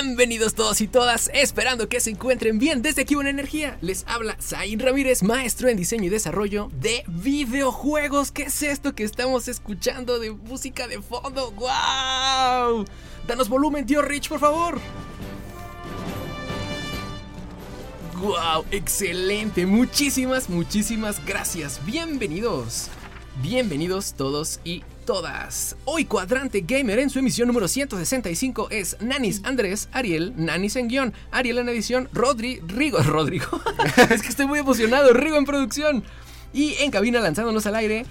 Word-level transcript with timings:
Bienvenidos 0.00 0.54
todos 0.54 0.80
y 0.80 0.86
todas, 0.86 1.28
esperando 1.34 1.88
que 1.88 1.98
se 1.98 2.10
encuentren 2.10 2.60
bien 2.60 2.82
desde 2.82 3.02
aquí 3.02 3.16
Buena 3.16 3.30
Energía. 3.30 3.78
Les 3.80 4.04
habla 4.06 4.36
Zain 4.40 4.78
Ramírez, 4.78 5.24
maestro 5.24 5.68
en 5.68 5.76
diseño 5.76 6.04
y 6.04 6.08
desarrollo 6.08 6.70
de 6.80 7.02
videojuegos. 7.08 8.30
¿Qué 8.30 8.44
es 8.44 8.62
esto 8.62 8.94
que 8.94 9.02
estamos 9.02 9.48
escuchando 9.48 10.20
de 10.20 10.30
música 10.30 10.86
de 10.86 11.02
fondo? 11.02 11.50
¡Wow! 11.50 12.84
Danos 13.26 13.48
volumen, 13.48 13.86
tío 13.86 14.00
Rich, 14.00 14.28
por 14.28 14.38
favor. 14.38 14.78
¡Wow! 18.20 18.66
Excelente. 18.70 19.66
Muchísimas, 19.66 20.48
muchísimas 20.48 21.26
gracias. 21.26 21.84
Bienvenidos. 21.84 22.86
Bienvenidos 23.42 24.14
todos 24.14 24.60
y 24.62 24.84
todas. 25.08 25.74
Hoy 25.86 26.04
Cuadrante 26.04 26.62
Gamer 26.68 26.98
en 26.98 27.08
su 27.08 27.18
emisión 27.18 27.48
número 27.48 27.66
165 27.66 28.68
es 28.70 28.94
Nanis 29.00 29.40
Andrés, 29.42 29.88
Ariel, 29.90 30.34
Nanis 30.36 30.76
en 30.76 30.86
guion, 30.86 31.14
Ariel 31.30 31.56
en 31.56 31.70
edición, 31.70 32.10
Rodri, 32.12 32.60
Rigo, 32.66 32.98
Rodrigo. 33.02 33.46
es 34.10 34.20
que 34.20 34.28
estoy 34.28 34.44
muy 34.46 34.58
emocionado, 34.58 35.14
Rigo 35.14 35.38
en 35.38 35.46
producción. 35.46 36.04
Y 36.52 36.74
en 36.80 36.90
cabina 36.90 37.20
lanzándonos 37.20 37.64
al 37.64 37.76
aire, 37.76 38.04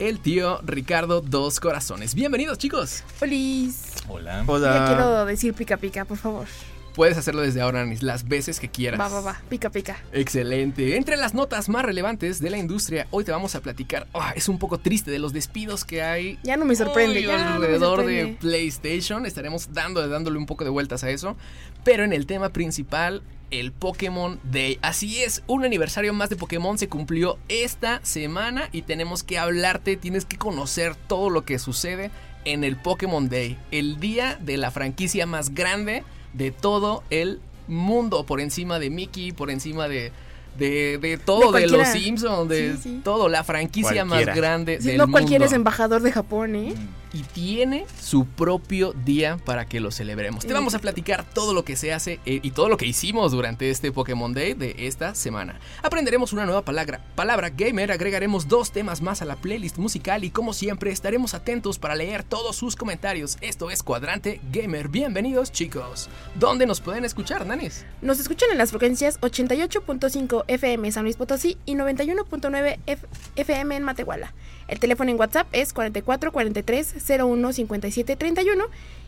el 0.00 0.18
tío 0.18 0.60
Ricardo 0.64 1.20
Dos 1.20 1.60
Corazones. 1.60 2.16
Bienvenidos 2.16 2.58
chicos. 2.58 3.04
Polis. 3.20 3.84
Hola. 4.08 4.44
Ya 4.44 4.86
quiero 4.88 5.24
decir 5.26 5.54
pica 5.54 5.76
pica, 5.76 6.04
por 6.04 6.18
favor. 6.18 6.48
Puedes 6.94 7.16
hacerlo 7.16 7.42
desde 7.42 7.60
ahora, 7.60 7.84
Nanis, 7.84 8.02
las 8.02 8.26
veces 8.28 8.60
que 8.60 8.68
quieras. 8.68 9.00
Va, 9.00 9.08
va, 9.08 9.20
va. 9.20 9.42
Pica 9.48 9.70
pica. 9.70 9.96
Excelente. 10.12 10.96
Entre 10.96 11.16
las 11.16 11.34
notas 11.34 11.68
más 11.68 11.84
relevantes 11.84 12.40
de 12.40 12.50
la 12.50 12.58
industria, 12.58 13.06
hoy 13.10 13.24
te 13.24 13.32
vamos 13.32 13.54
a 13.54 13.60
platicar. 13.60 14.06
ah, 14.14 14.32
es 14.34 14.48
un 14.48 14.58
poco 14.58 14.78
triste 14.78 15.10
de 15.10 15.18
los 15.18 15.32
despidos 15.32 15.84
que 15.84 16.02
hay 16.02 16.38
Ya 16.42 16.56
no 16.56 16.64
me 16.64 16.74
sorprende. 16.76 17.22
Ya 17.22 17.38
no 17.38 17.44
me 17.44 17.66
alrededor 17.66 18.04
de 18.04 18.20
sorprende. 18.20 18.38
PlayStation. 18.40 19.26
Estaremos 19.26 19.72
dando, 19.72 20.06
dándole 20.08 20.38
un 20.38 20.46
poco 20.46 20.64
de 20.64 20.70
vueltas 20.70 21.04
a 21.04 21.10
eso. 21.10 21.36
Pero 21.84 22.04
en 22.04 22.12
el 22.12 22.26
tema 22.26 22.50
principal, 22.50 23.22
el 23.50 23.72
Pokémon 23.72 24.40
Day. 24.44 24.78
Así 24.82 25.22
es, 25.22 25.42
un 25.46 25.64
aniversario 25.64 26.12
más 26.12 26.30
de 26.30 26.36
Pokémon 26.36 26.78
se 26.78 26.88
cumplió 26.88 27.38
esta 27.48 28.00
semana 28.04 28.68
y 28.72 28.82
tenemos 28.82 29.22
que 29.22 29.38
hablarte, 29.38 29.96
tienes 29.96 30.24
que 30.24 30.38
conocer 30.38 30.94
todo 30.94 31.30
lo 31.30 31.44
que 31.44 31.58
sucede 31.58 32.10
en 32.44 32.64
el 32.64 32.76
Pokémon 32.76 33.28
Day, 33.28 33.58
el 33.70 34.00
día 34.00 34.38
de 34.40 34.56
la 34.56 34.70
franquicia 34.70 35.26
más 35.26 35.54
grande 35.54 36.04
de 36.32 36.50
todo 36.50 37.02
el 37.10 37.40
mundo, 37.68 38.24
por 38.24 38.40
encima 38.40 38.78
de 38.78 38.90
Mickey, 38.90 39.32
por 39.32 39.50
encima 39.50 39.88
de... 39.88 40.12
De, 40.58 40.98
de 40.98 41.16
todo, 41.16 41.52
De 41.52 41.60
de, 41.60 41.68
los. 41.68 41.88
Simpsons, 41.88 42.48
de 42.48 42.72
Sí, 42.74 42.80
sí. 42.82 43.00
todo, 43.04 43.28
la 43.28 43.44
franquicia 43.44 44.04
más 44.04 44.26
grande 44.26 44.80
Si 44.80 44.88
del 44.88 44.98
no 44.98 45.08
cualquiera 45.08 45.44
es 45.44 45.52
mundo 45.52 45.56
embajador 45.60 46.02
de 46.02 46.10
Japón, 46.10 46.56
¿eh? 46.56 46.74
Y 47.12 47.22
tiene 47.22 47.86
su 48.00 48.26
propio 48.26 48.92
día 48.92 49.36
para 49.44 49.66
que 49.66 49.80
lo 49.80 49.90
celebremos. 49.90 50.46
Te 50.46 50.52
vamos 50.52 50.74
a 50.74 50.78
platicar 50.78 51.24
todo 51.24 51.54
lo 51.54 51.64
que 51.64 51.76
se 51.76 51.92
hace 51.92 52.20
eh, 52.26 52.40
y 52.42 52.50
todo 52.52 52.68
lo 52.68 52.76
que 52.76 52.86
hicimos 52.86 53.32
durante 53.32 53.70
este 53.70 53.92
Pokémon 53.92 54.32
Day 54.32 54.54
de 54.54 54.74
esta 54.86 55.14
semana. 55.14 55.58
Aprenderemos 55.82 56.32
una 56.32 56.46
nueva 56.46 56.64
palabra, 56.64 57.00
palabra 57.14 57.50
gamer, 57.50 57.92
agregaremos 57.92 58.48
dos 58.48 58.70
temas 58.72 59.00
más 59.02 59.22
a 59.22 59.24
la 59.24 59.36
playlist 59.36 59.78
musical 59.78 60.24
y 60.24 60.30
como 60.30 60.52
siempre 60.52 60.90
estaremos 60.90 61.34
atentos 61.34 61.78
para 61.78 61.94
leer 61.94 62.22
todos 62.22 62.56
sus 62.56 62.76
comentarios. 62.76 63.38
Esto 63.40 63.70
es 63.70 63.82
Cuadrante 63.82 64.40
Gamer. 64.52 64.88
Bienvenidos 64.88 65.52
chicos. 65.52 66.08
¿Dónde 66.36 66.66
nos 66.66 66.80
pueden 66.80 67.04
escuchar, 67.04 67.46
Nanis? 67.46 67.84
Nos 68.02 68.20
escuchan 68.20 68.50
en 68.52 68.58
las 68.58 68.70
frecuencias 68.70 69.20
88.5 69.20 70.44
FM 70.46 70.92
San 70.92 71.04
Luis 71.04 71.16
Potosí 71.16 71.56
y 71.66 71.74
91.9 71.74 72.78
F- 72.86 73.06
FM 73.36 73.76
en 73.76 73.82
Matehuala. 73.82 74.32
El 74.70 74.78
teléfono 74.78 75.10
en 75.10 75.18
WhatsApp 75.18 75.48
es 75.50 75.72
44 75.72 76.30
43 76.30 76.94
01 77.20 77.52
57 77.52 78.16
31 78.16 78.64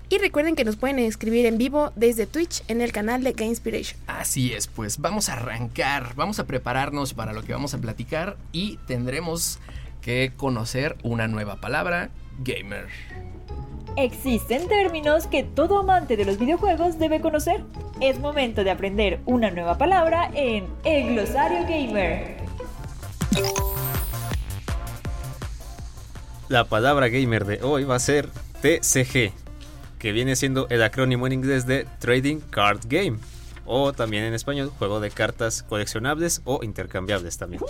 y 0.09 0.19
recuerden 0.19 0.57
que 0.57 0.65
nos 0.65 0.77
pueden 0.77 0.99
escribir 0.99 1.47
en 1.47 1.57
vivo 1.57 1.93
desde 1.95 2.27
Twitch 2.27 2.65
en 2.67 2.83
el 2.83 2.91
canal 2.91 3.23
de 3.23 3.33
Gamespiration. 3.33 3.99
Así 4.09 4.53
es, 4.53 4.67
pues 4.67 4.99
vamos 4.99 5.29
a 5.29 5.35
arrancar, 5.35 6.15
vamos 6.17 6.41
a 6.41 6.47
prepararnos 6.47 7.15
para 7.15 7.33
lo 7.33 7.45
que 7.45 7.53
vamos 7.53 7.75
a 7.75 7.79
platicar 7.79 8.37
y 8.51 8.79
tendremos 8.89 9.61
que 10.03 10.33
conocer 10.37 10.97
una 11.05 11.29
nueva 11.29 11.61
palabra, 11.61 12.11
gamer. 12.41 12.89
Existen 13.97 14.67
términos 14.69 15.29
que 15.29 15.45
todo 15.45 15.79
amante 15.79 16.17
de 16.17 16.25
los 16.25 16.39
videojuegos 16.39 16.99
debe 16.99 17.21
conocer. 17.21 17.63
Es 18.01 18.19
momento 18.19 18.65
de 18.65 18.73
aprender 18.73 19.21
una 19.27 19.53
nueva 19.53 19.79
palabra 19.79 20.29
en 20.35 20.67
El 20.85 21.15
Glosario 21.15 21.61
Gamer. 21.63 22.43
La 26.53 26.65
palabra 26.65 27.09
gamer 27.09 27.47
de 27.47 27.63
hoy 27.63 27.85
va 27.85 27.95
a 27.95 27.99
ser 27.99 28.29
TCG, 28.61 29.33
que 29.99 30.13
viene 30.13 30.37
siendo 30.37 30.67
el 30.69 30.83
acrónimo 30.83 31.27
en 31.27 31.33
inglés 31.33 31.67
de 31.67 31.87
Trading 31.99 32.41
Card 32.41 32.81
Game, 32.89 33.17
o 33.65 33.95
también 33.95 34.25
en 34.25 34.35
español 34.35 34.69
juego 34.69 35.01
de 35.01 35.11
cartas 35.11 35.63
coleccionables 35.63 36.43
o 36.45 36.63
intercambiables 36.63 37.39
también. 37.39 37.63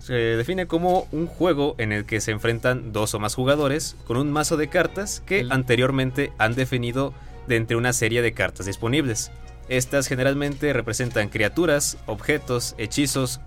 Se 0.00 0.12
define 0.12 0.66
como 0.66 1.08
un 1.12 1.26
juego 1.26 1.76
en 1.78 1.92
el 1.92 2.04
que 2.04 2.20
se 2.20 2.32
enfrentan 2.32 2.92
dos 2.92 3.14
o 3.14 3.20
más 3.20 3.34
jugadores 3.34 3.96
con 4.06 4.18
un 4.18 4.30
mazo 4.30 4.58
de 4.58 4.68
cartas 4.68 5.22
que 5.24 5.46
anteriormente 5.48 6.30
han 6.36 6.54
definido 6.54 7.14
de 7.48 7.56
entre 7.56 7.78
una 7.78 7.94
serie 7.94 8.20
de 8.20 8.34
cartas 8.34 8.66
disponibles. 8.66 9.30
Estas 9.70 10.08
generalmente 10.08 10.74
representan 10.74 11.30
criaturas, 11.30 11.96
objetos, 12.04 12.74
hechizos, 12.76 13.40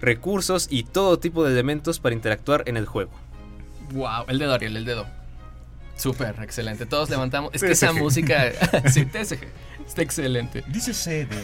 recursos 0.00 0.66
y 0.70 0.84
todo 0.84 1.18
tipo 1.18 1.44
de 1.44 1.52
elementos 1.52 2.00
para 2.00 2.14
interactuar 2.14 2.62
en 2.64 2.78
el 2.78 2.86
juego. 2.86 3.10
Wow, 3.92 4.24
el 4.28 4.38
dedo 4.38 4.54
Ariel, 4.54 4.76
el 4.76 4.84
dedo. 4.84 5.06
Súper, 5.96 6.36
excelente. 6.42 6.86
Todos 6.86 7.10
levantamos. 7.10 7.52
Es 7.52 7.60
que 7.62 7.72
esa 7.72 7.92
música. 7.92 8.52
sí, 8.92 9.04
TSG. 9.04 9.38
Está 9.84 10.02
excelente. 10.02 10.62
Dice 10.68 10.94
CD. 10.94 11.26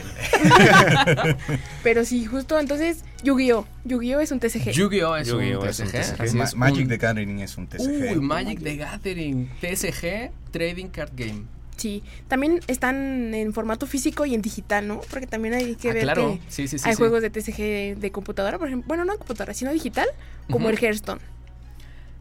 Pero 1.82 2.04
sí, 2.04 2.24
justo 2.26 2.58
entonces 2.60 3.04
Yu-Gi-Oh! 3.22 3.66
Yu-Gi-Oh! 3.84 4.20
es 4.20 4.30
un 4.30 4.38
TCG. 4.40 4.70
Yu-Gi-Oh! 4.72 5.16
es, 5.16 5.30
un 5.32 5.42
es 5.42 5.80
un 5.80 5.86
TCG. 5.88 6.16
TCG. 6.16 6.34
Ma- 6.36 6.50
Magic 6.56 6.82
un- 6.82 6.88
the 6.88 6.96
Gathering 6.98 7.38
es 7.40 7.56
un 7.56 7.66
TCG. 7.66 8.12
Uy, 8.12 8.20
Magic 8.20 8.62
the 8.62 8.76
Gathering. 8.76 9.50
TSG, 9.60 10.30
Trading 10.52 10.86
Card 10.88 11.10
Game. 11.16 11.44
Sí, 11.76 12.04
también 12.28 12.60
están 12.68 13.34
en 13.34 13.52
formato 13.52 13.86
físico 13.88 14.24
y 14.26 14.34
en 14.36 14.42
digital, 14.42 14.86
¿no? 14.86 15.00
Porque 15.10 15.26
también 15.26 15.54
hay 15.54 15.74
que 15.74 15.90
Ah, 15.90 15.94
ver 15.94 16.02
claro. 16.04 16.38
que 16.40 16.40
Sí, 16.52 16.68
sí, 16.68 16.78
sí. 16.78 16.84
hay 16.88 16.94
sí. 16.94 16.98
juegos 16.98 17.20
de 17.22 17.30
TCG 17.30 17.98
de 17.98 18.10
computadora, 18.12 18.58
por 18.58 18.68
ejemplo. 18.68 18.86
Bueno, 18.86 19.04
no 19.04 19.12
en 19.12 19.18
computadora, 19.18 19.54
sino 19.54 19.72
digital, 19.72 20.06
como 20.48 20.68
el 20.70 20.78
Hearthstone. 20.78 21.20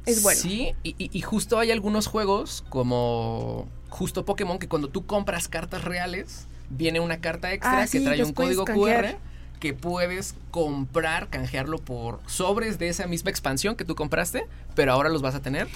Es 0.05 0.23
bueno. 0.23 0.39
Sí, 0.39 0.73
y, 0.83 1.21
justo 1.21 1.59
hay 1.59 1.71
algunos 1.71 2.07
juegos 2.07 2.63
como 2.69 3.67
justo 3.89 4.25
Pokémon 4.25 4.59
que 4.59 4.67
cuando 4.67 4.89
tú 4.89 5.05
compras 5.05 5.47
cartas 5.47 5.83
reales, 5.83 6.47
viene 6.69 6.99
una 6.99 7.19
carta 7.19 7.53
extra 7.53 7.79
Ah, 7.79 7.81
que 7.83 7.99
sí, 7.99 8.03
trae 8.03 8.23
un 8.23 8.33
código 8.33 8.65
canjear. 8.65 9.05
QR 9.05 9.17
que 9.59 9.73
puedes 9.73 10.35
comprar, 10.51 11.29
canjearlo 11.29 11.77
por 11.77 12.19
sobres 12.25 12.79
de 12.79 12.89
esa 12.89 13.07
misma 13.07 13.29
expansión 13.31 13.77
que 13.77 13.85
tú 13.85 13.95
compraste, 13.95 14.45
pero 14.75 14.91
ahora 14.91 15.07
los 15.07 15.21
vas 15.21 15.35
a 15.35 15.41
tener 15.41 15.69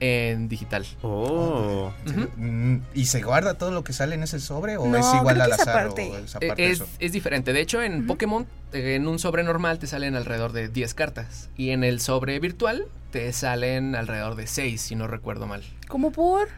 en 0.00 0.48
digital. 0.48 0.86
Oh. 1.02 1.92
Mm, 2.36 2.78
¿Y 2.94 3.06
se 3.06 3.22
guarda 3.22 3.54
todo 3.54 3.70
lo 3.70 3.82
que 3.84 3.92
sale 3.92 4.14
en 4.14 4.22
ese 4.22 4.38
sobre 4.40 4.76
o 4.76 4.86
No, 4.86 4.96
es 4.96 5.06
igual 5.14 5.40
al 5.40 5.52
azar 5.52 5.68
aparte. 5.70 6.08
o 6.10 6.16
es 6.18 6.34
Eh, 6.34 6.36
aparte 6.46 6.64
Es, 6.66 6.72
eso? 6.80 6.86
es 6.98 7.12
diferente. 7.12 7.52
De 7.52 7.60
hecho, 7.60 7.82
en. 7.82 8.06
Pokémon, 8.06 8.46
eh, 8.72 8.94
en 8.94 9.08
un 9.08 9.18
sobre 9.18 9.42
normal 9.42 9.78
te 9.78 9.86
salen 9.86 10.14
alrededor 10.14 10.52
de 10.52 10.68
10 10.68 10.94
cartas. 10.94 11.50
Y 11.56 11.70
en 11.70 11.84
el 11.84 12.00
sobre 12.00 12.38
virtual 12.40 12.86
te 13.10 13.32
salen 13.32 13.94
alrededor 13.96 14.34
de 14.36 14.46
6, 14.46 14.80
si 14.80 14.94
no 14.94 15.06
recuerdo 15.06 15.46
mal. 15.46 15.62
¿Cómo 15.88 16.12
por? 16.12 16.48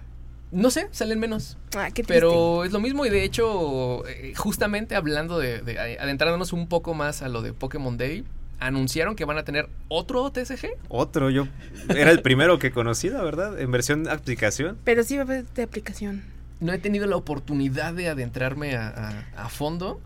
No 0.53 0.71
sé, 0.73 0.89
salen 0.91 1.21
menos. 1.21 1.57
Ah, 1.77 1.87
qué 1.87 2.03
triste. 2.03 2.13
Pero 2.15 2.65
es 2.65 2.73
lo 2.73 2.81
mismo 2.81 3.07
y 3.07 3.11
de 3.11 3.23
hecho, 3.23 4.05
eh, 4.09 4.33
justamente 4.37 4.97
hablando 4.97 5.39
de, 5.39 5.61
de- 5.61 5.79
adentrándonos 6.01 6.53
un 6.53 6.67
poco 6.69 6.93
más 6.93 7.23
a 7.23 7.29
lo 7.29 7.41
de 7.41 7.53
Pokémon 7.53 7.97
Day, 7.97 8.25
anunciaron 8.61 9.17
que 9.17 9.25
van 9.25 9.39
a 9.39 9.43
tener 9.45 9.69
otro 9.89 10.31
TCG. 10.31 10.69
Otro, 10.89 11.31
yo 11.31 11.47
era 11.89 12.11
el 12.11 12.23
primero 12.23 12.59
que 12.59 12.71
conocí, 12.71 13.09
la 13.11 13.23
verdad, 13.23 13.59
en 13.61 13.71
versión 13.71 14.09
aplicación. 14.09 14.79
Pero 14.85 15.03
sí 15.03 15.17
va 15.17 15.23
a 15.23 15.25
haber 15.25 15.45
de 15.47 15.63
aplicación. 15.63 16.23
No 16.61 16.73
he 16.73 16.79
tenido 16.79 17.07
la 17.07 17.17
oportunidad 17.17 17.95
de 17.95 18.09
adentrarme 18.09 18.77
a, 18.77 18.89
a- 19.35 19.45
a 19.45 19.49
fondo, 19.49 20.01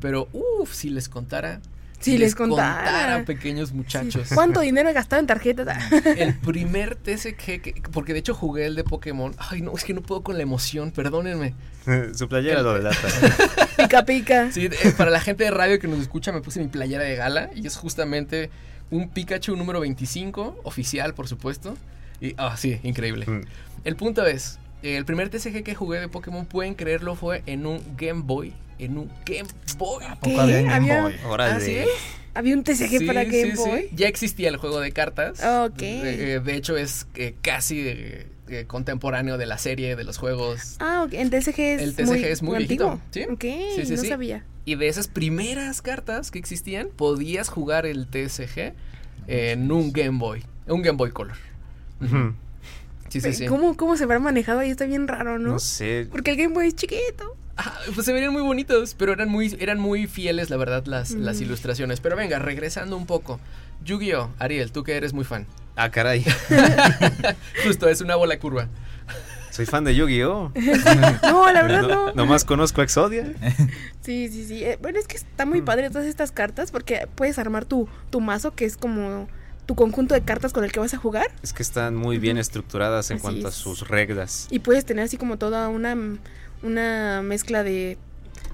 pero 0.00 0.28
uff, 0.32 0.72
si 0.74 0.90
les 0.90 1.08
contara 1.08 1.60
Si 2.00 2.16
les 2.16 2.34
contara. 2.34 3.16
a 3.16 3.24
pequeños 3.24 3.72
muchachos. 3.72 4.30
¿Cuánto 4.34 4.60
dinero 4.60 4.88
he 4.88 4.92
gastado 4.92 5.20
en 5.20 5.26
tarjetas? 5.26 5.92
El 6.16 6.34
primer 6.34 6.96
TCG 6.96 7.60
que, 7.60 7.82
porque 7.92 8.12
de 8.12 8.20
hecho 8.20 8.34
jugué 8.34 8.66
el 8.66 8.74
de 8.74 8.84
Pokémon. 8.84 9.34
Ay, 9.38 9.60
no, 9.60 9.74
es 9.76 9.84
que 9.84 9.92
no 9.92 10.00
puedo 10.00 10.22
con 10.22 10.36
la 10.36 10.42
emoción, 10.42 10.90
perdónenme. 10.90 11.54
Su 12.14 12.28
playera 12.28 12.62
lo 12.62 12.74
delata. 12.74 13.08
pica 13.76 14.04
pica. 14.04 14.52
Sí, 14.52 14.66
eh, 14.66 14.92
para 14.96 15.10
la 15.10 15.20
gente 15.20 15.44
de 15.44 15.50
radio 15.50 15.78
que 15.78 15.88
nos 15.88 16.00
escucha, 16.00 16.32
me 16.32 16.40
puse 16.40 16.60
mi 16.60 16.68
playera 16.68 17.04
de 17.04 17.16
gala 17.16 17.50
y 17.54 17.66
es 17.66 17.76
justamente 17.76 18.50
un 18.90 19.08
Pikachu 19.10 19.56
número 19.56 19.80
25, 19.80 20.60
oficial, 20.64 21.14
por 21.14 21.28
supuesto. 21.28 21.76
Y, 22.20 22.34
ah, 22.38 22.56
sí, 22.56 22.80
increíble. 22.82 23.26
Mm. 23.26 23.42
El 23.84 23.96
punto 23.96 24.24
es, 24.26 24.58
el 24.82 25.04
primer 25.04 25.28
TCG 25.28 25.62
que 25.62 25.74
jugué 25.74 26.00
de 26.00 26.08
Pokémon, 26.08 26.46
pueden 26.46 26.74
creerlo, 26.74 27.14
fue 27.14 27.42
en 27.46 27.66
un 27.66 27.80
Game 27.96 28.22
Boy. 28.24 28.54
En 28.78 28.96
un 28.98 29.10
Game 29.26 29.48
Boy. 29.76 30.04
¿A 30.04 30.14
¿Qué? 30.14 30.30
poco 30.30 30.40
había 30.40 30.62
Game 30.62 30.72
Había- 30.74 31.02
Boy? 31.02 31.14
Órale. 31.26 31.54
¿Ah, 31.54 31.60
sí? 31.60 31.76
Había 32.32 32.54
un 32.54 32.62
TCG 32.64 32.98
Sí, 33.00 33.06
para 33.06 33.24
Game 33.24 33.50
sí, 33.50 33.56
sí. 33.56 33.68
Boy. 33.68 33.88
Ya 33.92 34.08
existía 34.08 34.48
el 34.48 34.56
juego 34.56 34.80
de 34.80 34.92
cartas. 34.92 35.40
Ok. 35.44 35.82
Eh, 35.82 36.40
de 36.44 36.54
hecho, 36.54 36.76
es 36.76 37.06
eh, 37.16 37.34
casi 37.42 37.82
eh, 37.86 38.64
contemporáneo 38.68 39.36
de 39.36 39.46
la 39.46 39.58
serie, 39.58 39.96
de 39.96 40.04
los 40.04 40.16
juegos. 40.16 40.76
Ah, 40.78 41.02
ok. 41.06 41.12
El 41.14 41.30
TCG 41.30 41.58
es 41.60 41.82
El 41.82 41.94
TCG 41.94 42.06
muy, 42.06 42.24
es 42.24 42.42
muy 42.42 42.56
antiguo. 42.56 43.00
viejito, 43.10 43.10
¿sí? 43.10 43.24
Ok, 43.32 43.74
Sí, 43.76 43.86
sí, 43.86 43.94
no 43.96 44.02
sí. 44.02 44.08
sabía. 44.08 44.44
Y 44.64 44.76
de 44.76 44.88
esas 44.88 45.08
primeras 45.08 45.82
cartas 45.82 46.30
que 46.30 46.38
existían, 46.38 46.88
podías 46.96 47.48
jugar 47.48 47.84
el 47.86 48.06
TSG 48.06 48.74
en 49.26 49.70
un 49.72 49.92
Game 49.92 50.18
Boy. 50.18 50.44
Un 50.68 50.82
Game 50.82 50.96
Boy 50.96 51.10
Color. 51.10 51.36
Ujú. 52.00 52.34
Sí, 53.10 53.20
sí, 53.20 53.34
sí. 53.34 53.46
¿Cómo, 53.46 53.76
¿Cómo 53.76 53.96
se 53.98 54.04
habrá 54.04 54.18
manejado 54.18 54.60
ahí? 54.60 54.70
Está 54.70 54.86
bien 54.86 55.06
raro, 55.06 55.38
¿no? 55.38 55.50
No 55.50 55.58
sé. 55.58 56.08
Porque 56.10 56.30
el 56.30 56.36
Game 56.38 56.54
Boy 56.54 56.68
es 56.68 56.74
chiquito. 56.76 57.36
Ah, 57.58 57.78
pues 57.94 58.06
se 58.06 58.12
verían 58.14 58.32
muy 58.32 58.40
bonitos, 58.40 58.94
pero 58.94 59.12
eran 59.12 59.28
muy, 59.28 59.54
eran 59.60 59.78
muy 59.78 60.06
fieles, 60.06 60.48
la 60.48 60.56
verdad, 60.56 60.86
las, 60.86 61.10
las 61.10 61.40
Mm. 61.40 61.42
ilustraciones. 61.42 62.00
Pero 62.00 62.16
venga, 62.16 62.38
regresando 62.38 62.96
un 62.96 63.04
poco. 63.04 63.38
Yu-Gi-Oh! 63.84 64.30
Ariel, 64.38 64.72
tú 64.72 64.82
que 64.84 64.96
eres 64.96 65.12
muy 65.12 65.24
fan. 65.24 65.46
Ah, 65.76 65.90
caray. 65.90 66.24
Justo, 67.66 67.88
es 67.88 68.00
una 68.00 68.16
bola 68.16 68.38
curva. 68.38 68.68
Soy 69.50 69.66
fan 69.66 69.82
de 69.84 69.94
Yu-Gi-Oh! 69.96 70.52
No, 71.24 71.52
la 71.52 71.62
verdad 71.62 71.82
no. 71.82 72.12
Nomás 72.14 72.44
conozco 72.44 72.80
a 72.80 72.84
Exodia. 72.84 73.32
Sí, 74.00 74.28
sí, 74.30 74.44
sí. 74.46 74.64
Eh, 74.64 74.78
bueno, 74.80 74.98
es 75.00 75.06
que 75.08 75.16
está 75.16 75.44
muy 75.44 75.60
padre 75.62 75.90
todas 75.90 76.06
estas 76.06 76.30
cartas 76.32 76.70
porque 76.70 77.08
puedes 77.16 77.38
armar 77.38 77.64
tu, 77.64 77.88
tu 78.10 78.20
mazo, 78.20 78.52
que 78.54 78.64
es 78.64 78.76
como 78.76 79.28
tu 79.70 79.76
conjunto 79.76 80.14
de 80.14 80.22
cartas 80.22 80.52
con 80.52 80.64
el 80.64 80.72
que 80.72 80.80
vas 80.80 80.94
a 80.94 80.96
jugar. 80.96 81.30
Es 81.44 81.52
que 81.52 81.62
están 81.62 81.94
muy 81.94 82.18
bien 82.18 82.38
estructuradas 82.38 83.12
en 83.12 83.18
Así 83.18 83.22
cuanto 83.22 83.46
a 83.46 83.52
sus 83.52 83.86
reglas. 83.86 84.48
Y 84.50 84.58
puedes 84.58 84.84
tener 84.84 85.04
así 85.04 85.16
como 85.16 85.36
toda 85.36 85.68
una, 85.68 85.96
una 86.64 87.22
mezcla 87.22 87.62
de, 87.62 87.96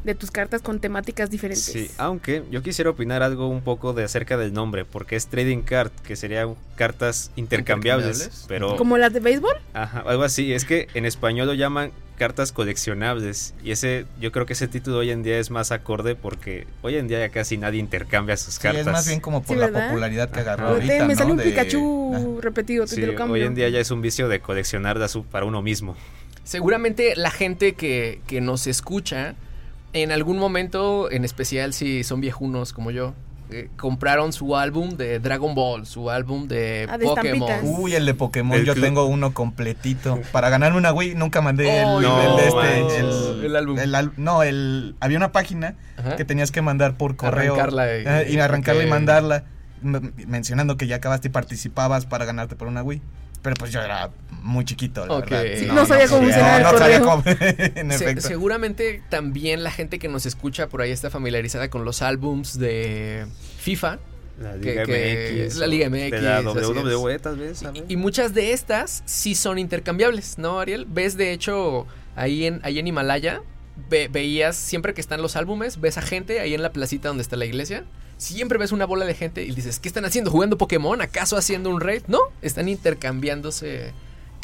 de 0.07 0.15
tus 0.15 0.31
cartas 0.31 0.63
con 0.63 0.79
temáticas 0.81 1.29
diferentes. 1.31 1.65
Sí, 1.65 1.91
aunque 1.99 2.43
yo 2.51 2.63
quisiera 2.63 2.89
opinar 2.91 3.23
algo 3.23 3.49
un 3.49 3.61
poco 3.61 3.93
de 3.93 4.05
acerca 4.05 4.37
del 4.39 4.53
nombre, 4.55 4.85
porque 4.87 5.17
es 5.17 5.27
trading 5.27 5.63
card, 5.63 5.91
que 6.05 6.17
serían 6.17 6.55
cartas 6.77 7.31
intercambiables, 7.37 8.17
Intercambiables. 8.17 8.45
pero 8.49 8.77
Como 8.77 8.97
las 8.97 9.13
de 9.13 9.21
béisbol. 9.21 9.57
ajá, 9.75 10.05
algo 10.07 10.23
así, 10.23 10.53
es 10.55 10.65
que 10.65 10.89
en 10.95 11.05
español 11.07 11.49
lo 11.49 11.55
llaman 11.55 11.91
cartas 12.17 12.51
coleccionables 12.53 13.53
y 13.63 13.73
ese 13.73 14.07
yo 14.19 14.33
creo 14.33 14.47
que 14.47 14.55
ese 14.55 14.69
título 14.69 14.99
hoy 14.99 15.11
en 15.11 15.23
día 15.23 15.39
es 15.39 15.51
más 15.51 15.71
acorde 15.71 16.15
porque 16.15 16.67
hoy 16.81 16.97
en 16.97 17.09
día 17.09 17.19
ya 17.19 17.29
casi 17.29 17.59
nadie 17.59 17.79
intercambia 17.79 18.39
sus 18.39 18.55
Sí, 18.55 18.61
cartas. 18.63 18.81
es 18.87 18.87
más 18.87 19.07
bien 19.07 19.21
como 19.21 19.43
por 19.43 19.57
Sí, 19.57 19.61
la 19.61 19.69
popularidad 19.71 20.31
que 20.31 20.41
agarró 20.41 20.69
ahorita, 20.69 21.05
me 21.07 21.13
¿no? 21.13 21.19
sale 21.19 21.33
un 21.33 21.37
De- 21.37 21.45
Pikachu 21.45 22.39
repetido, 22.41 22.87
te, 22.87 22.95
Sí, 22.95 23.01
te 23.03 23.07
lo 23.09 23.15
cambio. 23.17 23.35
hoy 23.35 23.43
en 23.43 23.55
día 23.55 23.69
ya 23.69 23.81
es 23.81 23.91
un 23.91 24.01
vicio 24.01 24.29
de 24.29 24.41
coleccionarlas 24.41 25.15
u- 25.15 25.25
para 25.25 25.45
uno 25.45 25.61
mismo. 25.61 25.95
Seguramente 26.45 27.17
la 27.17 27.31
gente 27.31 27.75
que, 27.75 28.21
que 28.27 28.41
nos 28.41 28.67
escucha, 28.67 29.35
en 30.03 30.13
algún 30.13 30.39
momento, 30.39 31.11
en 31.11 31.25
especial 31.25 31.73
si 31.73 32.05
son 32.05 32.21
viejunos 32.21 32.73
como 32.73 32.91
yo, 32.91 33.15
eh, 33.51 33.69
compraron 33.77 34.33
su 34.33 34.57
álbum 34.57 34.97
de 34.97 35.21
Dragon 35.21 35.55
Ball, 35.55 35.87
su 35.87 36.11
álbum 36.11 36.49
de 36.49 36.89
Ah, 36.91 36.99
de 36.99 37.05
Pokémon. 37.07 37.49
estampitas. 37.49 37.79
Uy, 37.79 37.95
el 37.95 38.05
de 38.05 38.15
Pokémon, 38.15 38.59
El 38.59 38.65
yo 38.65 38.73
club. 38.75 38.85
tengo 38.85 39.05
uno 39.07 39.33
completito. 39.35 40.21
Para 40.33 40.49
ganarme 40.51 40.79
una 40.79 40.93
Wii 40.93 41.15
nunca 41.15 41.41
mandé 41.43 41.81
el, 41.81 41.87
Ay, 41.87 42.03
no, 42.03 42.23
el 42.23 42.37
de 42.37 42.49
este. 42.49 43.47
El 43.47 43.55
álbum. 43.57 43.79
al- 43.95 44.13
no, 44.17 44.43
el 44.43 44.97
había 44.99 45.17
una 45.17 45.31
página 45.31 45.77
Ajá. 45.97 46.17
que 46.17 46.25
tenías 46.25 46.51
que 46.51 46.61
mandar 46.61 46.97
por 46.97 47.15
correo 47.15 47.55
Arrancarla 47.55 47.87
y- 47.99 48.05
eh, 48.05 48.27
y, 48.33 48.39
arrancarla 48.41 48.83
y 48.83 48.87
mandarla 48.89 49.45
mencionando 50.27 50.77
que 50.77 50.87
ya 50.87 50.97
acabaste 50.97 51.29
y 51.29 51.31
participabas 51.31 52.07
para 52.07 52.25
ganarte 52.25 52.57
por 52.57 52.67
una 52.69 52.83
Wii. 52.83 53.01
Pero 53.43 53.55
pues 53.57 53.71
yo 53.71 53.81
era 53.81 54.11
muy 54.47 54.65
chiquito, 54.65 55.05
la 55.07 55.21
verdad. 55.21 55.43
Sí, 55.59 55.67
no 55.67 55.85
sabía 55.87 56.07
cómo 56.09 56.23
no, 56.23 56.27
funcionaba 56.29 56.57
el 56.57 56.63
no 56.63 56.79
sabía 56.79 57.01
cómo, 57.01 57.23
en 57.27 57.91
Se- 57.91 58.05
efecto. 58.05 58.27
seguramente 58.29 59.03
también 59.11 59.63
la 59.65 59.71
gente 59.71 59.99
que 59.99 60.09
nos 60.09 60.25
escucha 60.27 60.69
por 60.69 60.81
ahí 60.81 60.91
está 60.91 61.11
familiarizada 61.11 61.69
con 61.69 61.85
los 61.85 62.03
álbums 62.03 62.59
de 62.59 63.27
FIFA. 63.59 63.99
La 64.41 64.53
Que- 64.53 64.59
Liga 64.71 64.85
que- 64.85 65.45
MX. 65.47 65.57
la 65.57 65.67
Liga 65.67 65.89
MX, 65.91 66.11
De 66.11 66.21
la. 66.21 66.41
WWE 66.43 67.19
tal 67.19 67.37
vez. 67.39 67.63
Y 67.89 67.97
muchas 67.97 68.35
de 68.35 68.53
estas 68.53 69.03
sí 69.07 69.35
son 69.35 69.59
intercambiables, 69.59 70.37
¿no, 70.39 70.61
Ariel? 70.61 70.87
Ves, 70.89 71.17
de 71.17 71.33
hecho, 71.33 71.87
ahí 72.17 72.45
en, 72.47 72.61
ahí 72.63 72.79
en 72.79 72.87
Himalaya, 72.87 73.41
ve- 73.89 74.09
veías, 74.13 74.55
siempre 74.57 74.93
que 74.93 75.01
están 75.01 75.23
los 75.23 75.37
álbumes, 75.37 75.81
ves 75.81 75.97
a 75.99 76.03
gente 76.03 76.41
ahí 76.41 76.53
en 76.55 76.61
la 76.63 76.71
placita 76.73 77.09
donde 77.09 77.23
está 77.23 77.37
la 77.37 77.47
iglesia. 77.47 77.85
Siempre 78.19 78.57
ves 78.59 78.73
una 78.73 78.85
bola 78.87 79.05
de 79.07 79.15
gente 79.15 79.43
y 79.45 79.51
dices, 79.53 79.79
¿qué 79.79 79.89
están 79.89 80.05
haciendo? 80.07 80.31
¿Jugando 80.31 80.57
Pokémon? 80.59 81.01
¿Acaso 81.03 81.37
haciendo 81.37 81.69
un 81.71 81.81
raid? 81.83 82.03
No, 82.07 82.19
están 82.43 82.69
intercambiándose 82.69 83.93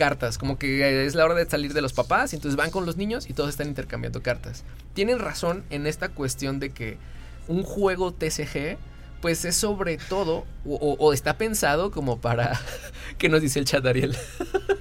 cartas. 0.02 0.36
Como 0.38 0.58
que 0.58 1.04
es 1.06 1.14
la 1.14 1.24
hora 1.24 1.34
de 1.34 1.46
salir 1.48 1.72
de 1.74 1.80
los 1.82 1.92
papás 1.92 2.32
y 2.32 2.36
entonces 2.36 2.56
van 2.56 2.70
con 2.70 2.86
los 2.86 2.96
niños 2.96 3.28
y 3.30 3.34
todos 3.34 3.50
están 3.50 3.68
intercambiando 3.68 4.20
cartas. 4.22 4.64
Tienen 4.94 5.18
razón 5.20 5.62
en 5.70 5.86
esta 5.86 6.08
cuestión 6.08 6.58
de 6.58 6.70
que 6.70 6.96
un 7.46 7.62
juego 7.62 8.12
TCG 8.12 8.78
pues 9.20 9.44
es 9.44 9.54
sobre 9.54 9.98
todo 9.98 10.44
o, 10.66 10.74
o- 10.74 10.96
o 10.98 11.12
está 11.12 11.38
pensado 11.38 11.92
como 11.92 12.20
para 12.20 12.58
¿qué 13.18 13.28
nos 13.28 13.40
dice 13.40 13.60
el 13.60 13.64
chat 13.64 13.84
Ariel? 13.86 14.16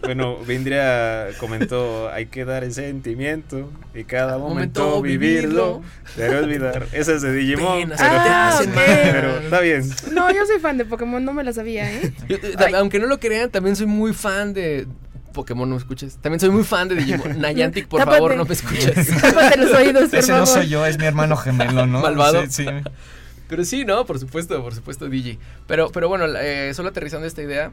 Bueno, 0.03 0.37
Vindria 0.39 1.27
comentó, 1.39 2.09
hay 2.09 2.25
que 2.25 2.43
dar 2.43 2.63
el 2.63 2.73
sentimiento 2.73 3.69
y 3.93 4.03
cada 4.03 4.39
Momento 4.39 4.81
momento, 4.81 5.01
vivirlo, 5.03 5.83
pero 6.17 6.39
olvidar. 6.39 6.87
Esa 6.91 7.13
es 7.13 7.21
de 7.21 7.31
Digimon, 7.31 7.89
pero, 7.89 7.97
Ah, 7.99 8.59
pero 8.65 9.37
está 9.39 9.59
bien. 9.61 9.87
No, 10.11 10.29
yo 10.31 10.43
soy 10.47 10.59
fan 10.59 10.79
de 10.79 10.85
Pokémon, 10.85 11.23
no 11.23 11.33
me 11.33 11.43
la 11.43 11.53
sabía, 11.53 11.89
¿eh? 11.93 12.11
Yo, 12.27 12.35
eh, 12.37 12.55
aunque 12.75 12.97
no 12.99 13.05
lo 13.05 13.19
crean, 13.19 13.51
también 13.51 13.75
soy 13.75 13.85
muy 13.85 14.11
fan 14.13 14.53
de 14.55 14.87
Pokémon, 15.31 15.67
no 15.69 15.75
me 15.75 15.79
escuches. 15.79 16.17
También 16.17 16.39
soy 16.39 16.49
muy 16.49 16.63
fan 16.63 16.87
de 16.87 16.95
Digimon. 16.95 17.39
Niantic, 17.55 17.87
por 17.87 17.99
Tápate. 17.99 18.17
favor, 18.17 18.35
no 18.35 18.45
me 18.45 18.53
escuches. 18.53 19.07
Tápate 19.21 19.57
los 19.57 19.71
oídos, 19.71 20.09
por 20.09 20.19
Ese 20.19 20.31
no 20.31 20.45
soy 20.45 20.67
yo, 20.69 20.85
es 20.85 20.97
mi 20.97 21.05
hermano 21.05 21.35
gemelo, 21.37 21.85
¿no? 21.85 22.01
Malvado. 22.03 22.43
Sí, 22.43 22.65
sí. 22.65 22.65
Pero 23.47 23.65
sí, 23.65 23.83
no, 23.85 24.05
por 24.05 24.19
supuesto, 24.19 24.61
por 24.61 24.73
supuesto, 24.73 25.09
Digi. 25.09 25.37
Pero, 25.67 25.91
pero 25.91 26.07
bueno, 26.07 26.25
eh, 26.37 26.73
solo 26.73 26.89
aterrizando 26.89 27.27
esta 27.27 27.41
idea. 27.41 27.71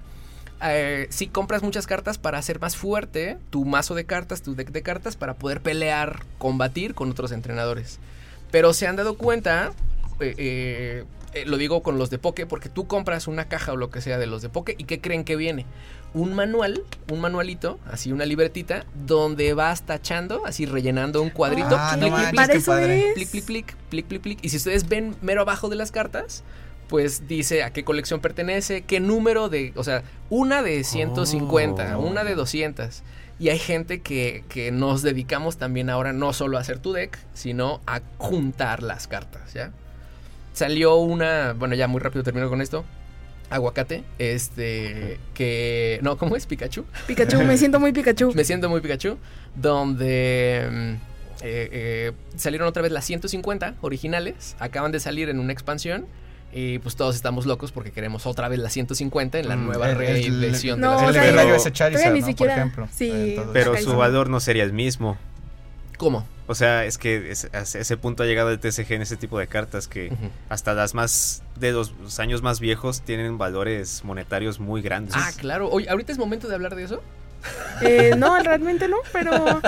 Eh, 0.60 1.06
si 1.10 1.28
compras 1.28 1.62
muchas 1.62 1.86
cartas 1.86 2.18
para 2.18 2.38
hacer 2.38 2.58
más 2.58 2.76
fuerte 2.76 3.38
tu 3.50 3.64
mazo 3.64 3.94
de 3.94 4.04
cartas, 4.04 4.42
tu 4.42 4.56
deck 4.56 4.70
de 4.72 4.82
cartas, 4.82 5.16
para 5.16 5.34
poder 5.34 5.60
pelear, 5.60 6.24
combatir 6.38 6.94
con 6.94 7.10
otros 7.10 7.30
entrenadores. 7.30 8.00
Pero 8.50 8.72
se 8.72 8.86
han 8.86 8.96
dado 8.96 9.16
cuenta, 9.16 9.72
eh, 10.20 10.34
eh, 10.36 11.04
eh, 11.34 11.44
lo 11.46 11.58
digo 11.58 11.82
con 11.82 11.98
los 11.98 12.10
de 12.10 12.18
Poke, 12.18 12.46
porque 12.46 12.68
tú 12.68 12.86
compras 12.86 13.28
una 13.28 13.46
caja 13.48 13.72
o 13.72 13.76
lo 13.76 13.90
que 13.90 14.00
sea 14.00 14.18
de 14.18 14.26
los 14.26 14.42
de 14.42 14.48
Poke 14.48 14.74
y 14.78 14.84
¿qué 14.84 15.00
creen 15.00 15.24
que 15.24 15.36
viene? 15.36 15.66
Un 16.14 16.34
manual, 16.34 16.82
un 17.12 17.20
manualito, 17.20 17.78
así 17.90 18.12
una 18.12 18.24
libretita, 18.24 18.86
donde 19.06 19.52
vas 19.52 19.82
tachando, 19.82 20.44
así 20.46 20.64
rellenando 20.66 21.22
un 21.22 21.30
cuadrito. 21.30 21.76
Ah, 21.78 21.96
no 21.98 22.08
manches, 22.10 22.30
clic, 22.30 22.36
Para 22.66 22.94
eso. 22.94 23.14
Plic, 23.14 23.30
plic, 23.30 23.44
plic, 23.44 23.76
plic, 23.90 24.06
plic, 24.06 24.22
plic. 24.22 24.38
Y 24.44 24.48
si 24.48 24.56
ustedes 24.56 24.88
ven 24.88 25.14
mero 25.20 25.42
abajo 25.42 25.68
de 25.68 25.76
las 25.76 25.92
cartas, 25.92 26.42
pues 26.88 27.28
dice 27.28 27.62
a 27.62 27.70
qué 27.72 27.84
colección 27.84 28.20
pertenece, 28.20 28.82
qué 28.82 29.00
número 29.00 29.50
de, 29.50 29.72
o 29.76 29.84
sea, 29.84 30.02
una 30.30 30.62
de 30.62 30.82
150, 30.84 31.98
Oh. 31.98 32.00
una 32.00 32.24
de 32.24 32.34
200. 32.34 33.02
Y 33.38 33.50
hay 33.50 33.58
gente 33.58 34.00
que, 34.00 34.42
que 34.48 34.72
nos 34.72 35.02
dedicamos 35.02 35.58
también 35.58 35.90
ahora 35.90 36.12
no 36.12 36.32
solo 36.32 36.56
a 36.56 36.60
hacer 36.62 36.78
tu 36.80 36.92
deck, 36.92 37.18
sino 37.34 37.80
a 37.86 38.00
juntar 38.16 38.82
las 38.82 39.06
cartas, 39.06 39.52
¿ya? 39.52 39.70
Salió 40.54 40.96
una, 40.96 41.52
bueno, 41.52 41.74
ya 41.76 41.86
muy 41.86 42.00
rápido 42.00 42.24
termino 42.24 42.48
con 42.48 42.60
esto. 42.62 42.84
Aguacate, 43.50 44.04
este, 44.18 45.18
que, 45.34 45.98
no, 46.02 46.16
¿cómo 46.18 46.36
es? 46.36 46.46
Pikachu. 46.46 46.84
Pikachu, 47.06 47.42
me 47.44 47.56
siento 47.56 47.80
muy 47.80 47.92
Pikachu. 47.92 48.32
Me 48.36 48.44
siento 48.44 48.68
muy 48.68 48.80
Pikachu. 48.80 49.16
Donde 49.56 50.68
mm, 50.70 50.90
eh, 51.42 51.68
eh, 51.72 52.12
salieron 52.36 52.68
otra 52.68 52.82
vez 52.82 52.92
las 52.92 53.04
150 53.04 53.74
originales. 53.80 54.56
Acaban 54.58 54.92
de 54.92 55.00
salir 55.00 55.28
en 55.28 55.38
una 55.38 55.52
expansión. 55.52 56.06
Y 56.52 56.78
pues 56.78 56.96
todos 56.96 57.14
estamos 57.14 57.44
locos 57.44 57.72
porque 57.72 57.90
queremos 57.90 58.24
otra 58.26 58.48
vez 58.48 58.58
las 58.58 58.72
150 58.72 59.38
en 59.38 59.48
la 59.48 59.56
Mm, 59.56 59.66
nueva 59.66 59.92
reedición 59.92 60.80
No, 60.80 60.92
de 60.92 60.96
o 60.96 61.00
las 61.00 61.00
sea, 61.00 61.08
el 61.08 61.14
legendario 61.36 61.52
pero- 61.52 62.14
ni 62.14 62.20
¿no? 62.20 62.26
siquiera- 62.26 62.54
Por 62.54 62.58
ejemplo. 62.60 62.88
sí. 62.90 63.10
Entonces, 63.10 63.52
Pero 63.52 63.76
su 63.76 63.96
valor 63.96 64.30
no 64.30 64.40
sería 64.40 64.62
el 64.64 64.72
mismo. 64.72 65.18
¿Cómo? 65.98 66.26
O 66.46 66.54
sea, 66.54 66.86
es 66.86 66.96
que 66.96 67.30
es- 67.30 67.48
a 67.52 67.60
ese 67.60 67.96
punto 67.98 68.22
ha 68.22 68.26
llegado 68.26 68.50
el 68.50 68.58
TCG 68.58 68.92
en 68.94 69.02
ese 69.02 69.16
tipo 69.18 69.38
de 69.38 69.46
cartas 69.48 69.86
que 69.86 70.10
hasta 70.48 70.72
las 70.72 70.94
más 70.94 71.42
de 71.56 71.72
los, 71.72 71.92
los 72.02 72.18
años 72.20 72.40
más 72.40 72.58
viejos 72.60 73.02
tienen 73.02 73.36
valores 73.36 74.02
monetarios 74.04 74.58
muy 74.58 74.80
grandes. 74.80 75.14
Ah, 75.14 75.30
claro. 75.36 75.68
Oye, 75.68 75.90
¿ahorita 75.90 76.10
es 76.12 76.16
momento 76.18 76.48
de 76.48 76.54
hablar 76.54 76.74
de 76.74 76.84
eso? 76.84 77.02
Eh, 77.82 78.14
no, 78.16 78.42
realmente 78.42 78.88
no, 78.88 78.96
pero 79.12 79.60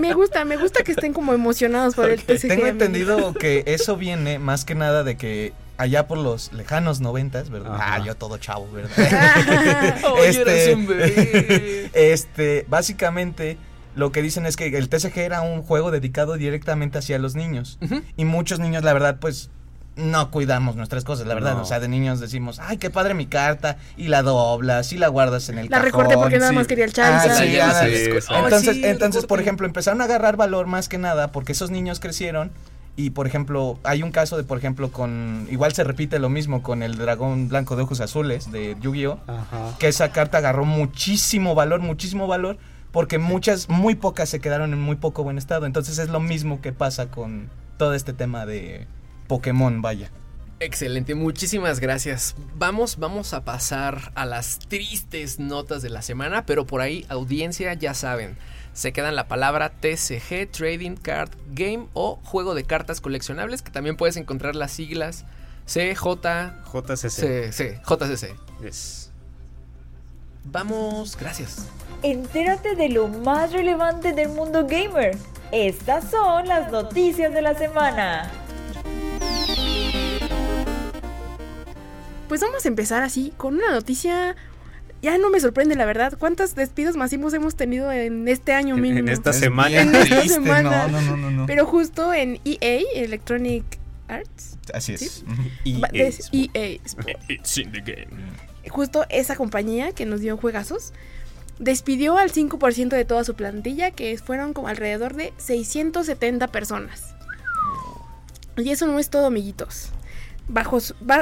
me 0.00 0.12
gusta, 0.12 0.44
me 0.44 0.56
gusta 0.58 0.82
que 0.82 0.92
estén 0.92 1.12
como 1.14 1.32
emocionados 1.32 1.94
por 1.94 2.10
el 2.10 2.20
TCG. 2.22 2.48
Tengo 2.48 2.66
entendido 2.66 3.32
que 3.32 3.62
eso 3.66 3.96
viene 3.96 4.38
más 4.38 4.64
que 4.64 4.74
nada 4.74 5.04
de 5.04 5.16
que 5.16 5.52
allá 5.78 6.06
por 6.06 6.18
los 6.18 6.52
lejanos 6.52 7.00
noventas, 7.00 7.48
¿verdad? 7.48 7.76
Ajá. 7.76 7.94
Ah, 7.94 8.04
yo 8.04 8.14
todo 8.16 8.36
chavo, 8.38 8.68
¿verdad? 8.72 8.90
Oye, 10.12 10.28
Este- 10.28 10.42
eres 10.64 10.76
un 10.76 10.86
bebé. 10.86 11.90
este, 12.12 12.66
básicamente 12.68 13.56
lo 13.94 14.12
que 14.12 14.22
dicen 14.22 14.46
es 14.46 14.56
que 14.56 14.66
el 14.66 14.88
TCG 14.88 15.18
era 15.18 15.42
un 15.42 15.62
juego 15.62 15.90
dedicado 15.90 16.34
directamente 16.34 16.98
hacia 16.98 17.18
los 17.18 17.34
niños. 17.34 17.78
Y 18.16 18.24
muchos 18.24 18.58
niños, 18.58 18.84
la 18.84 18.92
verdad, 18.92 19.18
pues 19.20 19.50
no 19.96 20.30
cuidamos 20.30 20.76
nuestras 20.76 21.04
cosas, 21.04 21.26
la 21.26 21.34
verdad. 21.34 21.54
No. 21.54 21.62
O 21.62 21.64
sea, 21.64 21.80
de 21.80 21.88
niños 21.88 22.20
decimos, 22.20 22.58
ay, 22.60 22.78
qué 22.78 22.90
padre 22.90 23.14
mi 23.14 23.26
carta, 23.26 23.76
y 23.96 24.08
la 24.08 24.22
doblas, 24.22 24.92
y 24.92 24.98
la 24.98 25.08
guardas 25.08 25.48
en 25.48 25.58
el 25.58 25.66
La 25.66 25.76
cajón. 25.78 25.84
recorté 25.84 26.14
porque 26.16 26.38
nada 26.38 26.52
más 26.52 26.66
quería 26.66 26.84
el 26.84 26.92
Ah, 26.98 27.44
llevas 27.44 27.76
ah, 27.76 27.86
sí, 27.86 27.96
sí. 27.96 28.34
Entonces, 28.34 28.76
sí, 28.76 28.82
entonces 28.84 29.26
por 29.26 29.40
ejemplo, 29.40 29.66
empezaron 29.66 30.00
a 30.00 30.04
agarrar 30.04 30.36
valor 30.36 30.66
más 30.66 30.88
que 30.88 30.98
nada 30.98 31.30
porque 31.32 31.52
esos 31.52 31.70
niños 31.70 32.00
crecieron 32.00 32.50
y, 32.96 33.10
por 33.10 33.26
ejemplo, 33.26 33.78
hay 33.82 34.02
un 34.02 34.12
caso 34.12 34.36
de, 34.36 34.44
por 34.44 34.56
ejemplo, 34.56 34.92
con... 34.92 35.48
Igual 35.50 35.72
se 35.72 35.82
repite 35.82 36.20
lo 36.20 36.28
mismo 36.28 36.62
con 36.62 36.82
el 36.82 36.96
dragón 36.96 37.48
blanco 37.48 37.74
de 37.74 37.82
ojos 37.82 38.00
azules 38.00 38.52
de 38.52 38.76
Yu-Gi-Oh! 38.80 39.18
Que 39.78 39.88
esa 39.88 40.12
carta 40.12 40.38
agarró 40.38 40.64
muchísimo 40.64 41.56
valor, 41.56 41.80
muchísimo 41.80 42.28
valor, 42.28 42.56
porque 42.94 43.18
muchas, 43.18 43.68
muy 43.68 43.96
pocas 43.96 44.28
se 44.28 44.38
quedaron 44.38 44.72
en 44.72 44.80
muy 44.80 44.94
poco 44.94 45.24
buen 45.24 45.36
estado. 45.36 45.66
Entonces 45.66 45.98
es 45.98 46.10
lo 46.10 46.20
mismo 46.20 46.60
que 46.62 46.72
pasa 46.72 47.10
con 47.10 47.50
todo 47.76 47.92
este 47.92 48.12
tema 48.12 48.46
de 48.46 48.86
Pokémon, 49.26 49.82
vaya. 49.82 50.12
Excelente, 50.60 51.16
muchísimas 51.16 51.80
gracias. 51.80 52.36
Vamos, 52.54 52.96
vamos 52.98 53.34
a 53.34 53.44
pasar 53.44 54.12
a 54.14 54.24
las 54.24 54.60
tristes 54.60 55.40
notas 55.40 55.82
de 55.82 55.90
la 55.90 56.02
semana, 56.02 56.46
pero 56.46 56.68
por 56.68 56.82
ahí, 56.82 57.04
audiencia, 57.08 57.74
ya 57.74 57.94
saben. 57.94 58.36
Se 58.74 58.92
quedan 58.92 59.16
la 59.16 59.26
palabra 59.26 59.70
TCG, 59.70 60.48
Trading 60.52 60.94
Card 60.94 61.30
Game 61.50 61.88
o 61.94 62.20
juego 62.22 62.54
de 62.54 62.62
cartas 62.62 63.00
coleccionables, 63.00 63.62
que 63.62 63.72
también 63.72 63.96
puedes 63.96 64.16
encontrar 64.16 64.54
las 64.54 64.70
siglas 64.70 65.24
CJ, 65.66 66.04
JCC. 66.72 67.10
C, 67.10 67.52
C, 67.52 67.80
JCC. 67.88 68.36
Yes. 68.62 69.03
Vamos, 70.44 71.16
gracias. 71.18 71.66
Entérate 72.02 72.74
de 72.74 72.88
lo 72.90 73.08
más 73.08 73.52
relevante 73.52 74.12
del 74.12 74.28
mundo 74.28 74.66
gamer. 74.66 75.16
Estas 75.52 76.10
son 76.10 76.46
las 76.48 76.70
noticias 76.70 77.32
de 77.32 77.42
la 77.42 77.54
semana. 77.54 78.30
Pues 82.28 82.40
vamos 82.40 82.64
a 82.64 82.68
empezar 82.68 83.02
así 83.02 83.32
con 83.36 83.54
una 83.54 83.70
noticia. 83.70 84.34
Ya 85.02 85.18
no 85.18 85.28
me 85.30 85.38
sorprende, 85.38 85.76
la 85.76 85.84
verdad. 85.84 86.14
¿Cuántos 86.18 86.54
despidos 86.54 86.96
masivos 86.96 87.34
hemos 87.34 87.56
tenido 87.56 87.92
en 87.92 88.26
este 88.26 88.52
año 88.54 88.74
En- 88.76 88.80
mínimo? 88.82 89.08
en 89.08 89.12
esta 89.14 89.30
Es 89.30 89.38
semana. 89.38 89.80
En 89.82 89.94
esta 89.94 90.16
triste, 90.20 90.28
semana. 90.42 90.88
No, 90.88 91.00
no, 91.00 91.02
no, 91.02 91.16
no, 91.16 91.30
no. 91.30 91.46
Pero 91.46 91.66
justo 91.66 92.12
en 92.14 92.40
EA, 92.44 92.80
Electronic 92.94 93.64
Arts, 94.08 94.58
Así 94.72 94.96
¿sí? 94.96 95.04
es. 95.06 95.24
EA. 95.64 95.88
EA 96.32 96.78
Sports. 96.84 97.24
It's 97.28 97.58
in 97.58 97.70
the 97.72 97.80
game. 97.80 98.08
Justo 98.70 99.04
esa 99.08 99.36
compañía 99.36 99.92
que 99.92 100.06
nos 100.06 100.20
dio 100.20 100.36
juegazos, 100.36 100.92
despidió 101.58 102.18
al 102.18 102.32
5% 102.32 102.88
de 102.88 103.04
toda 103.04 103.24
su 103.24 103.34
plantilla, 103.34 103.90
que 103.90 104.16
fueron 104.18 104.52
como 104.52 104.68
alrededor 104.68 105.14
de 105.14 105.32
670 105.36 106.48
personas. 106.48 107.14
Y 108.56 108.70
eso 108.70 108.86
no 108.86 108.98
es 108.98 109.10
todo, 109.10 109.26
amiguitos. 109.26 109.90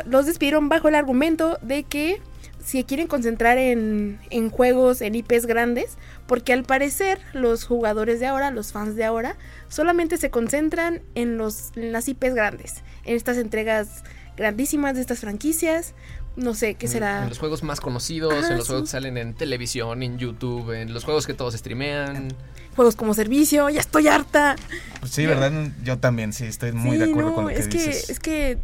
Los 0.07 0.27
despidieron 0.27 0.69
bajo 0.69 0.89
el 0.89 0.95
argumento 0.95 1.59
de 1.63 1.85
que 1.85 2.21
si 2.65 2.85
quieren 2.85 3.09
concentrar 3.09 3.59
en, 3.59 4.21
en 4.31 4.51
juegos, 4.51 5.01
en 5.01 5.15
IPs 5.15 5.47
grandes, 5.47 5.97
porque 6.27 6.53
al 6.53 6.65
parecer 6.65 7.21
los 7.33 7.65
jugadores 7.65 8.21
de 8.21 8.27
ahora, 8.27 8.51
los 8.51 8.73
fans 8.73 8.95
de 8.95 9.05
ahora, 9.05 9.37
solamente 9.69 10.17
se 10.17 10.31
concentran 10.31 11.03
en, 11.15 11.39
los, 11.39 11.73
en 11.77 11.93
las 11.93 12.09
IPs 12.09 12.35
grandes, 12.35 12.83
en 13.05 13.17
estas 13.17 13.37
entregas 13.37 14.05
grandísimas 14.37 14.95
de 14.95 15.01
estas 15.01 15.21
franquicias. 15.21 15.95
No 16.35 16.55
sé, 16.55 16.75
¿qué 16.75 16.89
será? 16.89 17.23
En 17.25 17.29
los 17.29 17.39
juegos 17.39 17.63
más 17.63 17.81
conocidos, 17.81 18.33
Ah, 18.33 18.53
en 18.53 18.57
los 18.57 18.67
sí. 18.67 18.71
juegos 18.73 18.89
que 18.89 18.93
salen 18.93 19.19
en 19.19 19.35
televisión, 19.35 20.03
en 20.03 20.17
YouTube, 20.19 20.73
en 20.73 20.95
los 20.95 21.05
juegos 21.05 21.27
que 21.27 21.35
todos 21.35 21.55
streamean. 21.55 22.29
Juegos 22.75 22.97
como 22.97 23.13
servicio, 23.13 23.69
ya 23.69 23.81
estoy 23.81 24.09
harta. 24.09 24.57
Pues 25.01 25.13
sí, 25.13 25.27
¿verdad? 25.27 25.53
Yo 25.85 25.99
también, 25.99 26.33
sí, 26.33 26.45
estoy 26.47 26.73
muy 26.73 26.93
Sí, 26.97 27.05
de 27.05 27.11
acuerdo 27.11 27.31
no, 27.31 27.35
con 27.35 27.45
lo 27.45 27.51
que 27.51 27.59
es 27.59 27.69
que, 27.69 27.79
dices. 27.79 28.09
es 28.09 28.19
que, 28.19 28.57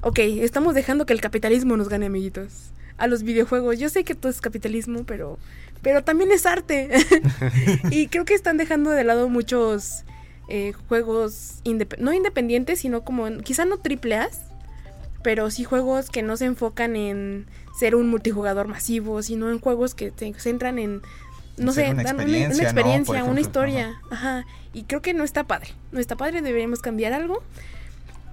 ok, 0.00 0.18
estamos 0.20 0.74
dejando 0.74 1.04
que 1.04 1.12
el 1.12 1.20
capitalismo 1.20 1.76
nos 1.76 1.88
gane, 1.90 2.06
amiguitos. 2.06 2.70
A 2.96 3.08
los 3.08 3.24
videojuegos. 3.24 3.78
Yo 3.78 3.90
sé 3.90 4.04
que 4.04 4.14
todo 4.14 4.30
es 4.30 4.40
capitalismo, 4.40 5.04
pero, 5.04 5.38
pero 5.82 6.02
también 6.02 6.32
es 6.32 6.46
arte. 6.46 6.88
y 7.90 8.06
creo 8.08 8.24
que 8.24 8.32
están 8.32 8.56
dejando 8.56 8.88
de 8.90 9.04
lado 9.04 9.28
muchos 9.28 10.04
eh, 10.48 10.72
juegos, 10.88 11.56
indep- 11.64 11.98
no 11.98 12.14
independientes, 12.14 12.78
sino 12.80 13.02
como, 13.02 13.28
quizá 13.42 13.66
no 13.66 13.76
triple 13.76 14.14
A, 14.16 14.30
pero 15.26 15.50
sí 15.50 15.64
juegos 15.64 16.08
que 16.08 16.22
no 16.22 16.36
se 16.36 16.44
enfocan 16.44 16.94
en 16.94 17.46
ser 17.76 17.96
un 17.96 18.08
multijugador 18.08 18.68
masivo, 18.68 19.24
sino 19.24 19.50
en 19.50 19.58
juegos 19.58 19.92
que 19.92 20.12
se 20.16 20.32
centran 20.34 20.78
en, 20.78 21.02
no 21.56 21.72
sé, 21.72 21.90
una 21.90 22.04
dan 22.04 22.14
experiencia, 22.14 22.54
una 22.54 22.62
experiencia, 22.62 23.24
una 23.24 23.40
historia. 23.40 24.00
Ajá. 24.08 24.46
Y 24.72 24.84
creo 24.84 25.02
que 25.02 25.14
no 25.14 25.24
está 25.24 25.42
padre. 25.42 25.70
No 25.90 25.98
está 25.98 26.14
padre, 26.14 26.42
deberíamos 26.42 26.80
cambiar 26.80 27.12
algo. 27.12 27.42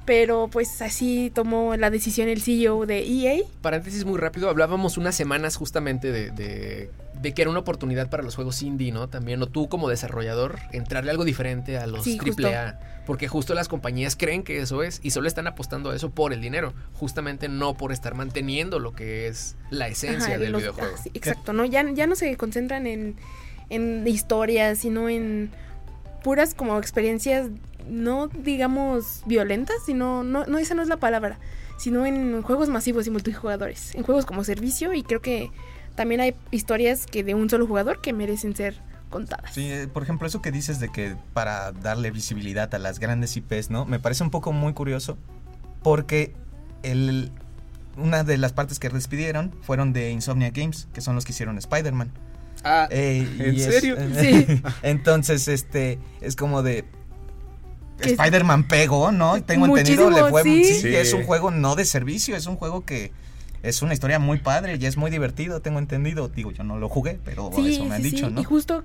Pero 0.06 0.50
pues 0.52 0.82
así 0.82 1.32
tomó 1.34 1.78
la 1.78 1.90
decisión 1.90 2.28
el 2.28 2.42
CEO 2.42 2.86
de 2.86 3.06
EA. 3.08 3.42
Paréntesis 3.62 4.04
muy 4.06 4.20
rápido, 4.20 4.50
hablábamos 4.50 4.98
unas 4.98 5.16
semanas 5.16 5.56
justamente 5.56 6.12
de, 6.12 6.30
de, 6.32 6.92
de 7.22 7.34
que 7.34 7.42
era 7.42 7.50
una 7.52 7.60
oportunidad 7.62 8.10
para 8.10 8.22
los 8.22 8.36
juegos 8.36 8.62
indie, 8.64 8.92
¿no? 8.92 9.08
También, 9.08 9.42
o 9.42 9.48
tú 9.48 9.70
como 9.70 9.88
desarrollador, 9.88 10.60
entrarle 10.74 11.12
algo 11.12 11.24
diferente 11.24 11.78
a 11.78 11.88
los 11.88 12.04
Sí. 12.04 12.18
AAA. 12.20 12.80
Porque 13.06 13.28
justo 13.28 13.54
las 13.54 13.68
compañías 13.68 14.16
creen 14.18 14.44
que 14.44 14.60
eso 14.62 14.82
es 14.84 15.00
y 15.04 15.12
solo 15.12 15.28
están 15.28 15.48
apostando 15.48 15.90
a 15.92 15.96
eso 15.96 16.10
por 16.10 16.32
el 16.34 16.40
dinero. 16.42 16.74
Justamente 16.94 17.48
no 17.50 17.74
por 17.76 17.92
estar 17.92 18.14
manteniendo 18.16 18.80
lo 18.80 18.94
que 18.94 19.28
es 19.28 19.56
la 19.70 19.88
esencia 19.90 20.30
Ajá, 20.36 20.38
del 20.38 20.52
los- 20.54 20.62
videojuego. 20.62 20.94
ah, 20.96 21.00
sí, 21.02 21.12
exacto, 21.14 21.52
¿no? 21.54 21.64
Ya, 21.66 21.86
ya 21.94 22.08
no 22.08 22.16
se 22.16 22.36
concentran 22.38 22.88
en, 22.88 23.16
en 23.70 24.06
historias, 24.08 24.80
sino 24.80 25.08
en 25.10 25.52
puras 26.24 26.54
como 26.54 26.78
experiencias, 26.80 27.50
no 27.90 28.28
digamos 28.28 29.22
violentas, 29.26 29.76
sino, 29.86 30.24
no, 30.24 30.46
no, 30.46 30.58
esa 30.58 30.74
no 30.76 30.82
es 30.82 30.88
la 30.88 30.98
palabra, 30.98 31.40
sino 31.78 32.06
en 32.06 32.42
juegos 32.42 32.70
masivos 32.70 33.08
y 33.08 33.10
multijugadores, 33.12 33.94
en 33.96 34.04
juegos 34.04 34.26
como 34.26 34.44
servicio 34.44 34.94
y 34.94 35.04
creo 35.04 35.22
que 35.22 35.52
también 35.96 36.22
hay 36.22 36.36
historias 36.52 37.06
que 37.06 37.24
de 37.24 37.36
un 37.36 37.50
solo 37.50 37.68
jugador 37.68 38.02
que 38.02 38.14
merecen 38.14 38.56
ser 38.56 38.76
contadas. 39.10 39.54
Sí, 39.54 39.72
eh, 39.72 39.88
por 39.88 40.02
ejemplo, 40.04 40.28
eso 40.28 40.42
que 40.42 40.52
dices 40.52 40.80
de 40.80 40.90
que 40.90 41.16
para 41.34 41.72
darle 41.72 42.10
visibilidad 42.10 42.74
a 42.74 42.80
las 42.80 43.00
grandes 43.00 43.38
IPs, 43.38 43.70
¿no? 43.70 43.86
Me 43.86 44.00
parece 44.00 44.24
un 44.24 44.32
poco 44.32 44.52
muy 44.54 44.74
curioso 44.74 45.18
porque 45.84 46.34
el, 46.82 47.32
una 47.98 48.24
de 48.24 48.38
las 48.38 48.54
partes 48.54 48.80
que 48.80 48.90
despidieron 48.90 49.52
fueron 49.62 49.94
de 49.94 50.10
Insomnia 50.12 50.50
Games, 50.52 50.88
que 50.94 51.02
son 51.02 51.14
los 51.16 51.26
que 51.26 51.32
hicieron 51.32 51.58
Spider-Man. 51.58 52.12
Ah, 52.64 52.88
Eh, 52.90 53.28
¿En 53.40 53.56
es- 53.56 53.64
serio? 53.66 53.98
Sí. 54.20 54.62
Entonces, 54.82 55.48
este, 55.48 56.00
es 56.22 56.36
como 56.36 56.64
de... 56.64 56.86
Spider-Man 58.12 58.68
pegó, 58.68 59.12
¿no? 59.12 59.42
Tengo 59.44 59.66
entendido, 59.68 60.10
le 60.10 60.24
fue... 60.30 60.44
sí. 60.44 60.64
Sí, 60.66 60.74
Sí. 60.82 60.96
es 60.96 61.14
un 61.14 61.24
juego 61.24 61.52
no 61.52 61.76
de 61.76 61.86
servicio, 61.86 62.36
es 62.36 62.46
un 62.46 62.56
juego 62.56 62.86
que... 62.86 63.12
Es 63.62 63.82
una 63.82 63.94
historia 63.94 64.20
muy 64.20 64.40
padre 64.40 64.78
y 64.80 64.86
es 64.86 64.98
muy 64.98 65.10
divertido, 65.10 65.62
tengo 65.62 65.80
entendido. 65.80 66.28
Digo, 66.28 66.52
yo 66.52 66.64
no 66.66 66.78
lo 66.78 66.90
jugué, 66.90 67.18
pero 67.24 67.50
Sí, 67.56 67.76
eso 67.76 67.86
me 67.86 67.96
han 67.96 68.04
sí, 68.04 68.12
dicho, 68.12 68.28
sí. 68.28 68.34
¿no? 68.34 68.42
Y 68.42 68.44
justo 68.44 68.84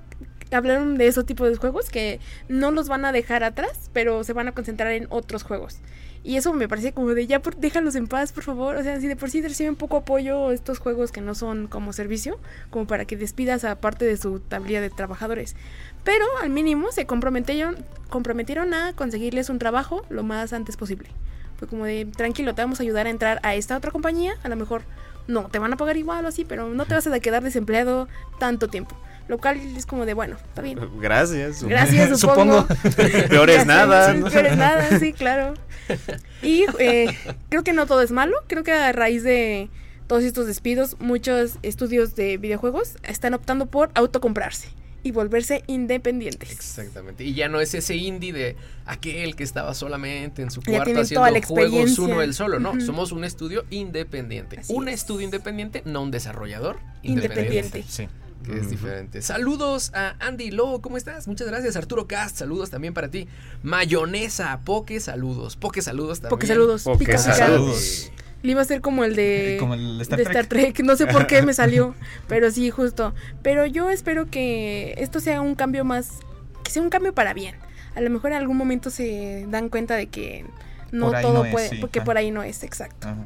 hablaron 0.51 0.97
de 0.97 1.07
esos 1.07 1.25
tipos 1.25 1.49
de 1.49 1.57
juegos 1.57 1.89
que 1.89 2.19
no 2.47 2.71
los 2.71 2.87
van 2.87 3.03
a 3.03 3.11
dejar 3.11 3.43
atrás, 3.43 3.89
pero 3.93 4.23
se 4.23 4.31
van 4.33 4.47
a 4.47 4.53
concentrar 4.53 4.93
en 4.93 5.07
otros 5.09 5.43
juegos. 5.43 5.79
Y 6.23 6.35
eso 6.35 6.53
me 6.53 6.67
parece 6.67 6.91
como 6.91 7.09
de 7.13 7.27
ya 7.27 7.41
por, 7.41 7.55
déjalos 7.55 7.95
en 7.95 8.07
paz, 8.07 8.31
por 8.31 8.43
favor. 8.43 8.75
O 8.75 8.83
sea, 8.83 8.99
si 8.99 9.07
de 9.07 9.15
por 9.15 9.29
sí 9.29 9.41
reciben 9.41 9.75
poco 9.75 9.97
apoyo 9.97 10.51
estos 10.51 10.79
juegos 10.79 11.11
que 11.11 11.21
no 11.21 11.33
son 11.33 11.67
como 11.67 11.93
servicio, 11.93 12.39
como 12.69 12.87
para 12.87 13.05
que 13.05 13.15
despidas 13.15 13.63
a 13.63 13.79
parte 13.79 14.05
de 14.05 14.17
su 14.17 14.39
tablilla 14.39 14.81
de 14.81 14.89
trabajadores. 14.89 15.55
Pero 16.03 16.25
al 16.41 16.49
mínimo 16.49 16.91
se 16.91 17.05
comprometieron, 17.05 17.77
comprometieron 18.09 18.73
a 18.73 18.93
conseguirles 18.93 19.49
un 19.49 19.59
trabajo 19.59 20.05
lo 20.09 20.23
más 20.23 20.53
antes 20.53 20.75
posible. 20.77 21.09
Fue 21.57 21.67
como 21.67 21.85
de, 21.85 22.05
tranquilo, 22.05 22.55
te 22.55 22.61
vamos 22.61 22.79
a 22.79 22.83
ayudar 22.83 23.07
a 23.07 23.09
entrar 23.09 23.39
a 23.43 23.55
esta 23.55 23.75
otra 23.77 23.91
compañía. 23.91 24.33
A 24.43 24.49
lo 24.49 24.55
mejor 24.55 24.83
no, 25.27 25.43
te 25.49 25.59
van 25.59 25.73
a 25.73 25.77
pagar 25.77 25.97
igual 25.97 26.25
o 26.25 26.27
así, 26.27 26.45
pero 26.45 26.69
no 26.69 26.85
te 26.85 26.93
vas 26.93 27.05
a 27.07 27.19
quedar 27.19 27.43
desempleado 27.43 28.07
tanto 28.39 28.67
tiempo. 28.67 28.97
Lo 29.27 29.37
cual 29.37 29.59
es 29.77 29.85
como 29.85 30.07
de, 30.07 30.15
bueno, 30.15 30.37
está 30.37 30.63
bien. 30.63 30.79
Gracias. 30.99 31.63
Gracias, 31.63 32.19
supongo. 32.21 32.65
Peor 33.29 33.49
es 33.51 33.65
nada. 33.65 34.13
¿no? 34.15 34.27
Peor 34.27 34.47
es 34.47 34.57
nada, 34.57 34.99
sí, 34.99 35.13
claro. 35.13 35.53
Y 36.43 36.65
eh, 36.79 37.07
creo 37.49 37.63
que 37.63 37.73
no 37.73 37.85
todo 37.85 38.01
es 38.01 38.11
malo. 38.11 38.37
Creo 38.47 38.63
que 38.63 38.71
a 38.71 38.91
raíz 38.91 39.23
de 39.23 39.69
todos 40.07 40.23
estos 40.23 40.47
despidos, 40.47 40.97
muchos 40.99 41.57
estudios 41.61 42.15
de 42.15 42.37
videojuegos 42.37 42.95
están 43.03 43.33
optando 43.33 43.67
por 43.67 43.91
autocomprarse 43.93 44.69
y 45.03 45.11
volverse 45.11 45.63
independientes. 45.67 46.51
Exactamente. 46.51 47.23
Y 47.23 47.33
ya 47.33 47.47
no 47.47 47.61
es 47.61 47.73
ese 47.73 47.95
indie 47.95 48.33
de 48.33 48.55
aquel 48.85 49.35
que 49.35 49.43
estaba 49.43 49.73
solamente 49.73 50.41
en 50.41 50.51
su 50.51 50.61
cuarto 50.61 50.99
haciendo 50.99 51.41
juegos 51.47 51.99
uno 51.99 52.21
él 52.21 52.33
solo. 52.33 52.59
No, 52.59 52.79
somos 52.81 53.11
un 53.11 53.23
estudio 53.23 53.65
independiente. 53.69 54.59
Así 54.59 54.73
un 54.73 54.89
es. 54.89 54.95
estudio 55.01 55.25
independiente, 55.25 55.83
no 55.85 56.01
un 56.01 56.11
desarrollador 56.11 56.79
Independiente. 57.03 57.79
independiente. 57.79 57.83
Sí. 57.87 58.07
Que 58.43 58.57
es 58.57 58.69
diferente. 58.69 59.21
Saludos 59.21 59.91
a 59.93 60.15
Andy 60.19 60.51
Lowe, 60.51 60.81
¿cómo 60.81 60.97
estás? 60.97 61.27
Muchas 61.27 61.47
gracias. 61.47 61.75
Arturo 61.75 62.07
Cast, 62.07 62.37
saludos 62.37 62.69
también 62.69 62.93
para 62.93 63.09
ti. 63.09 63.27
Mayonesa, 63.63 64.59
Poke, 64.63 64.99
saludos. 64.99 65.55
Poke, 65.55 65.81
saludos 65.81 66.19
también. 66.19 66.29
Porque 66.29 66.47
saludos. 66.47 66.83
Pica, 66.97 66.97
pica. 66.97 67.17
saludos. 67.17 68.11
Le 68.41 68.51
iba 68.51 68.61
a 68.61 68.65
ser 68.65 68.81
como 68.81 69.03
el 69.03 69.15
de, 69.15 69.57
Como 69.59 69.73
el 69.73 69.99
Star 70.01 70.17
de 70.17 70.23
Trek. 70.23 70.35
Star 70.35 70.47
Trek. 70.47 70.79
No 70.81 70.95
sé 70.95 71.07
por 71.07 71.27
qué 71.27 71.41
me 71.41 71.53
salió, 71.55 71.93
pero 72.27 72.49
sí, 72.51 72.69
justo. 72.69 73.13
Pero 73.41 73.65
yo 73.65 73.89
espero 73.89 74.27
que 74.27 74.93
esto 74.97 75.19
sea 75.19 75.41
un 75.41 75.55
cambio 75.55 75.83
más, 75.83 76.19
que 76.63 76.71
sea 76.71 76.81
un 76.81 76.89
cambio 76.89 77.13
para 77.13 77.33
bien. 77.33 77.55
A 77.95 78.01
lo 78.01 78.09
mejor 78.09 78.31
en 78.31 78.37
algún 78.37 78.55
momento 78.55 78.89
se 78.89 79.45
dan 79.49 79.67
cuenta 79.67 79.95
de 79.95 80.07
que 80.07 80.45
no 80.91 81.11
todo 81.11 81.33
no 81.33 81.45
es, 81.45 81.51
puede, 81.51 81.69
sí, 81.69 81.77
porque 81.81 82.01
por 82.01 82.17
ahí 82.17 82.31
no 82.31 82.43
es 82.43 82.63
exacto. 82.63 83.09
Ajá. 83.09 83.25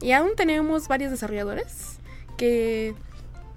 Y 0.00 0.12
aún 0.12 0.30
tenemos 0.36 0.88
varios 0.88 1.10
desarrolladores 1.10 1.98
que, 2.36 2.94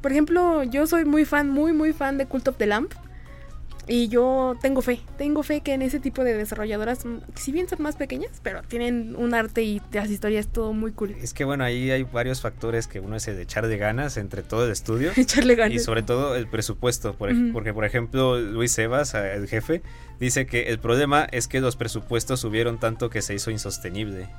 por 0.02 0.12
ejemplo, 0.12 0.64
yo 0.64 0.88
soy 0.88 1.06
muy 1.06 1.26
fan, 1.26 1.50
muy, 1.50 1.74
muy 1.74 1.94
fan 1.94 2.18
de 2.18 2.26
Cult 2.26 2.48
of 2.48 2.58
the 2.58 2.66
Lamp. 2.68 2.94
Y 3.88 4.08
yo 4.10 4.56
tengo 4.62 4.82
fe, 4.84 5.02
tengo 5.18 5.42
fe 5.42 5.62
que 5.62 5.74
en 5.74 5.82
ese 5.82 6.00
tipo 6.00 6.24
de 6.24 6.38
desarrolladoras, 6.38 7.04
mm, 7.04 7.18
si 7.36 7.52
bien 7.52 7.68
son 7.68 7.82
más 7.82 7.96
pequeñas, 7.96 8.32
pero 8.44 8.62
tienen 8.62 9.16
un 9.18 9.34
arte 9.34 9.64
y 9.64 9.82
las 9.92 10.10
historias 10.10 10.48
todo 10.48 10.72
muy 10.72 10.92
cool. 10.92 11.16
Es 11.20 11.34
que 11.34 11.44
bueno, 11.46 11.64
ahí 11.64 11.90
hay 11.90 12.04
varios 12.04 12.42
factores 12.42 12.88
que 12.88 13.00
uno 13.00 13.16
es 13.16 13.28
el 13.28 13.36
de 13.38 13.42
echar 13.42 13.68
de 13.68 13.78
ganas 13.78 14.18
entre 14.18 14.44
todo 14.44 14.66
el 14.66 14.72
estudio. 14.72 15.12
Echarle 15.18 15.54
Y 15.54 15.56
ganas. 15.56 15.84
sobre 15.84 16.04
todo 16.04 16.36
el 16.36 16.48
presupuesto, 16.48 17.16
por 17.16 17.32
Ujú. 17.34 17.50
porque 17.54 17.74
por 17.74 17.84
ejemplo 17.84 18.40
Luis 18.40 18.72
Sebas, 18.72 19.16
el 19.16 19.48
jefe, 19.48 19.82
dice 20.20 20.46
que 20.46 20.68
el 20.70 20.78
problema 20.80 21.26
es 21.32 21.48
que 21.48 21.60
los 21.60 21.76
presupuestos 21.76 22.40
subieron 22.40 22.80
tanto 22.80 23.10
que 23.10 23.24
se 23.24 23.34
hizo 23.34 23.50
insostenible 23.50 24.30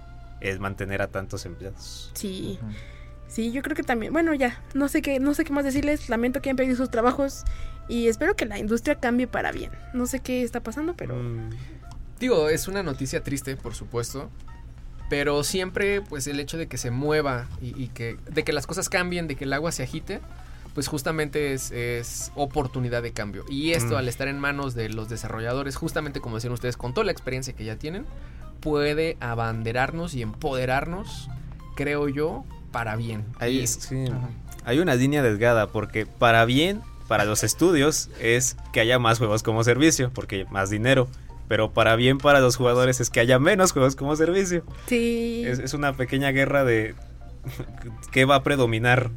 el 0.41 0.61
mantener 0.61 1.03
a 1.03 1.09
tantos 1.09 1.45
empleados. 1.47 2.13
Sí, 2.15 2.59
Ujú. 2.63 2.73
Sí, 3.33 3.51
yo 3.53 3.63
creo 3.63 3.75
que 3.77 3.83
también. 3.83 4.13
Bueno, 4.13 4.35
ya, 4.35 4.61
no 4.75 4.89
sé 4.89 5.03
qué, 5.03 5.19
no 5.21 5.35
sé 5.35 5.45
qué 5.45 5.53
más 5.53 5.65
decirles. 5.65 6.09
Lamento 6.09 6.41
que 6.43 6.49
hayan 6.51 6.57
perdido 6.57 6.77
sus 6.77 6.91
trabajos 6.91 7.45
y 7.89 8.09
espero 8.09 8.37
que 8.37 8.47
la 8.47 8.59
industria 8.59 8.97
cambie 8.97 9.27
para 9.27 9.51
bien. 9.53 9.71
No 9.95 10.07
sé 10.07 10.21
qué 10.21 10.43
está 10.43 10.61
pasando, 10.61 10.95
pero 10.97 11.15
Mm, 11.17 11.51
Digo, 12.21 12.49
es 12.49 12.69
una 12.69 12.83
noticia 12.85 13.23
triste, 13.25 13.57
por 13.57 13.75
supuesto. 13.75 14.31
Pero 15.11 15.43
siempre, 15.45 16.01
pues, 16.01 16.27
el 16.27 16.39
hecho 16.41 16.57
de 16.57 16.69
que 16.69 16.79
se 16.79 16.91
mueva 16.91 17.47
y, 17.61 17.81
y 17.83 17.89
que. 17.89 18.17
de 18.31 18.45
que 18.45 18.53
las 18.53 18.67
cosas 18.67 18.89
cambien, 18.89 19.27
de 19.29 19.35
que 19.35 19.45
el 19.45 19.53
agua 19.53 19.73
se 19.73 19.83
agite. 19.83 20.21
Pues 20.75 20.89
justamente 20.89 21.53
es, 21.53 21.71
es 21.71 22.33
oportunidad 22.35 23.03
de 23.03 23.13
cambio. 23.13 23.45
Y 23.51 23.73
esto, 23.73 23.95
Mm. 23.95 23.97
al 23.99 24.09
estar 24.09 24.29
en 24.29 24.39
manos 24.39 24.75
de 24.75 24.89
los 24.89 25.11
desarrolladores, 25.11 25.77
justamente 25.77 26.21
como 26.21 26.37
decían 26.37 26.55
ustedes, 26.55 26.79
con 26.79 26.95
toda 26.95 27.05
la 27.05 27.13
experiencia 27.13 27.53
que 27.53 27.65
ya 27.67 27.77
tienen, 27.77 28.07
puede 28.61 29.19
abanderarnos 29.21 30.15
y 30.15 30.23
empoderarnos, 30.23 31.29
creo 31.77 32.09
yo, 32.09 32.47
para 32.73 32.97
bien. 32.97 33.25
Hay, 33.39 33.67
sí, 33.67 34.07
una 34.81 34.95
línea 34.95 35.23
delgada 35.23 35.69
porque 35.69 36.07
para 36.07 36.45
bien, 36.45 36.81
para 37.09 37.25
los 37.25 37.45
estudios, 37.45 38.09
es 38.21 38.57
que 38.73 38.81
haya 38.81 38.99
más 38.99 39.19
juegos 39.19 39.43
como 39.43 39.63
servicio, 39.63 40.11
porque 40.13 40.47
más 40.51 40.71
dinero. 40.71 41.09
Pero 41.49 41.73
para 41.73 41.97
bien 41.97 42.19
para 42.19 42.41
los 42.41 42.57
jugadores 42.57 43.01
es 43.01 43.11
que 43.11 43.21
haya 43.21 43.39
menos 43.39 43.73
juegos 43.73 43.95
como 43.95 44.17
servicio. 44.17 44.65
sí. 44.87 45.45
Es, 45.47 45.59
es 45.59 45.75
una 45.75 45.93
pequeña 45.95 46.31
guerra 46.31 46.65
de 46.65 46.95
qué 48.11 48.25
va 48.25 48.37
a 48.37 48.43
predominar. 48.43 49.11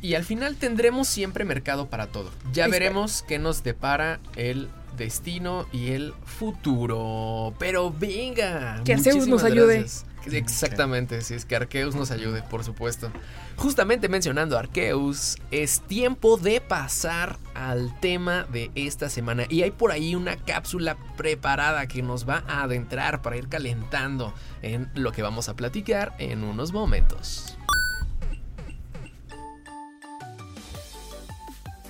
Y 0.00 0.14
al 0.14 0.24
final 0.24 0.56
tendremos 0.56 1.06
siempre 1.06 1.44
mercado 1.44 1.86
para 1.86 2.08
todo. 2.08 2.30
Ya 2.52 2.66
veremos 2.66 3.22
qué 3.22 3.38
nos 3.38 3.62
depara 3.62 4.18
el 4.34 4.68
destino 4.96 5.66
y 5.72 5.90
el 5.90 6.12
futuro. 6.24 7.54
Pero 7.58 7.92
venga. 7.92 8.82
Que 8.84 8.96
muchísimas 8.96 9.28
nos 9.28 9.44
ayude. 9.44 9.78
gracias. 9.78 10.06
Exactamente, 10.30 11.20
si 11.22 11.34
es 11.34 11.44
que 11.44 11.56
Arceus 11.56 11.94
nos 11.94 12.10
ayude, 12.10 12.42
por 12.42 12.64
supuesto. 12.64 13.10
Justamente 13.56 14.08
mencionando 14.08 14.56
a 14.56 14.60
Arceus, 14.60 15.36
es 15.50 15.80
tiempo 15.80 16.36
de 16.36 16.60
pasar 16.60 17.38
al 17.54 17.98
tema 18.00 18.44
de 18.44 18.70
esta 18.74 19.08
semana. 19.08 19.44
Y 19.48 19.62
hay 19.62 19.70
por 19.70 19.92
ahí 19.92 20.14
una 20.14 20.36
cápsula 20.36 20.96
preparada 21.16 21.86
que 21.86 22.02
nos 22.02 22.28
va 22.28 22.44
a 22.46 22.62
adentrar 22.62 23.22
para 23.22 23.36
ir 23.36 23.48
calentando 23.48 24.34
en 24.62 24.90
lo 24.94 25.12
que 25.12 25.22
vamos 25.22 25.48
a 25.48 25.54
platicar 25.54 26.14
en 26.18 26.44
unos 26.44 26.72
momentos. 26.72 27.56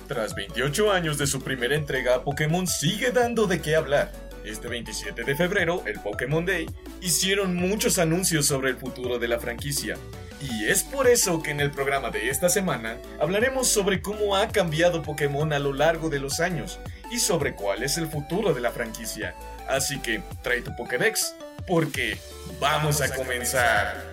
Tras 0.07 0.35
28 0.35 0.91
años 0.91 1.17
de 1.17 1.27
su 1.27 1.41
primera 1.41 1.75
entrega, 1.75 2.23
Pokémon 2.23 2.67
sigue 2.67 3.11
dando 3.11 3.47
de 3.47 3.61
qué 3.61 3.75
hablar. 3.75 4.11
Este 4.45 4.67
27 4.67 5.23
de 5.23 5.35
febrero, 5.35 5.83
el 5.85 5.99
Pokémon 5.99 6.45
Day, 6.45 6.67
hicieron 7.01 7.55
muchos 7.55 7.97
anuncios 7.97 8.45
sobre 8.45 8.71
el 8.71 8.77
futuro 8.77 9.17
de 9.19 9.27
la 9.27 9.39
franquicia. 9.39 9.95
Y 10.41 10.65
es 10.65 10.83
por 10.83 11.07
eso 11.07 11.41
que 11.41 11.51
en 11.51 11.61
el 11.61 11.71
programa 11.71 12.09
de 12.09 12.29
esta 12.29 12.49
semana 12.49 12.97
hablaremos 13.19 13.69
sobre 13.69 14.01
cómo 14.01 14.35
ha 14.35 14.49
cambiado 14.49 15.01
Pokémon 15.01 15.53
a 15.53 15.59
lo 15.59 15.71
largo 15.73 16.09
de 16.09 16.19
los 16.19 16.41
años 16.41 16.79
y 17.09 17.19
sobre 17.19 17.55
cuál 17.55 17.83
es 17.83 17.97
el 17.97 18.07
futuro 18.07 18.53
de 18.53 18.59
la 18.59 18.71
franquicia. 18.71 19.35
Así 19.69 19.99
que 19.99 20.21
trae 20.41 20.61
tu 20.61 20.75
Pokédex, 20.75 21.35
porque 21.65 22.17
vamos 22.59 22.99
a 22.99 23.15
comenzar. 23.15 24.03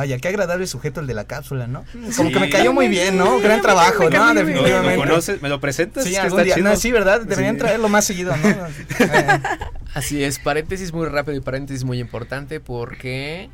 Vaya, 0.00 0.16
qué 0.16 0.28
agradable 0.28 0.66
sujeto 0.66 1.00
el 1.00 1.06
de 1.06 1.12
la 1.12 1.24
cápsula, 1.24 1.66
¿no? 1.66 1.84
Como 2.16 2.30
que 2.30 2.40
me 2.40 2.48
cayó 2.48 2.72
muy 2.72 2.88
bien, 2.88 3.18
¿no? 3.18 3.38
Gran 3.38 3.60
trabajo, 3.60 4.04
me 4.04 4.16
¿no? 4.16 4.24
bien. 4.32 4.34
¿Lo, 4.34 4.40
Definitivamente. 4.40 4.96
conoces? 4.96 5.42
¿Me 5.42 5.50
lo 5.50 5.60
presentas? 5.60 6.04
Sí, 6.04 6.16
algún 6.16 6.40
está 6.40 6.54
día. 6.56 6.64
No, 6.64 6.74
sí, 6.76 6.90
¿verdad? 6.90 7.20
Deberían 7.20 7.56
Sí. 7.56 7.60
traerlo 7.60 7.90
más 7.90 8.06
seguido, 8.06 8.34
¿no? 8.34 8.48
Eh, 8.48 8.66
Así 9.94 10.24
es, 10.24 10.38
paréntesis 10.38 10.94
muy 10.94 11.06
rápido 11.06 11.36
y 11.36 11.40
paréntesis 11.42 11.84
muy 11.84 11.98
importante 11.98 12.60
porque 12.60 13.50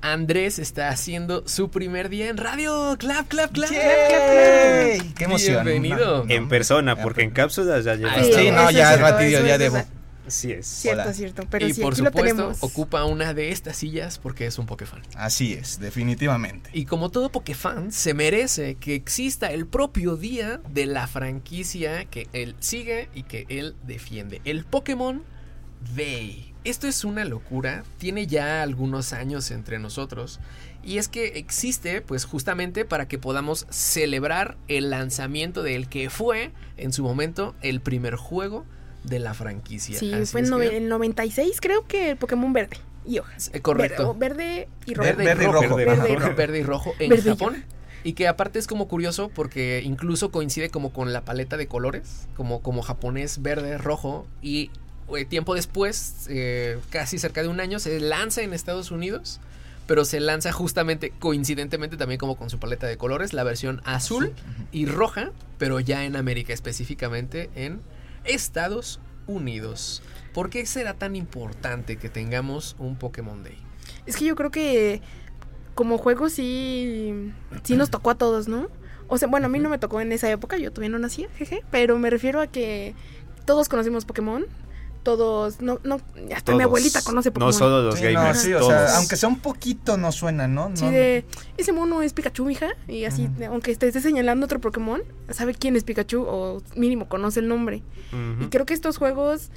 Andrés 0.00 0.60
está 0.60 0.90
haciendo 0.90 1.42
su 1.48 1.68
primer 1.72 2.10
día 2.10 2.28
en 2.28 2.36
radio. 2.36 2.94
Clap, 2.96 3.26
clap, 3.26 3.50
clap. 3.50 3.72
¡Yay! 3.72 5.00
¡Qué 5.16 5.24
emoción! 5.24 5.64
Bienvenido. 5.64 6.24
No, 6.26 6.30
En 6.32 6.48
persona, 6.48 6.94
porque 6.94 7.22
en 7.22 7.30
cápsulas 7.30 7.84
ya 7.84 7.96
lleva. 7.96 8.12
Ah, 8.14 8.22
Sí, 8.22 8.32
Sí, 8.32 8.50
no, 8.52 8.70
ya 8.70 8.94
es 8.94 9.00
eso 9.00 9.44
ya 9.44 9.54
es 9.54 9.58
debo. 9.58 9.82
Así 10.28 10.52
es. 10.52 10.66
Cierto, 10.66 11.02
Hola. 11.02 11.12
cierto. 11.14 11.42
Pero 11.48 11.66
y 11.66 11.72
sí, 11.72 11.80
por 11.80 11.94
aquí 11.94 12.02
lo 12.02 12.08
supuesto, 12.10 12.36
tenemos. 12.36 12.62
ocupa 12.62 13.04
una 13.06 13.32
de 13.32 13.50
estas 13.50 13.76
sillas 13.78 14.18
porque 14.18 14.46
es 14.46 14.58
un 14.58 14.66
Pokefan. 14.66 15.00
Así 15.16 15.54
es, 15.54 15.80
definitivamente. 15.80 16.68
Y 16.74 16.84
como 16.84 17.10
todo 17.10 17.30
Pokefan, 17.30 17.92
se 17.92 18.12
merece 18.12 18.74
que 18.74 18.94
exista 18.94 19.50
el 19.50 19.66
propio 19.66 20.16
día 20.16 20.60
de 20.68 20.84
la 20.84 21.06
franquicia 21.06 22.04
que 22.04 22.28
él 22.34 22.56
sigue 22.60 23.08
y 23.14 23.22
que 23.22 23.46
él 23.48 23.74
defiende. 23.86 24.42
El 24.44 24.64
Pokémon 24.64 25.22
Day. 25.96 26.54
Esto 26.64 26.86
es 26.86 27.04
una 27.04 27.24
locura, 27.24 27.84
tiene 27.96 28.26
ya 28.26 28.62
algunos 28.62 29.14
años 29.14 29.50
entre 29.50 29.78
nosotros. 29.78 30.40
Y 30.82 30.98
es 30.98 31.08
que 31.08 31.38
existe, 31.38 32.02
pues 32.02 32.26
justamente 32.26 32.84
para 32.84 33.08
que 33.08 33.18
podamos 33.18 33.66
celebrar 33.70 34.58
el 34.68 34.90
lanzamiento 34.90 35.62
del 35.62 35.88
que 35.88 36.10
fue, 36.10 36.52
en 36.76 36.92
su 36.92 37.02
momento, 37.02 37.54
el 37.62 37.80
primer 37.80 38.16
juego 38.16 38.66
de 39.08 39.18
la 39.18 39.34
franquicia. 39.34 39.98
Sí, 39.98 40.12
Así 40.12 40.26
fue 40.32 40.40
en 40.40 40.50
que- 40.58 40.76
el 40.76 40.88
96, 40.88 41.60
creo 41.60 41.86
que 41.86 42.10
el 42.10 42.16
Pokémon 42.16 42.52
verde 42.52 42.76
y 43.06 43.18
hojas. 43.18 43.50
eh, 43.54 43.60
correcto. 43.60 44.14
Verde, 44.14 44.68
verde 44.86 44.86
y 44.86 44.94
rojo. 44.94 45.06
Verde, 45.06 45.24
Verde 45.24 45.44
y 45.44 45.46
rojo. 45.46 45.76
Verde, 45.76 46.14
rojo. 46.16 46.34
Verde 46.36 46.58
y 46.58 46.62
rojo 46.62 46.94
en 46.98 47.08
Verde 47.10 47.22
y 47.30 47.32
Japón. 47.32 47.64
Y 48.04 48.12
que 48.12 48.28
aparte 48.28 48.58
es 48.58 48.66
como 48.66 48.86
curioso 48.88 49.28
porque 49.28 49.82
incluso 49.84 50.30
coincide 50.30 50.70
como 50.70 50.92
con 50.92 51.12
la 51.12 51.24
paleta 51.24 51.56
de 51.56 51.66
colores, 51.66 52.28
como, 52.36 52.62
como 52.62 52.82
japonés 52.82 53.42
verde, 53.42 53.76
rojo. 53.78 54.26
Y 54.40 54.70
eh, 55.16 55.24
tiempo 55.24 55.54
después, 55.54 56.26
eh, 56.28 56.78
casi 56.90 57.18
cerca 57.18 57.42
de 57.42 57.48
un 57.48 57.60
año, 57.60 57.78
se 57.80 57.98
lanza 58.00 58.42
en 58.42 58.52
Estados 58.54 58.90
Unidos. 58.90 59.40
Pero 59.88 60.04
se 60.04 60.20
lanza 60.20 60.52
justamente, 60.52 61.14
coincidentemente 61.18 61.96
también 61.96 62.18
como 62.18 62.36
con 62.36 62.50
su 62.50 62.58
paleta 62.58 62.86
de 62.86 62.98
colores, 62.98 63.32
la 63.32 63.42
versión 63.42 63.80
azul 63.86 64.34
y 64.70 64.84
roja, 64.84 65.30
pero 65.56 65.80
ya 65.80 66.04
en 66.04 66.14
América, 66.14 66.52
específicamente 66.52 67.48
en 67.54 67.80
Estados 68.28 69.00
Unidos. 69.26 70.02
¿Por 70.32 70.50
qué 70.50 70.64
será 70.66 70.94
tan 70.94 71.16
importante 71.16 71.96
que 71.96 72.08
tengamos 72.08 72.76
un 72.78 72.96
Pokémon 72.96 73.42
Day? 73.42 73.58
Es 74.06 74.16
que 74.16 74.24
yo 74.24 74.36
creo 74.36 74.50
que 74.50 75.02
como 75.74 75.98
juego 75.98 76.28
sí, 76.28 77.32
sí 77.62 77.76
nos 77.76 77.90
tocó 77.90 78.10
a 78.10 78.14
todos, 78.16 78.48
¿no? 78.48 78.68
O 79.08 79.16
sea, 79.16 79.28
bueno, 79.28 79.46
a 79.46 79.48
mí 79.48 79.58
no 79.58 79.68
me 79.68 79.78
tocó 79.78 80.00
en 80.00 80.12
esa 80.12 80.30
época, 80.30 80.58
yo 80.58 80.70
todavía 80.70 80.90
no 80.90 80.98
nacía, 80.98 81.28
jeje, 81.36 81.64
pero 81.70 81.98
me 81.98 82.10
refiero 82.10 82.40
a 82.40 82.46
que 82.46 82.94
todos 83.46 83.68
conocimos 83.68 84.04
Pokémon, 84.04 84.46
todos, 85.02 85.60
no, 85.60 85.78
no, 85.84 86.00
hasta 86.34 86.54
mi 86.54 86.62
abuelita 86.62 87.02
conoce 87.02 87.30
Pokémon. 87.30 87.48
No 87.48 87.52
solo 87.52 87.82
los 87.82 87.94
Sí, 87.98 88.04
no, 88.04 88.12
gamers. 88.20 88.46
o 88.60 88.66
sea, 88.66 88.96
aunque 88.98 89.16
sea 89.16 89.28
un 89.28 89.38
poquito 89.40 89.96
nos 89.96 90.14
suena, 90.16 90.46
¿no? 90.48 90.70
Sí, 90.74 90.84
No- 90.84 90.90
de, 90.90 91.24
ese 91.56 91.72
mono 91.72 92.02
es 92.02 92.12
Pikachu, 92.12 92.44
mija, 92.44 92.68
y 92.86 93.04
así, 93.04 93.28
aunque 93.48 93.74
te 93.76 93.88
esté 93.88 94.00
señalando 94.00 94.44
otro 94.46 94.60
Pokémon, 94.60 95.02
sabe 95.30 95.54
quién 95.54 95.76
es 95.76 95.84
Pikachu 95.84 96.22
o 96.22 96.62
mínimo 96.76 97.08
conoce 97.08 97.40
el 97.40 97.48
nombre. 97.48 97.82
Y 98.40 98.46
creo 98.46 98.66
que 98.66 98.74
estos 98.74 98.98
juegos 98.98 99.50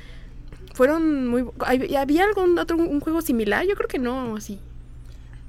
fueron 0.73 1.27
muy... 1.27 1.43
¿hab- 1.43 1.97
¿Había 1.97 2.23
algún 2.23 2.57
otro 2.57 2.77
un 2.77 2.99
juego 3.01 3.21
similar? 3.21 3.65
Yo 3.67 3.75
creo 3.75 3.87
que 3.87 3.99
no, 3.99 4.39
sí. 4.39 4.59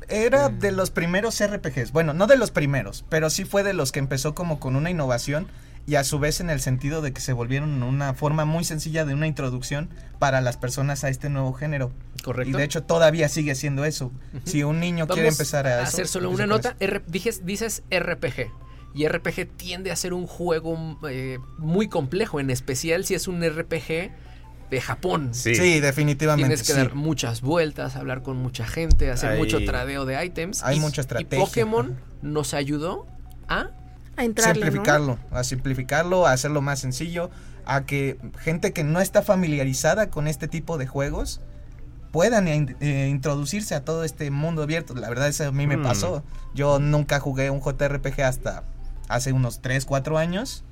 Era 0.09 0.49
de 0.49 0.73
los 0.73 0.91
primeros 0.91 1.41
RPGs. 1.43 1.93
Bueno, 1.93 2.13
no 2.13 2.27
de 2.27 2.37
los 2.37 2.51
primeros, 2.51 3.05
pero 3.09 3.31
sí 3.31 3.45
fue 3.45 3.63
de 3.63 3.73
los 3.73 3.93
que 3.93 4.01
empezó 4.01 4.35
como 4.35 4.59
con 4.61 4.75
una 4.77 4.91
innovación 4.91 5.47
y 5.87 5.97
a 5.97 6.05
su 6.05 6.19
vez 6.19 6.41
en 6.41 6.49
el 6.51 6.61
sentido 6.61 7.03
de 7.03 7.13
que 7.13 7.21
se 7.21 7.33
volvieron 7.33 7.83
una 7.83 8.15
forma 8.15 8.45
muy 8.45 8.65
sencilla 8.65 9.05
de 9.05 9.15
una 9.15 9.27
introducción 9.27 9.91
para 10.21 10.41
las 10.41 10.57
personas 10.57 11.03
a 11.05 11.09
este 11.09 11.29
nuevo 11.29 11.53
género. 11.53 11.91
Correcto. 12.23 12.51
Y 12.51 12.53
de 12.59 12.65
hecho 12.65 12.85
todavía 12.85 13.29
sigue 13.29 13.55
siendo 13.57 13.85
eso. 13.85 14.13
Si 14.45 14.63
un 14.63 14.79
niño 14.79 15.09
quiere 15.09 15.29
empezar 15.29 15.67
a, 15.67 15.83
hacer 15.83 16.07
solo 16.07 16.29
empieza 16.31 16.45
una 16.45 16.55
nota. 16.55 16.77
R- 16.79 17.03
dijes- 17.09 17.43
dices 17.45 17.83
RPG. 17.91 18.51
Y 18.95 19.09
RPG 19.09 19.49
tiende 19.57 19.91
a 19.91 19.97
ser 19.97 20.13
un 20.13 20.27
juego 20.27 20.99
eh, 21.09 21.39
muy 21.59 21.89
complejo, 21.89 22.39
en 22.41 22.51
especial 22.51 23.05
si 23.05 23.15
es 23.15 23.27
un 23.27 23.43
RPG 23.43 24.13
de 24.71 24.81
Japón. 24.81 25.31
Sí. 25.35 25.55
Sí, 25.55 25.81
definitivamente. 25.81 26.47
Tienes 26.49 26.67
que 26.67 26.73
sí. 26.75 26.79
dar 26.79 26.95
muchas 26.95 27.41
vueltas, 27.41 27.97
hablar 27.97 28.23
con 28.23 28.37
mucha 28.37 28.67
gente, 28.67 29.11
hacer 29.11 29.31
Hay- 29.31 29.39
mucho 29.39 29.65
tradeo 29.65 30.05
de 30.05 30.25
items. 30.25 30.63
Hay 30.63 30.77
y, 30.77 30.81
mucha 30.81 31.01
Y 31.01 31.03
estrategia. 31.03 31.45
Pokémon 31.45 31.99
nos 32.23 32.55
ayudó 32.55 33.07
a 33.49 33.71
A 34.17 34.25
entrarle, 34.25 34.61
¿no? 34.61 34.67
simplificarlo, 34.67 35.19
a 35.31 35.45
simplificarlo, 35.45 36.27
a 36.27 36.33
hacerlo 36.33 36.61
más 36.61 36.81
sencillo, 36.81 37.31
a 37.65 37.85
que 37.85 38.19
gente 38.41 38.73
que 38.73 38.85
no 38.85 39.01
está 39.01 39.23
familiarizada 39.23 40.11
con 40.11 40.27
este 40.29 40.49
tipo 40.49 40.77
de 40.79 40.87
juegos 40.87 41.41
puedan 42.11 42.47
in- 42.49 42.77
eh, 42.81 43.09
introducirse 43.11 43.75
a 43.75 43.85
todo 43.85 44.05
este 44.05 44.31
mundo 44.31 44.63
abierto. 44.63 44.95
La 44.95 45.09
verdad 45.09 45.29
eso 45.29 45.47
a 45.49 45.53
mí 45.53 45.67
me 45.67 45.79
Mm. 45.79 45.83
pasó. 45.83 46.23
Yo 46.55 46.79
nunca 46.79 47.21
jugué 47.21 47.49
un 47.51 47.61
JRPG 47.63 48.23
hasta 48.23 48.65
hace 49.09 49.33
unos 49.33 49.63
3, 49.63 49.87
4 49.87 50.19
años 50.19 50.63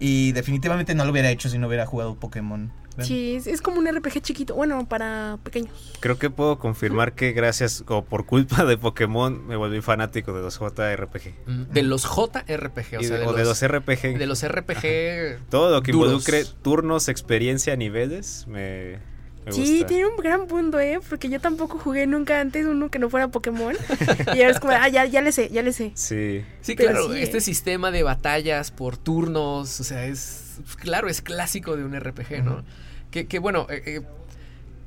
y 0.00 0.32
definitivamente 0.32 0.94
no 0.94 1.04
lo 1.04 1.10
hubiera 1.12 1.30
hecho 1.30 1.48
si 1.50 1.58
no 1.58 1.66
hubiera 1.66 1.84
jugado 1.86 2.14
Pokémon. 2.16 2.72
Sí, 3.02 3.34
es, 3.36 3.46
es 3.46 3.60
como 3.60 3.78
un 3.78 3.86
RPG 3.88 4.20
chiquito. 4.20 4.54
Bueno, 4.54 4.86
para 4.88 5.38
pequeños. 5.42 5.92
Creo 6.00 6.18
que 6.18 6.30
puedo 6.30 6.58
confirmar 6.58 7.14
que 7.14 7.32
gracias 7.32 7.82
o 7.88 8.04
por 8.04 8.24
culpa 8.26 8.64
de 8.64 8.78
Pokémon 8.78 9.46
me 9.46 9.56
volví 9.56 9.80
fanático 9.80 10.32
de 10.32 10.42
los 10.42 10.58
JRPG. 10.60 11.34
mm, 11.46 11.62
de 11.72 11.82
los 11.82 12.02
JRPG, 12.04 12.98
o 12.98 13.00
Y 13.00 13.04
sea, 13.04 13.18
de, 13.18 13.26
o 13.26 13.32
de 13.32 13.44
los, 13.44 13.60
los 13.62 13.68
RPG. 13.68 14.18
de 14.18 14.26
los 14.26 14.46
RPG. 14.46 15.48
Todo 15.50 15.70
lo 15.70 15.82
que 15.82 15.92
duros. 15.92 16.08
involucre 16.12 16.44
turnos, 16.62 17.08
experiencia, 17.08 17.74
niveles, 17.76 18.46
me, 18.46 18.98
me 19.44 19.52
Sí, 19.52 19.72
gusta. 19.78 19.86
tiene 19.88 20.06
un 20.06 20.16
gran 20.16 20.46
punto, 20.46 20.78
¿eh? 20.78 21.00
Porque 21.08 21.28
yo 21.28 21.40
tampoco 21.40 21.78
jugué 21.78 22.06
nunca 22.06 22.40
antes 22.40 22.64
uno 22.64 22.90
que 22.90 22.98
no 22.98 23.10
fuera 23.10 23.28
Pokémon. 23.28 23.74
y 24.34 24.40
ahora 24.40 24.50
es 24.50 24.60
como, 24.60 24.72
ah, 24.72 24.88
ya, 24.88 25.04
ya 25.06 25.20
le 25.20 25.32
sé, 25.32 25.48
ya 25.50 25.62
le 25.62 25.72
sé. 25.72 25.92
Sí. 25.94 26.44
Sí, 26.60 26.74
Pero 26.76 26.90
claro, 26.90 27.12
sí, 27.12 27.20
este 27.20 27.38
¿eh? 27.38 27.40
sistema 27.40 27.90
de 27.90 28.02
batallas 28.04 28.70
por 28.70 28.96
turnos, 28.96 29.80
o 29.80 29.84
sea, 29.84 30.06
es 30.06 30.43
claro, 30.80 31.08
es 31.08 31.20
clásico 31.22 31.76
de 31.76 31.84
un 31.84 31.98
RPG, 31.98 32.42
¿no? 32.44 32.64
que, 33.10 33.26
que, 33.26 33.38
bueno, 33.38 33.66
eh, 33.70 33.82
eh, 33.86 34.00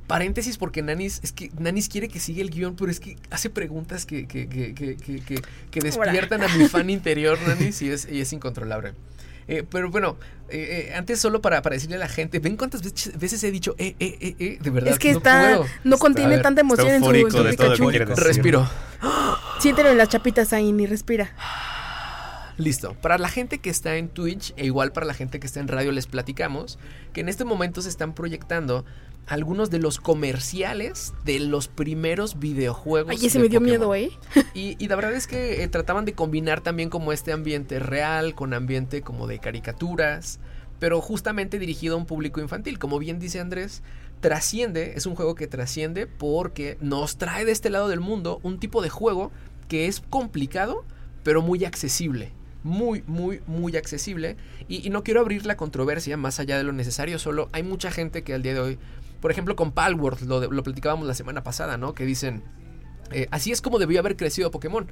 paréntesis 0.07 0.57
porque 0.57 0.81
Nanis, 0.81 1.19
es 1.23 1.31
que 1.33 1.51
Nanis 1.59 1.89
quiere 1.89 2.07
que 2.07 2.19
siga 2.19 2.41
el 2.41 2.49
guion, 2.49 2.75
pero 2.75 2.89
es 2.91 2.99
que 2.99 3.17
hace 3.29 3.49
preguntas 3.49 4.05
que, 4.05 4.25
que, 4.27 4.47
que, 4.47 4.73
que, 4.73 4.95
que, 4.97 5.19
que- 5.21 5.41
que 5.71 5.79
despiertan 5.79 6.43
a 6.43 6.47
mi 6.55 6.67
fan 6.69 6.89
interior, 6.89 7.37
Nanis, 7.47 7.81
y 7.81 7.89
es, 7.89 8.07
y 8.09 8.21
es 8.21 8.31
incontrolable. 8.33 8.93
Eh, 9.49 9.63
pero 9.69 9.89
bueno, 9.89 10.17
eh, 10.49 10.89
eh, 10.89 10.95
antes 10.95 11.19
solo 11.21 11.41
para, 11.41 11.61
para 11.61 11.75
decirle 11.75 11.95
a 11.95 11.99
la 11.99 12.09
gente, 12.09 12.39
ven 12.39 12.57
cuántas 12.57 12.81
veces, 12.83 13.17
veces 13.17 13.41
he 13.45 13.51
dicho, 13.51 13.75
eh, 13.77 13.95
eh, 13.99 14.17
eh, 14.19 14.35
eh, 14.39 14.57
de 14.61 14.69
verdad. 14.69 14.91
es 14.91 14.99
que 14.99 15.11
no 15.13 15.17
está, 15.19 15.55
puedo. 15.57 15.65
no 15.85 15.97
contiene 15.97 16.31
ver, 16.31 16.41
tanta 16.41 16.59
emoción 16.61 16.89
en 16.89 17.01
su, 17.03 17.11
en 17.11 17.31
su 17.31 17.43
Pikachu. 17.49 17.89
Respiro. 18.15 18.69
Siéntelo 19.59 19.89
en 19.89 19.97
las 19.97 20.09
chapitas 20.09 20.51
ahí, 20.51 20.71
ni 20.73 20.85
respira. 20.85 21.31
Listo. 22.57 22.95
Para 23.01 23.17
la 23.17 23.29
gente 23.29 23.59
que 23.59 23.69
está 23.69 23.97
en 23.97 24.09
Twitch 24.09 24.53
e 24.57 24.65
igual 24.65 24.91
para 24.91 25.05
la 25.05 25.13
gente 25.13 25.39
que 25.39 25.47
está 25.47 25.59
en 25.59 25.67
radio 25.67 25.91
les 25.91 26.07
platicamos 26.07 26.79
que 27.13 27.21
en 27.21 27.29
este 27.29 27.45
momento 27.45 27.81
se 27.81 27.89
están 27.89 28.13
proyectando 28.13 28.83
algunos 29.27 29.69
de 29.69 29.79
los 29.79 29.99
comerciales 29.99 31.13
de 31.25 31.39
los 31.39 31.67
primeros 31.67 32.39
videojuegos. 32.39 33.11
Ay, 33.11 33.25
ese 33.27 33.39
me 33.39 33.49
dio 33.49 33.59
Pokémon. 33.59 33.79
miedo, 33.79 33.95
¿eh? 33.95 34.09
Y, 34.53 34.75
y 34.79 34.87
la 34.87 34.95
verdad 34.95 35.13
es 35.13 35.27
que 35.27 35.63
eh, 35.63 35.67
trataban 35.67 36.05
de 36.05 36.13
combinar 36.13 36.61
también 36.61 36.89
como 36.89 37.11
este 37.11 37.31
ambiente 37.33 37.79
real 37.79 38.33
con 38.35 38.53
ambiente 38.53 39.01
como 39.01 39.27
de 39.27 39.39
caricaturas, 39.39 40.39
pero 40.79 41.01
justamente 41.01 41.59
dirigido 41.59 41.95
a 41.95 41.97
un 41.97 42.05
público 42.05 42.39
infantil. 42.39 42.79
Como 42.79 42.99
bien 42.99 43.19
dice 43.19 43.39
Andrés, 43.39 43.83
trasciende, 44.21 44.93
es 44.95 45.05
un 45.05 45.15
juego 45.15 45.35
que 45.35 45.47
trasciende 45.47 46.07
porque 46.07 46.77
nos 46.79 47.17
trae 47.17 47.45
de 47.45 47.51
este 47.51 47.69
lado 47.69 47.89
del 47.89 47.99
mundo 47.99 48.39
un 48.43 48.59
tipo 48.59 48.81
de 48.81 48.89
juego 48.89 49.31
que 49.67 49.87
es 49.87 49.99
complicado, 50.09 50.85
pero 51.23 51.41
muy 51.41 51.65
accesible. 51.65 52.31
Muy, 52.63 53.03
muy, 53.07 53.41
muy 53.47 53.75
accesible. 53.77 54.35
Y, 54.67 54.85
y 54.85 54.89
no 54.89 55.03
quiero 55.03 55.21
abrir 55.21 55.45
la 55.45 55.55
controversia 55.57 56.17
más 56.17 56.39
allá 56.39 56.57
de 56.57 56.63
lo 56.63 56.73
necesario, 56.73 57.19
solo 57.19 57.49
hay 57.53 57.63
mucha 57.63 57.91
gente 57.91 58.23
que 58.23 58.33
al 58.33 58.41
día 58.43 58.53
de 58.53 58.59
hoy, 58.59 58.79
por 59.21 59.31
ejemplo 59.31 59.55
con 59.55 59.71
Palworld, 59.71 60.23
lo, 60.27 60.51
lo 60.51 60.63
platicábamos 60.63 61.07
la 61.07 61.13
semana 61.13 61.43
pasada, 61.43 61.77
¿no? 61.77 61.93
Que 61.93 62.05
dicen, 62.05 62.43
eh, 63.11 63.27
así 63.31 63.51
es 63.51 63.61
como 63.61 63.79
debió 63.79 63.99
haber 63.99 64.15
crecido 64.17 64.51
Pokémon. 64.51 64.87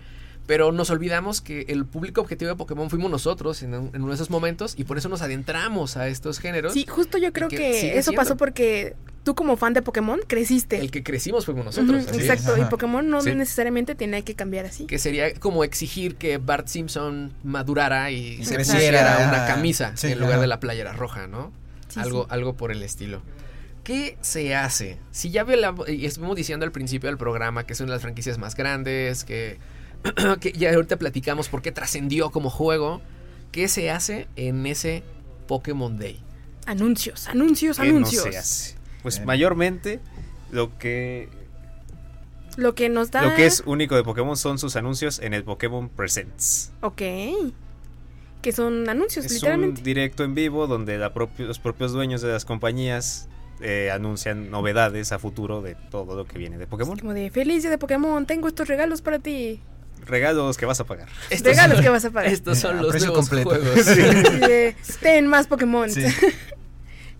Pero 0.47 0.71
nos 0.71 0.91
olvidamos 0.91 1.41
que 1.41 1.61
el 1.69 1.87
público 1.87 2.21
objetivo 2.21 2.49
de 2.49 2.55
Pokémon 2.55 2.87
fuimos 2.91 3.09
nosotros 3.09 3.63
en, 3.63 3.73
un- 3.73 3.87
en 3.95 4.01
uno 4.03 4.09
de 4.09 4.13
esos 4.15 4.29
momentos 4.29 4.75
y 4.77 4.83
por 4.83 4.99
eso 4.99 5.09
nos 5.09 5.23
adentramos 5.23 5.97
a 5.97 6.07
estos 6.07 6.37
géneros. 6.37 6.73
Sí, 6.73 6.85
justo 6.87 7.17
yo 7.17 7.33
creo 7.33 7.47
que 7.47 7.97
eso 7.97 8.11
siendo. 8.11 8.21
pasó 8.21 8.37
porque 8.37 8.95
tú 9.25 9.35
como 9.35 9.57
fan 9.57 9.73
de 9.73 9.81
Pokémon 9.81 10.21
creciste. 10.25 10.77
El 10.79 10.91
que 10.91 11.03
crecimos 11.03 11.45
fuimos 11.45 11.65
nosotros. 11.65 12.03
Ujú, 12.03 12.09
así 12.11 12.19
es. 12.21 12.29
exacto, 12.29 12.57
y. 12.61 12.63
Pokémon 12.69 13.09
no 13.09 13.21
Sí. 13.21 13.35
necesariamente 13.35 13.95
tiene 13.95 14.23
que 14.23 14.35
cambiar 14.35 14.65
así. 14.65 14.85
Que 14.85 14.97
sería 14.99 15.33
como 15.39 15.65
exigir 15.65 16.15
que 16.15 16.37
Bart 16.37 16.67
Simpson 16.67 17.33
madurara 17.43 18.11
y 18.11 18.45
se 18.45 18.55
pusiera 18.57 19.27
una 19.27 19.45
camisa 19.47 19.91
Sí, 19.97 20.07
en 20.13 20.19
lugar 20.21 20.39
de 20.39 20.47
la 20.47 20.61
playera 20.61 20.93
roja, 20.93 21.27
¿no? 21.27 21.51
Sí, 21.89 21.99
algo, 21.99 22.23
sí. 22.23 22.27
algo 22.31 22.53
por 22.55 22.71
el 22.71 22.81
estilo. 22.83 23.21
¿Qué 23.83 24.17
se 24.21 24.55
hace? 24.55 24.97
Si 25.11 25.29
ya 25.29 25.43
la- 25.43 25.75
y 25.87 26.05
estuvimos 26.05 26.35
diciendo 26.35 26.65
al 26.65 26.71
principio 26.71 27.07
del 27.09 27.17
programa 27.17 27.65
que 27.65 27.73
es 27.73 27.79
una 27.81 27.89
de 27.91 27.95
las 27.97 28.01
franquicias 28.01 28.37
más 28.37 28.55
grandes, 28.55 29.23
que, 29.23 29.59
que 30.39 30.51
ya 30.53 30.73
ahorita 30.73 30.97
platicamos 30.97 31.49
por 31.49 31.61
qué 31.61 31.71
trascendió 31.71 32.29
como 32.31 32.49
juego. 32.49 33.01
¿Qué 33.51 33.67
se 33.67 33.89
hace 33.91 34.27
en 34.35 34.65
ese 34.65 35.03
Pokémon 35.47 35.97
Day? 35.97 36.19
Anuncios, 36.65 37.27
anuncios, 37.27 37.77
¿Qué 37.77 37.83
no 37.87 37.97
anuncios. 37.97 38.23
se 38.23 38.37
hace? 38.37 38.75
Pues 39.05 39.17
Bien. 39.17 39.27
mayormente 39.27 39.99
lo 40.51 40.75
que 40.79 41.29
Lo 42.57 42.73
que 42.73 42.89
nos 42.89 43.11
da. 43.11 43.21
lo 43.21 43.35
que 43.35 43.45
es 43.45 43.61
único 43.67 43.95
de 43.95 44.03
Pokémon 44.03 44.35
son 44.35 44.57
sus 44.57 44.75
anuncios 44.75 45.19
en 45.19 45.35
el 45.35 45.43
Pokémon 45.43 45.89
Presents. 45.89 46.71
Ok. 46.81 47.01
Que 48.41 48.51
son 48.51 48.89
anuncios, 48.89 49.25
Es 49.27 49.33
literalmente. 49.33 49.81
un 49.81 49.85
directo 49.85 50.23
en 50.23 50.33
vivo 50.33 50.65
donde 50.65 50.97
la 50.97 51.13
propio- 51.13 51.45
los 51.45 51.59
propios 51.59 51.91
dueños 51.91 52.21
de 52.23 52.29
las 52.31 52.45
compañías 52.45 53.29
eh, 53.61 53.91
anuncian 53.93 54.49
novedades 54.49 55.11
a 55.11 55.19
futuro 55.19 55.61
de 55.61 55.75
todo 55.91 56.15
lo 56.15 56.25
que 56.25 56.39
viene 56.39 56.57
de 56.57 56.65
Pokémon. 56.65 56.97
Como 56.97 57.13
de 57.13 57.29
feliz 57.29 57.61
día 57.61 57.69
de 57.69 57.77
Pokémon, 57.77 58.25
tengo 58.25 58.47
estos 58.47 58.67
regalos 58.67 59.01
para 59.03 59.19
ti. 59.19 59.61
Regalos 60.05 60.57
que 60.57 60.65
vas 60.65 60.79
a 60.79 60.83
pagar. 60.85 61.07
Regalos 61.43 61.79
que 61.79 61.89
vas 61.89 62.05
a 62.05 62.09
pagar. 62.09 62.31
Estos 62.33 62.57
son 62.57 62.79
A 62.79 62.81
los 62.81 62.95
nuevos 62.95 63.15
completo. 63.29 63.49
juegos. 63.51 63.85
De, 63.85 64.75
Ten 65.01 65.27
más 65.27 65.45
Pokémon. 65.47 65.89
Sí. 65.91 66.01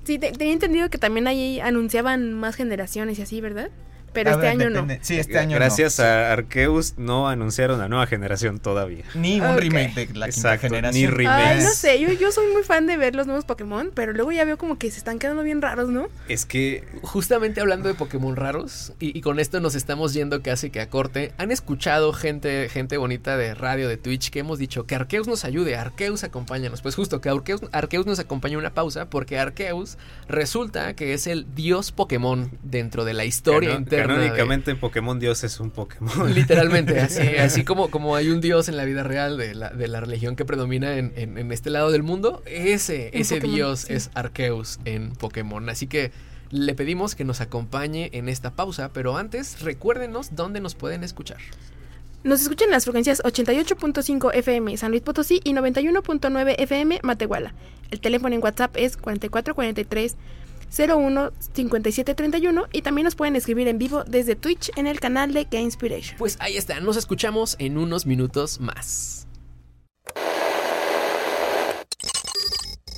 Sí, 0.06 0.20
te- 0.20 0.32
tenía 0.32 0.54
entendido 0.54 0.90
que 0.90 0.98
también 0.98 1.28
ahí 1.28 1.60
anunciaban 1.60 2.34
más 2.34 2.56
generaciones 2.56 3.18
y 3.20 3.24
así, 3.24 3.42
¿verdad? 3.42 3.70
Pero 4.16 4.32
A 4.32 4.34
este 4.34 4.42
ver, 4.46 4.52
año 4.52 4.70
depende. 4.72 5.00
Sí, 5.04 5.20
este 5.20 5.38
año 5.38 5.52
no. 5.52 5.56
Gracias 5.58 6.00
a 6.00 6.32
Arceus 6.32 6.96
no 6.98 7.28
anunciaron 7.30 7.78
la 7.78 7.88
nueva 7.88 8.08
generación 8.08 8.58
todavía. 8.60 9.04
Ni 9.14 9.40
un 9.40 9.58
remake 9.58 9.94
de 9.94 10.06
la 10.06 10.12
quinta 10.12 10.26
Exacto, 10.28 10.62
generación. 10.68 11.02
ni 11.06 11.08
no. 11.12 11.16
remake. 11.18 11.46
Ay, 11.60 11.64
no 11.64 11.70
sé, 11.70 12.00
yo, 12.00 12.12
yo 12.14 12.32
soy 12.32 12.48
muy 12.52 12.64
fan 12.64 12.88
de 12.88 12.98
ver 12.98 13.14
los 13.16 13.28
nuevos 13.28 13.46
Pokémon, 13.46 13.92
pero 13.94 14.14
luego 14.14 14.32
ya 14.32 14.44
veo 14.46 14.58
como 14.58 14.80
que 14.80 14.90
se 14.90 14.98
están 14.98 15.20
quedando 15.20 15.44
bien 15.44 15.62
raros, 15.62 15.90
¿no? 15.90 16.08
Es 16.28 16.46
que 16.48 16.84
Justamente 17.04 17.62
hablando 17.62 17.88
de 17.90 17.94
Pokémon 17.94 18.36
raros, 18.36 18.94
y, 19.00 19.16
y 19.18 19.22
con 19.22 19.40
esto 19.40 19.60
nos 19.60 19.76
estamos 19.76 20.14
yendo 20.14 20.42
casi 20.42 20.70
que 20.70 20.80
a 20.82 20.90
corte, 20.90 21.34
han 21.38 21.52
escuchado 21.52 22.14
gente, 22.14 22.70
gente 22.70 22.98
bonita 22.98 23.38
de 23.38 23.54
radio, 23.54 23.88
de 23.90 23.98
Twitch, 23.98 24.30
que 24.30 24.40
hemos 24.40 24.58
dicho 24.58 24.86
que 24.86 24.96
Arceus 24.96 25.28
nos 25.28 25.44
ayude, 25.46 25.76
Arceus 25.76 26.24
acompáñanos. 26.24 26.82
Pues 26.82 26.96
justo, 26.96 27.22
que 27.22 27.30
Arceus, 27.30 27.62
Arceus 27.74 28.06
nos 28.06 28.20
acompaña 28.20 28.58
una 28.58 28.74
pausa, 28.74 29.10
porque 29.10 29.38
Arceus 29.38 29.98
resulta 30.28 30.96
que 30.96 31.14
es 31.14 31.28
el 31.28 31.46
dios 31.56 31.92
Pokémon 31.92 32.52
dentro 32.64 33.06
de 33.06 33.14
la 33.14 33.26
historia 33.26 33.70
cano- 33.72 33.82
interna. 33.82 34.05
De- 34.08 34.14
canónicamente 34.16 34.72
en 34.72 34.80
Pokémon 34.80 35.20
Dios 35.20 35.44
es 35.44 35.60
un 35.60 35.72
Pokémon. 35.72 36.34
Literalmente, 36.34 37.00
así, 37.00 37.22
así 37.40 37.64
como, 37.64 37.90
como 37.92 38.16
hay 38.16 38.30
un 38.30 38.42
dios 38.42 38.70
en 38.70 38.78
la 38.78 38.86
vida 38.86 39.04
real 39.04 39.38
de 39.38 39.56
la, 39.56 39.70
de 39.70 39.88
la 39.88 40.00
religión 40.02 40.36
que 40.36 40.46
predomina 40.46 40.98
en, 40.98 41.14
en- 41.16 41.38
en 41.38 41.52
este 41.52 41.70
lado 41.70 41.92
del 41.92 42.04
mundo, 42.04 42.42
ese, 42.46 43.10
En 43.14 43.22
ese 43.22 43.36
Pokémon, 43.36 43.56
dios 43.56 43.80
sí. 43.82 43.94
es 43.94 44.10
Arceus 44.14 44.80
en 44.86 45.12
Pokémon. 45.14 45.70
Así 45.70 45.88
que 45.88 46.12
le 46.52 46.74
pedimos 46.76 47.16
que 47.16 47.26
nos 47.26 47.42
acompañe 47.42 48.10
en 48.14 48.30
esta 48.30 48.52
pausa, 48.52 48.92
pero 48.94 49.18
antes 49.18 49.62
recuérdenos 49.62 50.36
dónde 50.36 50.60
nos 50.62 50.76
pueden 50.76 51.04
escuchar. 51.04 51.38
Nos 52.24 52.42
escuchan 52.42 52.70
en 52.70 52.72
las 52.72 52.86
frecuencias 52.86 53.22
88.5 53.24 54.32
FM 54.34 54.78
San 54.78 54.90
Luis 54.92 55.04
Potosí 55.04 55.42
y 55.44 55.54
91.9 55.54 56.56
FM 56.58 57.00
Matehuala. 57.04 57.54
El 57.92 58.00
teléfono 58.00 58.34
en 58.34 58.42
WhatsApp 58.44 58.76
es 58.78 58.98
4443 58.98 60.16
01 60.70 61.32
5731 61.54 62.66
y 62.72 62.82
también 62.82 63.06
nos 63.06 63.16
pueden 63.16 63.36
escribir 63.36 63.68
en 63.68 63.78
vivo 63.78 64.04
desde 64.04 64.36
Twitch 64.36 64.72
en 64.76 64.88
el 64.88 65.00
canal 65.00 65.34
de 65.34 65.46
Game 65.46 65.64
Inspiration. 65.64 66.18
Pues 66.18 66.38
ahí 66.40 66.58
está, 66.58 66.80
nos 66.80 66.98
escuchamos 66.98 67.56
en 67.60 67.78
unos 67.78 68.06
minutos 68.06 68.60
más. 68.60 69.28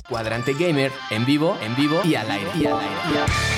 Cuadrante 0.08 0.54
Gamer, 0.54 0.90
en 1.10 1.26
vivo, 1.26 1.58
en 1.60 1.76
vivo 1.76 2.00
y 2.04 2.14
al 2.14 2.30
aire. 2.30 2.50
Y. 2.54 3.57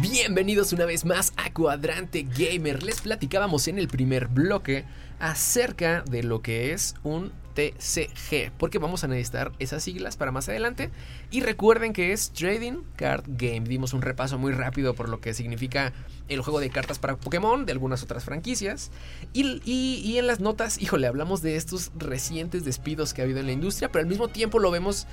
Bienvenidos 0.00 0.72
una 0.72 0.84
vez 0.84 1.04
más 1.04 1.32
a 1.36 1.52
Cuadrante 1.52 2.22
Gamer. 2.36 2.82
Les 2.82 3.00
platicábamos 3.00 3.66
en 3.68 3.78
el 3.78 3.88
primer 3.88 4.28
bloque 4.28 4.84
acerca 5.18 6.02
de 6.02 6.22
lo 6.22 6.40
que 6.40 6.72
es 6.72 6.94
un 7.02 7.32
TCG, 7.54 8.52
porque 8.56 8.78
vamos 8.78 9.02
a 9.02 9.08
necesitar 9.08 9.50
esas 9.58 9.82
siglas 9.82 10.16
para 10.16 10.30
más 10.30 10.48
adelante. 10.48 10.90
Y 11.32 11.40
recuerden 11.40 11.92
que 11.92 12.12
es 12.12 12.30
Trading 12.30 12.84
Card 12.94 13.24
Game. 13.26 13.62
Dimos 13.68 13.92
un 13.92 14.02
repaso 14.02 14.38
muy 14.38 14.52
rápido 14.52 14.94
por 14.94 15.08
lo 15.08 15.20
que 15.20 15.34
significa 15.34 15.92
el 16.28 16.42
juego 16.42 16.60
de 16.60 16.70
cartas 16.70 17.00
para 17.00 17.16
Pokémon, 17.16 17.66
de 17.66 17.72
algunas 17.72 18.04
otras 18.04 18.24
franquicias. 18.24 18.92
Y, 19.32 19.60
y- 19.64 20.18
en 20.18 20.28
las 20.28 20.38
notas, 20.38 20.80
híjole, 20.80 21.08
hablamos 21.08 21.42
de 21.42 21.56
estos 21.56 21.90
recientes 21.96 22.64
despidos 22.64 23.12
que 23.14 23.22
ha 23.22 23.24
habido 23.24 23.40
en 23.40 23.46
la 23.46 23.52
industria, 23.52 23.90
pero 23.90 24.02
al 24.02 24.08
mismo 24.08 24.28
tiempo 24.28 24.60
lo 24.60 24.70
vemos 24.70 25.08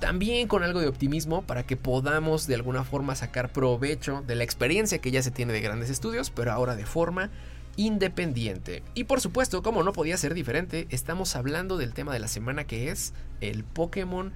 también 0.00 0.48
con 0.48 0.62
algo 0.62 0.80
de 0.80 0.86
optimismo 0.88 1.42
para 1.42 1.64
que 1.64 1.76
podamos 1.76 2.46
de 2.46 2.54
alguna 2.54 2.84
forma 2.84 3.14
sacar 3.14 3.50
provecho 3.52 4.22
de 4.26 4.34
la 4.34 4.44
experiencia 4.44 4.98
que 5.00 5.10
ya 5.10 5.22
se 5.22 5.30
tiene 5.30 5.52
de 5.52 5.60
grandes 5.60 5.90
estudios, 5.90 6.30
pero 6.30 6.52
ahora 6.52 6.76
de 6.76 6.86
forma 6.86 7.30
independiente. 7.76 8.82
Y 8.94 9.04
por 9.04 9.20
supuesto, 9.20 9.62
como 9.62 9.82
no 9.82 9.92
podía 9.92 10.16
ser 10.16 10.34
diferente, 10.34 10.86
estamos 10.90 11.34
hablando 11.36 11.76
del 11.76 11.94
tema 11.94 12.12
de 12.12 12.18
la 12.18 12.28
semana 12.28 12.64
que 12.64 12.90
es 12.90 13.12
el 13.40 13.64
Pokémon 13.64 14.32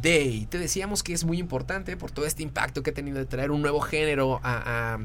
Day. 0.00 0.46
Te 0.46 0.58
decíamos 0.58 1.02
que 1.02 1.12
es 1.12 1.24
muy 1.24 1.38
importante 1.38 1.96
por 1.96 2.10
todo 2.10 2.26
este 2.26 2.42
impacto 2.42 2.82
que 2.82 2.90
ha 2.90 2.94
tenido 2.94 3.18
de 3.18 3.26
traer 3.26 3.50
un 3.50 3.60
nuevo 3.62 3.80
género 3.80 4.40
a, 4.42 4.94
a- 4.94 4.98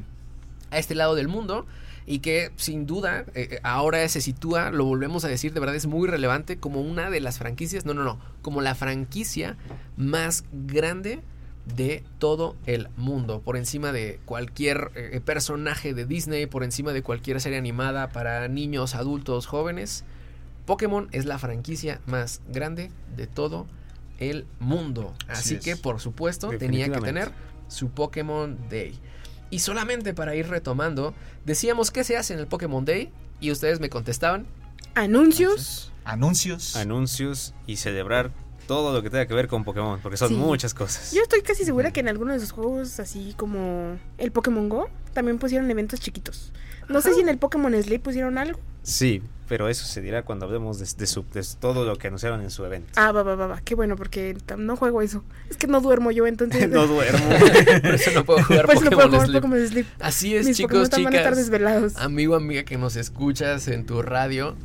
a 0.69 0.77
este 0.79 0.95
lado 0.95 1.15
del 1.15 1.27
mundo 1.27 1.65
y 2.07 2.19
que 2.19 2.51
sin 2.55 2.85
duda 2.87 3.25
eh, 3.35 3.59
ahora 3.63 4.07
se 4.07 4.21
sitúa, 4.21 4.71
lo 4.71 4.85
volvemos 4.85 5.25
a 5.25 5.27
decir, 5.27 5.53
de 5.53 5.59
verdad 5.59 5.75
es 5.75 5.87
muy 5.87 6.07
relevante 6.07 6.57
como 6.57 6.81
una 6.81 7.09
de 7.09 7.19
las 7.19 7.37
franquicias, 7.37 7.85
no, 7.85 7.93
no, 7.93 8.03
no, 8.03 8.17
como 8.41 8.61
la 8.61 8.73
franquicia 8.75 9.57
más 9.97 10.45
grande 10.51 11.21
de 11.75 12.05
todo 12.17 12.55
el 12.65 12.87
mundo, 12.95 13.41
por 13.41 13.57
encima 13.57 13.91
de 13.91 14.21
cualquier 14.23 14.91
eh, 14.95 15.19
personaje 15.23 15.93
de 15.93 16.05
Disney, 16.05 16.45
por 16.45 16.63
encima 16.63 16.93
de 16.93 17.03
cualquier 17.03 17.41
serie 17.41 17.57
animada 17.57 18.07
para 18.09 18.47
niños, 18.47 18.95
adultos, 18.95 19.45
jóvenes. 19.45 20.05
Pokémon 20.65 21.09
es 21.11 21.25
la 21.25 21.39
franquicia 21.39 21.99
más 22.05 22.41
grande 22.47 22.89
de 23.17 23.27
todo 23.27 23.67
el 24.19 24.45
mundo. 24.59 25.13
Así 25.27 25.55
Así, 25.55 25.55
es. 25.55 25.63
que, 25.63 25.75
por 25.75 25.99
supuesto, 25.99 26.49
tenía 26.57 26.89
que 26.89 27.01
tener 27.01 27.31
su 27.67 27.89
Pokémon 27.89 28.57
Day. 28.69 28.97
Y 29.49 29.59
solamente 29.59 30.13
para 30.13 30.35
ir 30.35 30.47
retomando, 30.49 31.13
decíamos 31.45 31.91
qué 31.91 32.03
se 32.03 32.17
hace 32.17 32.33
en 32.33 32.39
el 32.39 32.47
Pokémon 32.47 32.83
Day 32.85 33.11
y 33.39 33.51
ustedes 33.51 33.79
me 33.79 33.89
contestaban. 33.89 34.45
Anuncios. 34.95 35.91
Anuncios. 36.03 36.75
Anuncios 36.75 37.53
y 37.65 37.77
celebrar 37.77 38.31
todo 38.67 38.91
lo 38.93 39.01
que 39.01 39.09
tenga 39.09 39.25
que 39.25 39.33
ver 39.33 39.47
con 39.47 39.63
Pokémon, 39.63 39.99
porque 40.01 40.17
son 40.17 40.29
Sí. 40.29 40.35
muchas 40.35 40.73
cosas. 40.73 41.13
Yo 41.13 41.21
estoy 41.21 41.41
casi 41.41 41.63
segura 41.63 41.93
que 41.93 42.01
en 42.01 42.09
algunos 42.09 42.33
de 42.33 42.37
esos 42.39 42.51
juegos, 42.51 42.99
así 42.99 43.33
como 43.37 43.97
el 44.17 44.31
Pokémon 44.31 44.67
Go, 44.67 44.89
también 45.13 45.37
pusieron 45.39 45.69
eventos 45.71 45.99
chiquitos. 46.01 46.51
No 46.89 47.01
sé 47.01 47.13
si 47.13 47.21
en 47.21 47.29
el 47.29 47.37
Pokémon 47.37 47.73
Sleep 47.81 48.01
pusieron 48.01 48.37
algo. 48.37 48.59
Sí, 48.83 49.21
pero 49.49 49.67
eso 49.69 49.85
se 49.85 50.01
dirá 50.01 50.23
cuando 50.23 50.45
hablemos 50.45 50.79
de, 50.79 50.85
de 50.97 51.07
su- 51.07 51.25
de 51.33 51.45
todo 51.59 51.83
lo 51.85 51.97
que 51.97 52.07
anunciaron 52.07 52.41
en 52.41 52.49
su 52.51 52.63
evento. 52.65 52.91
Ah, 52.95 53.11
va, 53.11 53.23
va, 53.23 53.35
va, 53.35 53.47
va. 53.47 53.61
Qué 53.61 53.75
bueno, 53.75 53.95
porque 53.97 54.37
no 54.57 54.75
juego 54.77 55.01
eso. 55.01 55.23
Es 55.49 55.57
que 55.57 55.67
no 55.67 55.81
duermo 55.81 56.11
yo, 56.11 56.25
entonces. 56.27 56.69
no 56.69 56.87
duermo. 56.87 57.29
Por 57.81 57.95
eso 57.95 58.11
no 58.13 58.23
puedo 58.25 58.43
jugar 58.43 58.65
Por 58.65 58.75
eso 58.75 58.83
no 58.85 58.91
puedo 58.91 59.07
Pokémon 59.09 59.09
jugar 59.11 59.27
Sleep. 59.27 59.41
Pokémon 59.41 59.67
Sleep. 59.67 59.87
Así 59.99 60.35
es, 60.35 60.45
Mis 60.47 60.57
chicos, 60.57 60.89
Pokémon 60.89 61.03
van 61.05 61.13
a 61.13 61.17
estar 61.17 61.33
chicas. 61.33 61.37
desvelados. 61.45 61.95
Amigo, 61.97 62.35
amiga 62.35 62.63
que 62.63 62.77
nos 62.77 62.95
escuchas 62.95 63.67
en 63.67 63.85
tu 63.85 64.01
radio, 64.01 64.55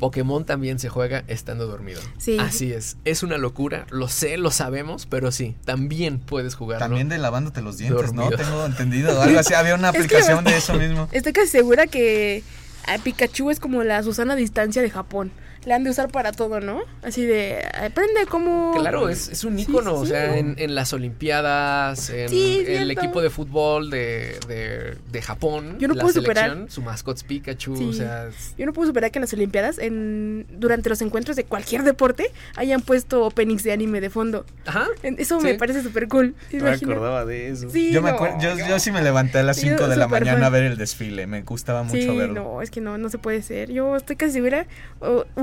Pokémon 0.00 0.44
también 0.44 0.78
se 0.80 0.88
juega 0.88 1.22
estando 1.28 1.66
dormido. 1.68 2.00
Sí. 2.18 2.38
Así 2.40 2.72
es. 2.72 2.96
Es 3.04 3.22
una 3.22 3.38
locura, 3.38 3.86
lo 3.90 4.08
sé, 4.08 4.36
lo 4.38 4.50
sabemos, 4.50 5.06
pero 5.06 5.30
sí, 5.30 5.54
también 5.64 6.18
puedes 6.18 6.54
jugarlo. 6.56 6.84
También 6.86 7.08
de 7.08 7.18
lavándote 7.18 7.62
los 7.62 7.78
dientes, 7.78 8.12
¿no? 8.12 8.28
Tengo 8.30 8.66
entendido. 8.66 9.20
Algo 9.22 9.38
así. 9.38 9.54
Había 9.54 9.74
una 9.76 9.90
Es 9.90 9.92
que- 9.98 10.02
aplicación 10.16 10.44
de 10.44 10.56
eso 10.56 10.74
mismo. 10.74 11.08
Estoy 11.12 11.32
casi 11.32 11.48
segura 11.48 11.86
que 11.86 12.42
a 12.88 12.98
Pikachu 12.98 13.50
es 13.50 13.60
como 13.60 13.84
la 13.84 14.02
Susana 14.02 14.34
distancia 14.34 14.82
de 14.82 14.90
Japón. 14.90 15.30
La 15.66 15.74
han 15.76 15.84
de 15.84 15.90
usar 15.90 16.08
para 16.10 16.32
todo, 16.32 16.60
¿no? 16.60 16.80
Así 17.02 17.26
de, 17.26 17.58
aprende 17.74 18.24
cómo... 18.28 18.72
Claro, 18.78 19.10
es, 19.10 19.28
es 19.28 19.44
un 19.44 19.58
ícono, 19.58 19.90
sí, 19.90 19.96
o 19.96 20.04
sí. 20.04 20.10
sea, 20.12 20.38
en, 20.38 20.54
en 20.58 20.74
las 20.74 20.92
Olimpiadas, 20.94 22.08
en 22.10 22.28
Sí, 22.30 22.64
el 22.66 22.90
equipo 22.90 23.20
de 23.20 23.28
fútbol 23.30 23.90
de, 23.90 24.38
de, 24.48 24.96
de 25.10 25.22
Japón, 25.22 25.76
Yo 25.78 25.86
no 25.88 25.94
la 25.94 26.00
puedo 26.02 26.14
superar. 26.14 26.44
selección, 26.50 26.70
su 26.70 26.82
mascot 26.82 27.16
es 27.16 27.24
Pikachu, 27.24 27.76
Sí. 27.76 27.88
o 27.90 27.92
sea, 27.92 28.26
es- 28.28 28.54
Yo 28.56 28.64
no 28.66 28.72
puedo 28.72 28.88
superar 28.88 29.10
que 29.10 29.18
en 29.18 29.22
las 29.22 29.32
Olimpiadas, 29.34 29.78
en, 29.78 30.46
durante 30.50 30.88
los 30.88 31.02
encuentros 31.02 31.36
de 31.36 31.44
cualquier 31.44 31.82
deporte, 31.82 32.30
hayan 32.56 32.80
puesto 32.80 33.24
openings 33.26 33.62
de 33.62 33.72
anime 33.72 34.00
de 34.00 34.08
fondo. 34.10 34.46
ajá, 34.66 34.86
Eso 35.02 35.40
Sí. 35.40 35.46
me 35.46 35.54
parece 35.54 35.82
súper 35.82 36.08
cool. 36.08 36.34
No 36.52 36.64
me 36.64 36.70
acordaba 36.70 37.24
de 37.26 37.48
eso. 37.50 37.68
Sí, 37.70 37.92
Yo 37.92 38.00
me 38.02 38.10
no, 38.10 38.16
acuerdo, 38.16 38.38
yo, 38.40 38.56
yo 38.66 38.78
sí 38.78 38.92
me 38.92 39.02
levanté 39.02 39.38
a 39.38 39.42
las 39.42 39.60
Yo 39.60 39.68
5 39.76 39.88
de 39.88 39.96
la 39.96 40.08
mañana 40.08 40.32
fan. 40.38 40.44
a 40.44 40.48
ver 40.48 40.62
el 40.64 40.76
desfile. 40.78 41.26
Me 41.26 41.42
gustaba 41.42 41.82
mucho 41.82 41.96
Sí, 42.00 42.06
verlo. 42.16 42.32
no, 42.42 42.62
es 42.62 42.70
que 42.70 42.80
no, 42.80 42.96
no 42.98 43.10
se 43.10 43.18
puede 43.18 43.42
ser. 43.42 43.70
Yo 43.70 43.96
estoy 43.96 44.16
casi 44.16 44.32
segura, 44.32 44.66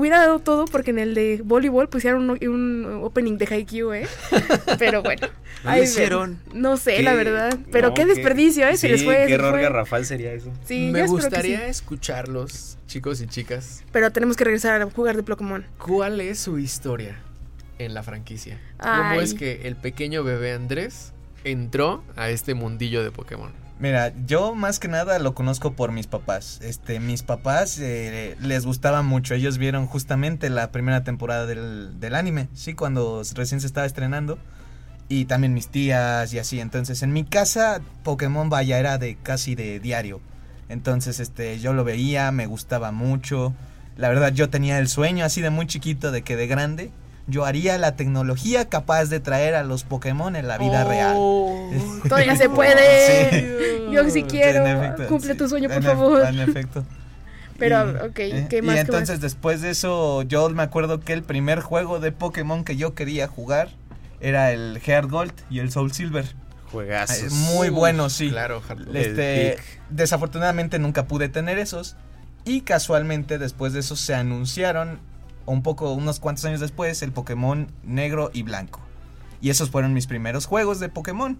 hubiera 0.08 0.18
dado 0.26 0.38
todo 0.40 0.64
porque 0.66 0.90
en 0.90 0.98
el 0.98 1.14
de 1.14 1.40
voleibol 1.44 1.88
pusieron 1.88 2.28
un, 2.30 2.48
un 2.48 3.00
opening 3.04 3.38
de 3.38 3.46
Haikyuu, 3.46 3.92
¿eh? 3.92 4.06
Pero 4.78 5.02
bueno. 5.02 5.28
¿No 5.64 5.70
ahí 5.70 5.80
ven. 5.80 5.88
hicieron? 5.88 6.38
No 6.52 6.76
sé, 6.76 6.96
Qué- 6.96 7.02
la 7.02 7.14
verdad. 7.14 7.58
Pero 7.72 7.88
no, 7.88 7.94
qué 7.94 8.06
desperdicio, 8.06 8.66
¿eh? 8.66 8.76
se 8.76 8.86
sí, 8.86 8.88
les 8.88 9.04
fue. 9.04 9.16
qué 9.16 9.26
se 9.28 9.34
error 9.34 9.52
fue. 9.52 9.62
garrafal 9.62 10.04
sería 10.06 10.32
eso. 10.32 10.52
Sí, 10.64 10.90
me 10.92 11.06
gustaría 11.06 11.58
sí. 11.64 11.70
escucharlos, 11.70 12.78
chicos 12.86 13.20
y 13.20 13.26
chicas. 13.26 13.84
Pero 13.92 14.10
tenemos 14.12 14.36
que 14.36 14.44
regresar 14.44 14.80
a 14.80 14.90
jugar 14.90 15.16
de 15.16 15.22
Pokémon. 15.22 15.64
¿Cuál 15.78 16.20
es 16.20 16.38
su 16.38 16.58
historia 16.58 17.16
en 17.78 17.94
la 17.94 18.02
franquicia? 18.02 18.60
Ay. 18.78 19.10
¿Cómo 19.10 19.20
es 19.20 19.34
que 19.34 19.66
el 19.68 19.76
pequeño 19.76 20.24
bebé 20.24 20.52
Andrés 20.52 21.12
entró 21.44 22.02
a 22.16 22.30
este 22.30 22.54
mundillo 22.54 23.02
de 23.04 23.10
Pokémon? 23.10 23.52
Mira, 23.80 24.12
yo 24.26 24.56
más 24.56 24.80
que 24.80 24.88
nada 24.88 25.20
lo 25.20 25.34
conozco 25.34 25.72
por 25.72 25.92
mis 25.92 26.08
papás. 26.08 26.58
Este, 26.62 26.98
mis 26.98 27.22
papás 27.22 27.78
eh, 27.78 28.36
les 28.40 28.66
gustaba 28.66 29.02
mucho. 29.02 29.34
Ellos 29.34 29.56
vieron 29.56 29.86
justamente 29.86 30.50
la 30.50 30.72
primera 30.72 31.04
temporada 31.04 31.46
del, 31.46 32.00
del 32.00 32.16
anime, 32.16 32.48
sí, 32.54 32.74
cuando 32.74 33.22
recién 33.34 33.60
se 33.60 33.68
estaba 33.68 33.86
estrenando. 33.86 34.38
Y 35.08 35.26
también 35.26 35.54
mis 35.54 35.68
tías 35.68 36.32
y 36.34 36.40
así. 36.40 36.58
Entonces, 36.58 37.02
en 37.02 37.12
mi 37.12 37.24
casa, 37.24 37.80
Pokémon 38.02 38.50
vaya 38.50 38.78
era 38.78 38.98
de 38.98 39.16
casi 39.16 39.54
de 39.54 39.78
diario. 39.78 40.20
Entonces, 40.68 41.20
este, 41.20 41.60
yo 41.60 41.72
lo 41.72 41.84
veía, 41.84 42.32
me 42.32 42.46
gustaba 42.46 42.90
mucho. 42.90 43.54
La 43.96 44.08
verdad, 44.08 44.32
yo 44.32 44.50
tenía 44.50 44.78
el 44.78 44.88
sueño 44.88 45.24
así 45.24 45.40
de 45.40 45.50
muy 45.50 45.66
chiquito 45.66 46.10
de 46.10 46.22
que 46.22 46.36
de 46.36 46.48
grande 46.48 46.90
yo 47.28 47.44
haría 47.44 47.78
la 47.78 47.94
tecnología 47.94 48.68
capaz 48.68 49.04
de 49.06 49.20
traer 49.20 49.54
a 49.54 49.62
los 49.62 49.84
Pokémon 49.84 50.34
en 50.34 50.48
la 50.48 50.58
vida 50.58 50.84
real. 50.84 51.14
Oh. 51.16 51.70
Todavía 52.08 52.34
se 52.36 52.48
puede. 52.48 53.30
Sí. 53.30 53.92
Yo 53.92 54.10
sí 54.10 54.24
quiero. 54.24 54.66
En 54.66 54.76
efecto, 54.78 55.06
Cumple 55.06 55.32
sí, 55.32 55.38
tu 55.38 55.48
sueño, 55.48 55.68
por 55.68 55.76
en 55.78 55.82
favor. 55.84 56.26
En 56.26 56.40
efecto. 56.40 56.84
Pero, 57.58 57.90
Y- 57.90 58.08
ok, 58.08 58.18
eh, 58.18 58.46
¿qué 58.48 58.62
más? 58.62 58.76
Y 58.76 58.78
entonces 58.78 59.16
más? 59.16 59.20
después 59.20 59.60
de 59.62 59.70
eso, 59.70 60.22
yo 60.22 60.48
me 60.50 60.62
acuerdo 60.62 61.00
que 61.00 61.12
el 61.12 61.22
primer 61.22 61.60
juego 61.60 61.98
de 62.00 62.12
Pokémon 62.12 62.64
que 62.64 62.76
yo 62.76 62.94
quería 62.94 63.26
jugar 63.26 63.70
era 64.20 64.52
el 64.52 64.80
Heart 64.80 65.10
Gold 65.10 65.32
y 65.50 65.58
el 65.58 65.70
Soul 65.70 65.92
Silver. 65.92 66.24
Juegazos. 66.70 67.18
Eh, 67.18 67.28
muy 67.30 67.68
bueno, 67.70 68.10
sí. 68.10 68.30
Claro, 68.30 68.62
Este, 68.94 69.56
desafortunadamente 69.90 70.78
nunca 70.78 71.06
pude 71.06 71.28
tener 71.28 71.58
esos. 71.58 71.96
Y 72.44 72.60
casualmente 72.62 73.38
después 73.38 73.72
de 73.72 73.80
eso 73.80 73.96
se 73.96 74.14
anunciaron, 74.14 75.00
un 75.48 75.62
poco, 75.62 75.92
unos 75.92 76.20
cuantos 76.20 76.44
años 76.44 76.60
después, 76.60 77.02
el 77.02 77.12
Pokémon 77.12 77.70
negro 77.82 78.30
y 78.32 78.42
blanco. 78.42 78.80
Y 79.40 79.50
esos 79.50 79.70
fueron 79.70 79.92
mis 79.94 80.06
primeros 80.06 80.46
juegos 80.46 80.80
de 80.80 80.88
Pokémon. 80.88 81.38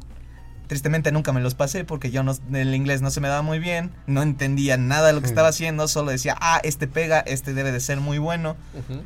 Tristemente 0.68 1.12
nunca 1.12 1.32
me 1.32 1.40
los 1.40 1.54
pasé 1.54 1.84
porque 1.84 2.10
yo 2.10 2.22
no, 2.22 2.34
el 2.52 2.74
inglés 2.74 3.00
no 3.00 3.10
se 3.10 3.22
me 3.22 3.28
daba 3.28 3.40
muy 3.40 3.58
bien, 3.58 3.90
no 4.06 4.20
entendía 4.22 4.76
nada 4.76 5.06
de 5.06 5.12
lo 5.14 5.22
que 5.22 5.26
estaba 5.26 5.48
haciendo, 5.48 5.88
solo 5.88 6.10
decía, 6.10 6.36
ah, 6.42 6.60
este 6.62 6.86
pega, 6.86 7.20
este 7.20 7.54
debe 7.54 7.72
de 7.72 7.80
ser 7.80 8.00
muy 8.00 8.18
bueno. 8.18 8.54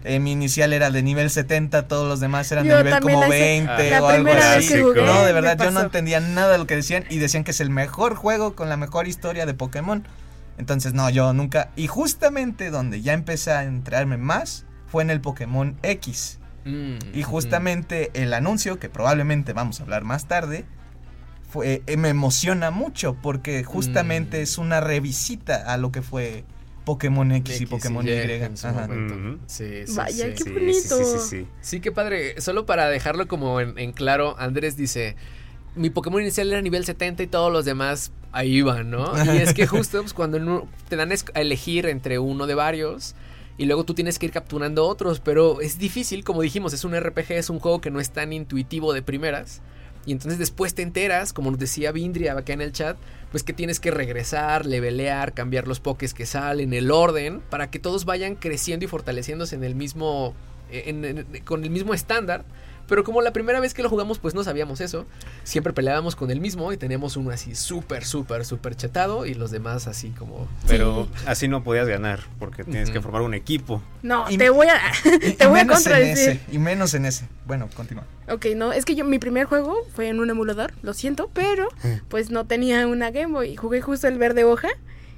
Eh, 0.03 0.19
mi 0.19 0.33
inicial 0.33 0.73
era 0.73 0.91
de 0.91 1.05
nivel 1.05 1.31
70, 1.31 1.87
todos 1.87 2.09
los 2.09 2.19
demás 2.19 2.51
eran 2.51 2.65
Yo 2.67 2.79
de 2.79 2.83
nivel 2.83 3.01
como 3.01 3.21
la 3.21 3.29
hice- 3.29 3.39
20 3.39 3.91
la 3.91 4.03
o 4.03 4.09
algo 4.09 4.31
así. 4.33 4.83
jugué, 4.83 5.03
no, 5.05 5.23
de 5.23 5.33
verdad, 5.33 5.57
yo 5.57 5.71
no 5.71 5.83
entendía 5.83 6.19
nada 6.19 6.51
de 6.51 6.59
lo 6.59 6.67
que 6.67 6.75
decían 6.75 7.05
y 7.09 7.19
decían 7.19 7.45
que 7.45 7.53
es 7.53 7.61
el 7.61 7.71
mejor 7.71 8.17
juego 8.17 8.57
con 8.57 8.69
la 8.69 8.77
mejor 8.77 9.07
historia 9.07 9.47
de 9.47 9.55
Pokémon. 9.55 10.05
Entonces, 10.59 10.95
no, 10.95 11.09
yo 11.11 11.33
nunca. 11.33 11.71
Y 11.77 11.87
justamente 11.87 12.71
donde 12.71 13.03
ya 13.03 13.13
empecé 13.13 13.53
a 13.53 13.63
entrarme 13.63 14.17
más 14.17 14.65
fue 14.93 15.03
en 15.03 15.11
el 15.11 15.21
Pokémon 15.23 15.77
X. 15.83 16.39
Mm, 16.67 16.97
Y 17.15 17.23
justamente 17.23 18.11
el 18.15 18.33
anuncio, 18.35 18.79
que 18.79 18.89
probablemente 18.89 19.53
vamos 19.55 19.81
a 19.81 19.83
hablar 19.85 20.05
más 20.05 20.29
tarde, 20.29 20.65
fue, 21.51 21.83
eh, 21.87 21.97
me 21.97 22.11
emociona 22.11 22.71
mucho 22.71 23.15
porque 23.21 23.65
justamente 23.65 24.39
Mm. 24.39 24.43
es 24.43 24.59
una 24.59 24.81
revisita 24.81 25.73
a 25.73 25.77
lo 25.79 25.91
que 25.91 26.03
fue 26.03 26.45
Pokémon 26.85 27.31
X, 27.33 27.61
y 27.63 27.67
Pokémon 27.67 28.07
Y. 28.07 28.11
en 28.11 28.57
su 28.57 28.67
Ajá. 28.67 28.87
Sí, 29.47 29.87
sí, 29.87 29.95
Vaya, 29.97 30.27
sí. 30.27 30.33
qué 30.37 30.45
Sí, 30.45 30.51
bonito. 30.51 30.99
Sí, 30.99 31.05
sí, 31.05 31.19
sí, 31.19 31.19
sí. 31.43 31.47
Sí, 31.63 31.81
qué 31.81 31.91
padre. 31.91 32.41
Solo 32.41 32.67
para 32.67 32.89
dejarlo 32.89 33.27
como 33.29 33.61
en, 33.61 33.79
en 33.79 33.93
claro, 33.93 34.37
Andrés 34.39 34.77
dice, 34.77 35.17
mi 35.75 35.91
Pokémon 35.91 36.21
inicial 36.21 36.51
era 36.53 36.61
nivel 36.61 36.85
70 36.85 37.23
y 37.23 37.27
todos 37.29 37.51
los 37.53 37.65
demás 37.65 38.13
ahí 38.33 38.57
iban, 38.59 38.91
¿no? 38.91 39.13
Y 39.25 39.39
es 39.39 39.55
que 39.55 39.67
justo 39.67 40.01
pues, 40.01 40.13
cuando 40.15 40.69
te 40.89 40.97
dan 40.97 41.13
a 41.13 41.41
elegir 41.41 41.87
entre 41.87 42.19
uno 42.19 42.47
de 42.47 42.55
varios 42.55 43.15
y 43.59 43.67
luego 43.67 43.85
tú 43.85 43.95
tienes 43.95 44.19
que 44.19 44.27
ir 44.27 44.33
capturando 44.33 44.87
otros, 44.87 45.21
pero 45.21 45.61
es 45.61 45.79
difícil, 45.79 46.25
como 46.25 46.43
dijimos, 46.43 46.73
es 46.73 46.85
un 46.85 46.99
RPG, 46.99 47.33
es 47.33 47.51
un 47.51 47.61
juego 47.61 47.81
que 47.81 47.91
no 47.91 48.01
es 48.01 48.11
tan 48.11 48.33
intuitivo 48.33 48.93
de 48.93 49.03
primeras. 49.03 49.61
Y 50.05 50.13
entonces 50.13 50.39
después 50.39 50.75
te 50.75 50.83
enteras, 50.83 51.33
como 51.33 51.51
nos 51.51 51.61
decía 51.61 51.93
Vindria 51.93 52.33
acá 52.33 52.53
en 52.53 52.61
el 52.61 52.73
chat, 52.73 52.97
pues 53.31 53.45
que 53.45 53.53
tienes 53.53 53.79
que 53.79 53.91
regresar, 53.91 54.67
levelear, 54.67 55.33
cambiar 55.33 55.69
los 55.69 55.81
pokés 55.81 56.13
que 56.13 56.27
salen, 56.27 56.73
el 56.73 56.91
orden, 56.91 57.41
para 57.51 57.71
que 57.71 57.79
todos 57.79 58.05
vayan 58.05 58.35
creciendo 58.35 58.85
y 58.85 58.89
fortaleciéndose 58.89 59.55
en 59.55 59.65
el 59.65 59.75
mismo. 59.75 60.35
con 61.45 61.63
el 61.63 61.71
mismo 61.71 61.95
estándar. 61.95 62.45
Pero 62.93 63.05
como 63.05 63.23
la 63.23 63.33
primera 63.33 63.59
vez 63.59 63.73
que 63.73 63.83
lo 63.83 63.89
jugamos, 63.89 64.19
pues 64.19 64.35
no 64.35 64.45
sabíamos 64.45 64.83
eso. 64.83 65.07
Siempre 65.45 65.73
peleábamos 65.73 66.15
con 66.15 66.31
el 66.31 66.41
mismo 66.43 66.75
y 66.75 66.77
teníamos 66.77 67.17
uno 67.17 67.31
así 67.31 67.55
súper, 67.55 68.05
súper, 68.05 68.45
súper 68.45 68.77
chetado 68.77 69.25
y 69.25 69.33
los 69.33 69.51
demás 69.51 69.87
así 69.87 70.11
como. 70.11 70.47
Pero 70.69 71.09
así 71.25 71.49
no 71.49 71.65
podías 71.65 71.89
ganar, 71.89 72.21
porque 72.39 72.65
tienes 72.65 72.91
que 72.91 73.01
formar 73.01 73.23
un 73.23 73.33
equipo. 73.33 73.81
No, 74.03 74.29
Y- 74.29 74.37
te 74.37 74.51
voy 74.51 74.67
a, 74.67 74.77
Y- 75.27 75.33
te 75.37 75.45
y 75.45 75.47
voy 75.47 75.61
a 75.61 75.65
menos 75.65 75.87
en 75.87 75.93
contradecir. 75.93 76.29
ese, 76.33 76.41
y 76.53 76.59
menos 76.59 76.93
en 76.93 77.07
ese. 77.07 77.27
Bueno, 77.47 77.71
continúa. 77.75 78.05
Ok, 78.29 78.45
no, 78.57 78.75
es 78.75 78.85
que 78.85 78.95
yo 78.95 79.07
mi 79.07 79.19
primer 79.19 79.47
juego 79.47 79.75
fue 79.95 80.09
en 80.09 80.21
un 80.21 80.29
emulador, 80.29 80.75
lo 80.83 80.93
siento, 80.93 81.31
pero 81.33 81.69
pues 82.09 82.29
no 82.31 82.45
tenía 82.45 82.87
una 82.87 83.11
Game 83.11 83.33
Boy. 83.33 83.57
Jugué 83.57 83.81
justo 83.81 84.07
el 84.07 84.19
verde 84.19 84.45
hoja. 84.45 84.69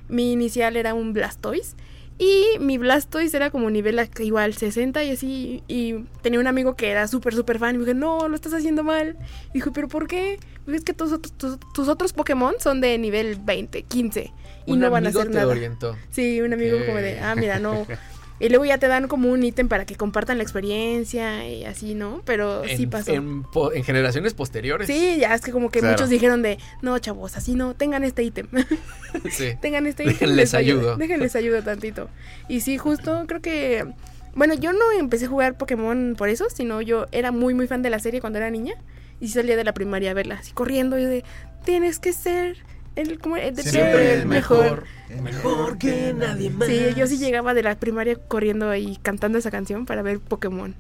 Mi 0.06 0.30
inicial 0.32 0.76
era 0.76 0.94
un 0.94 1.12
Blastoise. 1.12 1.74
Y 2.18 2.58
mi 2.60 2.78
Blastoise 2.78 3.34
era 3.36 3.50
como 3.50 3.68
nivel 3.70 4.00
igual 4.20 4.54
60 4.54 5.02
y 5.04 5.10
así. 5.10 5.62
Y 5.66 5.94
tenía 6.22 6.38
un 6.38 6.46
amigo 6.46 6.76
que 6.76 6.90
era 6.90 7.08
súper, 7.08 7.34
súper 7.34 7.58
fan. 7.58 7.74
Y 7.74 7.78
me 7.78 7.84
dije, 7.84 7.94
no, 7.94 8.28
lo 8.28 8.34
estás 8.36 8.54
haciendo 8.54 8.84
mal. 8.84 9.16
Y 9.50 9.54
dijo, 9.54 9.72
¿pero 9.72 9.88
por 9.88 10.06
qué? 10.06 10.38
Me 10.66 10.72
dijo, 10.74 10.78
es 10.80 10.84
que 10.84 10.92
tus, 10.94 11.12
otros- 11.12 11.32
tus, 11.36 11.58
tus 11.74 11.88
otros 11.88 12.12
Pokémon 12.12 12.54
son 12.60 12.80
de 12.80 12.96
nivel 12.98 13.36
20, 13.42 13.82
15. 13.82 14.32
Y 14.66 14.72
un 14.72 14.80
no 14.80 14.90
van 14.90 15.06
a 15.06 15.10
hacer 15.10 15.26
te 15.28 15.34
nada. 15.34 15.48
orientó. 15.48 15.96
Sí, 16.10 16.40
un 16.40 16.52
amigo 16.52 16.78
como 16.86 16.98
de, 16.98 17.18
ah, 17.20 17.34
mira, 17.34 17.58
no. 17.58 17.86
Y 18.40 18.48
luego 18.48 18.64
ya 18.64 18.78
te 18.78 18.88
dan 18.88 19.06
como 19.06 19.30
un 19.30 19.44
ítem 19.44 19.68
para 19.68 19.86
que 19.86 19.94
compartan 19.94 20.38
la 20.38 20.42
experiencia 20.42 21.48
y 21.48 21.64
así, 21.64 21.94
¿no? 21.94 22.20
Pero 22.24 22.64
sí 22.66 22.86
pasó. 22.88 23.12
En, 23.12 23.44
po- 23.44 23.72
en 23.72 23.84
generaciones 23.84 24.34
posteriores. 24.34 24.88
Sí, 24.88 25.18
ya 25.20 25.34
es 25.34 25.40
que 25.40 25.52
como 25.52 25.70
que 25.70 25.78
Claro. 25.78 25.92
muchos 25.94 26.08
dijeron 26.10 26.42
de, 26.42 26.58
no, 26.82 26.98
chavos, 26.98 27.36
así 27.36 27.54
no, 27.54 27.74
tengan 27.74 28.02
este 28.04 28.22
ítem. 28.24 28.48
Sí. 29.30 29.52
tengan 29.62 29.86
este 29.86 30.02
ítem. 30.02 30.14
Déjenles 30.14 30.54
ayudo. 30.54 30.96
Déjenles 30.96 31.36
ayudo 31.36 31.62
tantito. 31.62 32.08
Y 32.48 32.60
sí, 32.60 32.76
justo 32.78 33.24
creo 33.28 33.40
que... 33.40 33.86
Bueno, 34.34 34.54
yo 34.54 34.72
no 34.72 34.90
empecé 34.98 35.26
a 35.26 35.28
jugar 35.28 35.56
Pokémon 35.56 36.16
por 36.18 36.28
eso, 36.28 36.46
sino 36.52 36.82
yo 36.82 37.06
era 37.12 37.30
muy, 37.30 37.54
muy 37.54 37.68
fan 37.68 37.82
de 37.82 37.90
la 37.90 38.00
serie 38.00 38.20
cuando 38.20 38.38
era 38.40 38.50
niña. 38.50 38.74
Y 39.20 39.28
sí 39.28 39.34
salía 39.34 39.56
de 39.56 39.62
la 39.62 39.72
primaria 39.74 40.10
a 40.10 40.14
verla, 40.14 40.34
así 40.40 40.50
corriendo 40.50 40.98
y 40.98 41.04
de, 41.04 41.24
tienes 41.64 42.00
que 42.00 42.12
ser 42.12 42.56
el, 42.96 43.18
como, 43.18 43.36
el 43.36 43.54
de 43.54 43.62
Siempre 43.62 44.14
el 44.14 44.26
mejor. 44.26 44.84
Mejor 45.22 45.78
que 45.78 46.12
nadie 46.14 46.50
más. 46.50 46.68
Sí, 46.68 46.94
yo 46.96 47.06
sí 47.06 47.18
llegaba 47.18 47.54
de 47.54 47.62
la 47.62 47.76
primaria 47.76 48.16
corriendo 48.16 48.70
ahí 48.70 48.98
cantando 49.02 49.38
esa 49.38 49.50
canción 49.50 49.86
para 49.86 50.02
ver 50.02 50.20
Pokémon. 50.20 50.74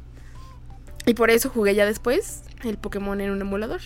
Y 1.06 1.14
por 1.14 1.30
eso 1.30 1.50
jugué 1.50 1.74
ya 1.74 1.84
después 1.86 2.42
el 2.64 2.78
Pokémon 2.78 3.20
en 3.20 3.30
un 3.30 3.40
emulador. 3.40 3.80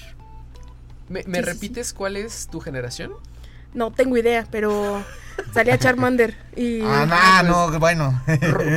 ¿Me, 1.08 1.24
me 1.24 1.38
Sí, 1.38 1.44
sí, 1.44 1.50
repites 1.52 1.92
cuál 1.92 2.16
es 2.16 2.48
tu 2.48 2.60
generación? 2.60 3.12
No 3.74 3.90
tengo 3.92 4.16
idea, 4.16 4.46
pero 4.50 5.04
salía 5.52 5.76
Charmander 5.78 6.34
y 6.56 6.80
Ah, 6.82 7.42
no, 7.46 7.70
no, 7.70 7.78
bueno. 7.78 8.22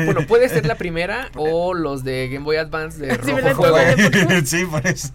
Bueno, 0.06 0.28
puede 0.28 0.50
ser 0.50 0.66
la 0.66 0.76
primera 0.76 1.30
o 1.36 1.74
los 1.74 2.04
de 2.04 2.28
Game 2.30 2.44
Boy 2.44 2.58
Advance 2.58 2.98
de 3.00 3.16
Sí, 3.24 3.32
Rojo 3.32 3.72
de 3.74 4.42
sí, 4.46 4.66
por 4.66 4.86
eso. 4.86 5.10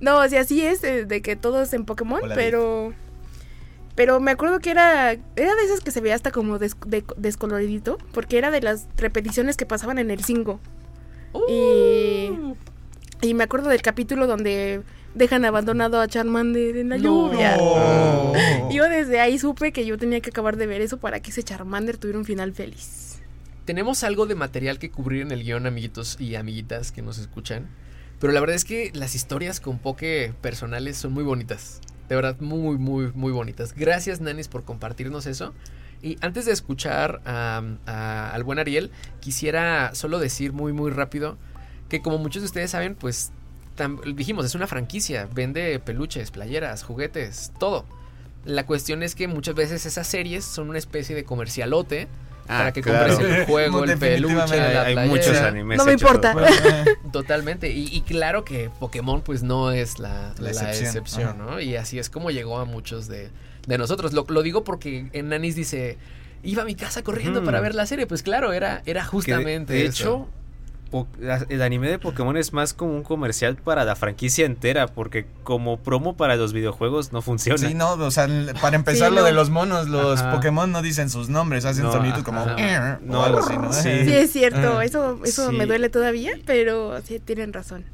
no, 0.00 0.18
o 0.18 0.28
sea, 0.28 0.44
sí 0.44 0.64
es 0.64 0.84
eh, 0.84 1.06
de 1.06 1.22
que 1.22 1.36
todos 1.36 1.72
en 1.72 1.84
Pokémon, 1.86 2.20
Hola, 2.22 2.34
pero 2.34 2.92
pero 3.94 4.20
me 4.20 4.30
acuerdo 4.30 4.58
que 4.60 4.70
era 4.70 5.12
era 5.12 5.54
de 5.54 5.64
esas 5.64 5.80
que 5.80 5.90
se 5.90 6.00
veía 6.00 6.14
hasta 6.14 6.30
como 6.30 6.58
des- 6.58 6.76
de- 6.86 7.04
descoloridito, 7.16 7.98
porque 8.12 8.38
era 8.38 8.50
de 8.50 8.60
las 8.62 8.86
repeticiones 8.96 9.56
que 9.56 9.66
pasaban 9.66 9.98
en 9.98 10.10
el 10.10 10.24
5. 10.24 10.60
Y 11.48 12.30
y 13.20 13.34
me 13.34 13.44
acuerdo 13.44 13.68
del 13.68 13.82
capítulo 13.82 14.26
donde 14.26 14.82
dejan 15.14 15.44
abandonado 15.44 16.00
a 16.00 16.08
Charmander 16.08 16.76
en 16.76 16.88
la 16.88 16.98
No. 16.98 17.30
lluvia. 17.30 17.56
Oh. 17.60 18.32
Yo 18.72 18.88
desde 18.88 19.20
ahí 19.20 19.38
supe 19.38 19.72
que 19.72 19.86
yo 19.86 19.96
tenía 19.98 20.20
que 20.20 20.30
acabar 20.30 20.56
de 20.56 20.66
ver 20.66 20.80
eso 20.80 20.96
para 20.98 21.20
que 21.20 21.30
ese 21.30 21.42
Charmander 21.42 21.98
tuviera 21.98 22.18
un 22.18 22.24
final 22.24 22.52
feliz. 22.52 23.20
Tenemos 23.64 24.02
algo 24.02 24.26
de 24.26 24.34
material 24.34 24.78
que 24.80 24.90
cubrir 24.90 25.22
en 25.22 25.30
el 25.30 25.44
guion, 25.44 25.66
amiguitos 25.66 26.16
y 26.18 26.34
amiguitas 26.34 26.90
que 26.90 27.00
nos 27.02 27.18
escuchan. 27.18 27.68
Pero 28.18 28.32
la 28.32 28.40
verdad 28.40 28.56
es 28.56 28.64
que 28.64 28.90
las 28.94 29.14
historias 29.14 29.60
con 29.60 29.78
Poké 29.78 30.32
personales 30.40 30.96
son 30.96 31.12
muy 31.12 31.22
bonitas. 31.22 31.80
De 32.12 32.16
verdad, 32.16 32.36
muy, 32.40 32.76
muy, 32.76 33.10
muy 33.14 33.32
bonitas. 33.32 33.72
Gracias, 33.74 34.20
Nanis, 34.20 34.46
por 34.46 34.64
compartirnos 34.64 35.24
eso. 35.24 35.54
Y 36.02 36.18
antes 36.20 36.44
de 36.44 36.52
escuchar 36.52 37.22
al 37.24 38.44
buen 38.44 38.58
Ariel, 38.58 38.90
quisiera 39.20 39.94
solo 39.94 40.18
decir 40.18 40.52
muy, 40.52 40.74
muy 40.74 40.90
rápido 40.90 41.38
que 41.88 42.02
como 42.02 42.18
muchos 42.18 42.42
de 42.42 42.48
ustedes 42.48 42.70
saben, 42.70 42.96
pues 42.96 43.32
dijimos, 44.14 44.44
es 44.44 44.54
una 44.54 44.66
franquicia. 44.66 45.26
Vende 45.32 45.78
peluches, 45.78 46.30
playeras, 46.30 46.82
juguetes, 46.82 47.50
todo. 47.58 47.86
La 48.44 48.66
cuestión 48.66 49.02
es 49.02 49.14
que 49.14 49.26
muchas 49.26 49.54
veces 49.54 49.86
esas 49.86 50.06
series 50.06 50.44
son 50.44 50.68
una 50.68 50.78
especie 50.78 51.16
de 51.16 51.24
comercialote 51.24 52.08
Ah, 52.54 52.58
para 52.58 52.72
que 52.72 52.82
claro. 52.82 53.08
compres 53.16 53.38
el 53.40 53.44
juego, 53.46 53.84
el 53.84 53.98
peluche, 53.98 54.34
la 54.34 54.82
Hay 54.84 54.94
playera. 54.94 55.06
muchos 55.06 55.36
animes. 55.38 55.78
No 55.78 55.84
me 55.84 55.92
importa. 55.92 56.32
por- 56.32 56.46
Totalmente. 57.12 57.70
Y, 57.70 57.88
y 57.94 58.00
claro 58.02 58.44
que 58.44 58.70
Pokémon 58.80 59.22
pues 59.22 59.42
no 59.42 59.70
es 59.70 59.98
la, 59.98 60.34
La 60.38 60.52
la 60.52 60.70
excepción. 60.72 61.38
¿no? 61.38 61.60
Y 61.60 61.76
así 61.76 61.98
es 61.98 62.10
como 62.10 62.30
llegó 62.30 62.58
a 62.58 62.64
muchos 62.64 63.08
de, 63.08 63.30
de 63.66 63.78
nosotros. 63.78 64.12
Lo, 64.12 64.24
lo 64.28 64.42
digo 64.42 64.64
porque 64.64 65.08
en 65.12 65.28
Nanis 65.28 65.54
dice, 65.56 65.98
iba 66.42 66.62
a 66.62 66.64
mi 66.64 66.74
casa 66.74 67.02
corriendo 67.02 67.44
para 67.44 67.60
ver 67.60 67.74
la 67.74 67.86
serie. 67.86 68.06
Pues 68.06 68.22
claro, 68.22 68.52
era, 68.52 68.82
era 68.86 69.00
que 69.02 69.06
de- 69.06 69.10
justamente 69.10 69.72
de, 69.72 69.84
eso. 69.86 69.90
hecho, 70.02 70.28
el 71.48 71.62
anime 71.62 71.88
de 71.88 71.98
Pokémon 71.98 72.36
es 72.36 72.52
más 72.52 72.74
como 72.74 72.94
un 72.94 73.02
comercial 73.02 73.56
para 73.56 73.84
la 73.84 73.96
franquicia 73.96 74.44
entera, 74.46 74.86
porque 74.88 75.26
como 75.42 75.78
promo 75.78 76.16
para 76.16 76.36
los 76.36 76.52
videojuegos 76.52 77.12
no 77.12 77.22
funciona. 77.22 77.58
Sí, 77.58 77.74
no, 77.74 77.92
o 77.94 78.10
sea, 78.10 78.28
para 78.60 78.76
empezar 78.76 79.08
Sí, 79.08 79.14
lo 79.14 79.20
no. 79.22 79.26
de 79.26 79.32
los 79.32 79.50
monos, 79.50 79.88
los 79.88 80.20
Ajá. 80.20 80.32
Pokémon 80.32 80.70
no 80.70 80.82
dicen 80.82 81.08
sus 81.10 81.28
nombres, 81.28 81.64
hacen 81.64 81.84
No, 81.84 81.92
sonidos 81.92 82.22
como 82.22 82.40
ajá. 82.40 82.98
No, 83.02 83.20
o 83.20 83.24
algo 83.24 83.38
así, 83.38 83.56
¿no? 83.56 83.72
sí. 83.72 83.82
Sí, 84.04 84.12
es 84.14 84.30
cierto, 84.32 84.80
eso, 84.82 85.18
eso 85.24 85.50
Sí. 85.50 85.56
me 85.56 85.66
duele 85.66 85.88
todavía, 85.88 86.32
pero 86.46 87.00
sí 87.02 87.18
tienen 87.20 87.52
razón. 87.52 87.84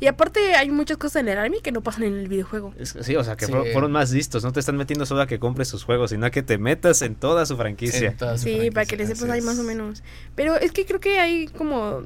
Y 0.00 0.06
aparte 0.06 0.54
hay 0.54 0.70
muchas 0.70 0.96
cosas 0.96 1.22
en 1.22 1.28
el 1.28 1.38
anime 1.38 1.60
que 1.60 1.72
no 1.72 1.80
pasan 1.80 2.04
en 2.04 2.16
el 2.16 2.28
videojuego. 2.28 2.72
Sí, 2.84 3.16
o 3.16 3.24
sea, 3.24 3.34
que 3.34 3.46
Sí. 3.46 3.50
fueron, 3.52 3.72
fueron 3.72 3.90
más 3.90 4.12
listos. 4.12 4.44
No 4.44 4.52
te 4.52 4.60
están 4.60 4.76
metiendo 4.76 5.04
solo 5.06 5.22
a 5.22 5.26
que 5.26 5.40
compres 5.40 5.66
sus 5.66 5.82
juegos, 5.82 6.10
sino 6.10 6.24
a 6.24 6.30
que 6.30 6.44
te 6.44 6.56
metas 6.56 7.02
en 7.02 7.16
toda 7.16 7.44
su 7.46 7.56
franquicia. 7.56 8.10
En 8.10 8.16
toda 8.16 8.38
su 8.38 8.44
Sí, 8.44 8.50
franquicia, 8.50 8.72
para 8.74 8.86
que 8.86 8.96
le 8.96 9.06
sepas 9.08 9.28
ahí 9.28 9.40
más 9.40 9.58
o 9.58 9.64
menos. 9.64 10.04
Pero 10.36 10.54
es 10.54 10.70
que 10.70 10.86
creo 10.86 11.00
que 11.00 11.18
hay 11.18 11.48
como... 11.48 12.04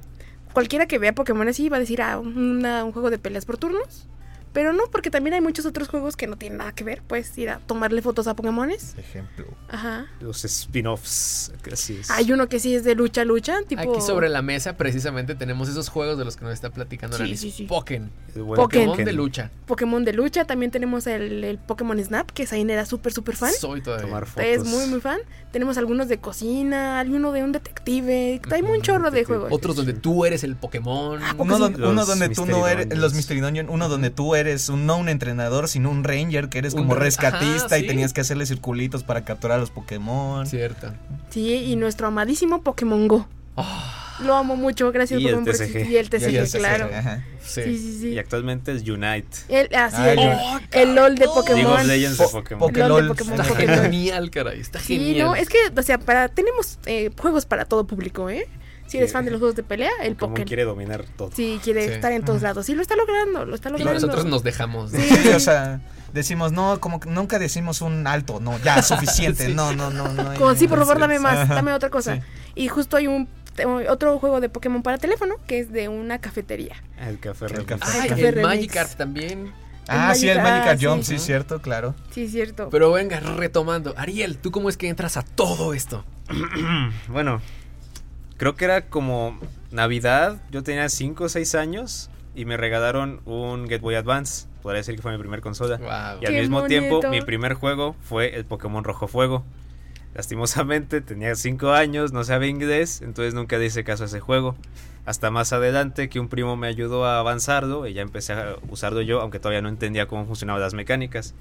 Cualquiera 0.53 0.87
que 0.87 0.99
vea 0.99 1.15
Pokémon 1.15 1.49
así 1.49 1.69
va 1.69 1.77
a 1.77 1.81
decir, 1.81 2.03
ah, 2.03 2.19
una- 2.19 2.85
un 2.85 2.93
juego 2.93 3.11
de 3.11 3.19
peleas 3.19 3.45
por 3.47 3.57
turnos. 3.59 4.07
Pero 4.53 4.73
no, 4.73 4.85
porque 4.91 5.11
también 5.11 5.35
hay 5.35 5.41
muchos 5.41 5.65
otros 5.67 5.89
juegos 5.89 6.17
que 6.17 6.27
no 6.27 6.37
tienen 6.37 6.59
nada 6.59 6.73
que 6.73 6.85
ver. 6.85 7.03
Puedes 7.03 7.37
ir 7.39 7.49
a 7.51 7.59
tomarle 7.59 8.03
fotos 8.03 8.27
a 8.27 8.35
Pokémones. 8.37 8.95
Ejemplo. 8.99 9.47
Ajá. 9.69 10.07
Los 10.21 10.45
spin-offs. 10.45 11.53
Así 11.73 11.99
es. 12.01 12.11
Hay 12.11 12.31
uno 12.33 12.49
que 12.49 12.59
sí 12.61 12.75
es 12.75 12.85
de 12.85 12.95
lucha, 12.95 13.25
lucha, 13.25 13.59
tipo... 13.67 13.81
Aquí 13.81 14.01
sobre 14.03 14.29
la 14.29 14.43
mesa 14.43 14.77
precisamente 14.77 15.35
tenemos 15.35 15.69
esos 15.69 15.89
juegos 15.89 16.19
de 16.19 16.25
los 16.25 16.37
que 16.37 16.45
nos 16.45 16.53
está 16.55 16.71
platicando 16.71 17.17
Sí, 17.17 17.37
sí, 17.37 17.51
sí. 17.51 17.65
Pokémon. 17.65 18.11
El 18.35 18.43
buen 18.43 18.61
Pokémon 18.61 18.97
de 19.05 19.13
lucha. 19.13 19.51
Pokémon 19.67 20.05
de 20.05 20.13
lucha. 20.13 20.45
También 20.45 20.71
tenemos 20.71 21.07
el, 21.07 21.45
el 21.45 21.59
Pokémon 21.59 22.03
Snap, 22.03 22.31
que 22.31 22.47
Zain 22.47 22.69
era 22.69 22.85
súper, 22.85 23.13
súper 23.13 23.37
fan. 23.37 23.53
Soy 23.53 23.81
todavía. 23.81 24.07
Tomar 24.07 24.27
fotos. 24.27 24.45
Es 24.45 24.65
muy, 24.65 24.87
muy 24.87 25.01
fan. 25.01 25.21
Tenemos 25.51 25.79
algunos 25.79 26.09
de 26.09 26.19
cocina, 26.19 27.01
alguno 27.01 27.33
de 27.33 27.43
un 27.43 27.53
detective. 27.53 28.41
Hay 28.51 28.63
un 28.63 28.83
chorro 28.83 29.11
de 29.11 29.25
juegos. 29.25 29.51
Otros 29.51 29.77
donde 29.77 29.93
tú 29.95 30.25
eres 30.25 30.45
el 30.45 30.57
Pokémon. 30.57 31.21
Uno, 31.39 31.57
sí? 31.57 31.63
don- 31.63 31.75
uno 31.77 31.93
Los 31.93 32.07
donde 32.07 32.29
tú 32.31 32.45
no 32.47 32.67
eres, 32.67 32.95
los 32.97 33.15
Mystery 33.15 33.41
Dungeon, 33.41 33.69
uno 33.69 33.89
donde 33.89 34.11
tú 34.11 34.35
eres 34.35 34.42
un, 34.69 34.87
no 34.87 34.97
un 34.99 35.09
entrenador, 35.09 35.69
sino 35.69 35.91
un 35.91 36.05
ranger, 36.05 36.49
que 36.49 36.59
eres 36.59 36.75
Un 36.75 36.81
como 36.83 36.95
re- 36.95 37.01
rescatista 37.07 37.67
ajá, 37.67 37.79
y 37.79 37.83
sí. 37.83 37.87
tenías 37.87 38.13
que 38.13 38.21
hacerle 38.21 38.47
circulitos 38.47 39.03
para 39.05 39.25
capturar 39.25 39.59
a 39.59 39.61
los 39.61 39.71
Pokémon. 39.71 40.47
Cierto. 40.47 40.93
Sí, 41.31 41.53
y 41.55 41.77
nuestro 41.77 42.07
amadísimo 42.09 42.63
Pokémon 42.63 43.09
Go. 43.09 43.27
Lo 44.25 44.35
amo 44.37 44.57
mucho, 44.57 44.93
gracias 44.93 45.21
Y 45.21 45.27
el 45.27 45.35
por 45.37 45.45
TCG. 45.45 45.91
Y 45.91 45.97
el 45.97 46.09
TCG, 46.11 46.31
Y 46.31 46.37
el 46.37 46.45
TCG, 46.47 46.59
claro. 46.59 46.91
Ajá. 46.95 47.25
Sí. 47.45 47.63
Sí, 47.65 47.79
sí, 47.79 47.99
sí. 48.01 48.09
Y 48.11 48.19
actualmente 48.19 48.73
es 48.73 48.83
Unite. 48.89 49.27
El, 49.49 49.75
así 49.75 49.97
Ah, 49.99 50.61
el, 50.71 50.95
LOL 50.95 51.15
de 51.17 51.25
League 51.27 51.35
Pokémon. 51.35 51.73
of 51.81 51.85
Legends 51.85 52.19
de 52.19 52.25
Po- 52.25 52.31
Pokémon. 52.31 52.71
Poké- 52.71 52.87
LOL 52.89 53.03
de. 53.03 53.09
Pokémon. 53.09 53.33
Está 53.41 53.49
Pokémon. 53.53 53.83
genial, 53.83 54.31
caray. 54.31 54.61
Está 54.61 54.79
Sí, 54.79 54.97
genial. 54.99 55.27
no, 55.27 55.35
es 55.35 55.49
que, 55.49 55.59
o 55.77 55.83
sea, 55.83 55.99
para, 55.99 56.29
tenemos 56.29 56.79
eh, 56.87 57.11
juegos 57.21 57.47
para 57.47 57.65
todo 57.65 57.85
público, 57.87 58.31
¿eh? 58.31 58.47
Si 58.93 58.99
eres 58.99 59.13
fan 59.13 59.25
de 59.25 59.31
los 59.31 59.41
juegos 59.41 59.57
de 59.57 59.63
pelea, 59.63 59.91
el 60.03 60.15
Pokémon 60.15 60.33
Pokémon. 60.35 60.47
quiere 60.47 60.65
dominar 60.65 61.05
todo. 61.17 61.31
Sí, 61.35 61.61
quiere 61.65 61.87
Sí. 61.89 61.93
estar 61.95 62.13
en 62.13 62.25
todos 62.25 62.43
lados. 62.43 62.67
Sí, 62.67 62.75
lo 62.75 62.83
está 62.83 62.95
logrando, 62.97 63.45
lo 63.45 63.55
está 63.55 63.69
Y 63.71 63.73
logrando. 63.73 63.95
nosotros 63.95 64.25
nos 64.27 64.43
dejamos. 64.43 64.93
¿no? 64.93 65.01
Sí. 65.01 65.09
Sí, 65.09 65.29
o 65.35 65.41
sea, 65.41 65.81
decimos, 66.13 66.53
no, 66.53 66.79
como 66.81 67.01
que 67.01 67.09
nunca 67.11 67.39
decimos 67.39 67.81
un 67.83 68.07
alto, 68.07 68.39
no, 68.41 68.59
ya, 68.61 68.83
suficiente, 68.83 69.47
Sí. 69.47 69.55
no, 69.55 69.73
no, 69.73 69.91
no, 69.91 70.09
no. 70.09 70.31
hay- 70.31 70.39
Como, 70.39 70.55
sí, 70.55 70.69
por 70.69 70.79
favor, 70.79 70.99
dame 70.99 71.19
más, 71.19 71.49
dame 71.49 71.73
otra 71.73 71.91
cosa. 71.91 72.17
Sí. 72.17 72.23
Y 72.55 72.69
justo 72.69 72.97
hay 72.97 73.07
un 73.07 73.29
otro 73.89 74.19
juego 74.19 74.41
de 74.41 74.49
Pokémon 74.49 74.83
para 74.83 74.97
teléfono 74.99 75.35
que 75.47 75.59
es 75.59 75.73
de 75.73 75.89
una 75.89 76.19
cafetería. 76.21 76.77
El 77.01 77.19
café 77.19 77.47
El 77.47 77.65
café. 77.67 77.85
Ay, 78.01 78.09
Café 78.09 78.29
el. 78.29 78.41
Magikarp 78.43 78.91
también. 78.95 79.53
Ah, 79.89 80.15
sí, 80.15 80.29
el 80.29 80.39
Magic- 80.39 80.69
ah, 80.69 80.77
sí. 80.79 80.85
Jump, 80.87 81.03
sí, 81.03 81.19
cierto, 81.19 81.61
claro. 81.61 81.95
Sí, 82.13 82.29
cierto. 82.29 82.69
Pero 82.71 82.93
venga, 82.93 83.19
retomando. 83.21 83.95
Ariel, 83.97 84.39
¿tú 84.39 84.51
cómo 84.53 84.69
es 84.69 84.77
que 84.77 84.89
entras 84.89 85.17
a 85.17 85.23
todo 85.23 85.75
esto? 85.75 86.05
Bueno, 87.09 87.41
creo 88.43 88.57
que 88.57 88.65
era 88.65 88.89
como 88.89 89.39
Navidad. 89.71 90.43
Yo 90.51 90.65
tenía 90.65 90.89
5 90.89 91.23
o 91.23 91.29
6 91.29 91.55
años 91.55 92.11
y 92.35 92.45
me 92.45 92.57
regalaron 92.57 93.21
un 93.25 93.69
Get 93.69 93.81
Boy 93.81 93.95
Advance. 93.95 94.49
podría 94.63 94.79
decir 94.79 94.97
que 94.97 95.03
fue 95.03 95.13
mi 95.13 95.19
primer 95.19 95.41
consola. 95.41 95.77
Wow. 95.77 96.23
Y 96.23 96.27
al 96.27 96.35
mismo 96.35 96.65
tiempo, 96.65 97.03
mi 97.09 97.21
primer 97.21 97.55
juego 97.55 97.95
fue 98.01 98.35
el 98.35 98.45
Pokémon 98.45 98.83
Rojo 98.83 99.07
Fuego. 99.07 99.45
Lastimosamente, 100.17 101.01
tenía 101.01 101.37
5 101.37 101.71
años, 101.71 102.13
no 102.13 102.25
sabía 102.25 102.49
inglés, 102.49 103.01
entonces 103.01 103.33
nunca 103.33 103.59
le 103.59 103.67
hice 103.67 103.85
caso 103.85 104.03
a 104.03 104.07
ese 104.07 104.19
juego. 104.19 104.57
Hasta 105.07 105.31
más 105.31 105.53
adelante 105.53 106.09
que 106.09 106.19
un 106.19 106.27
primo 106.27 106.57
me 106.57 106.67
ayudó 106.67 107.07
a 107.07 107.21
avanzarlo 107.21 107.87
y 107.87 107.93
ya 107.93 108.03
empecé 108.03 108.33
a 108.33 108.57
usarlo 108.71 109.03
yo, 109.03 109.21
aunque 109.21 109.39
todavía 109.39 109.63
no 109.63 109.69
entendía 109.69 110.09
cómo 110.09 110.27
funcionaban 110.27 110.61
las 110.61 110.75
mecánicas. 110.75 111.37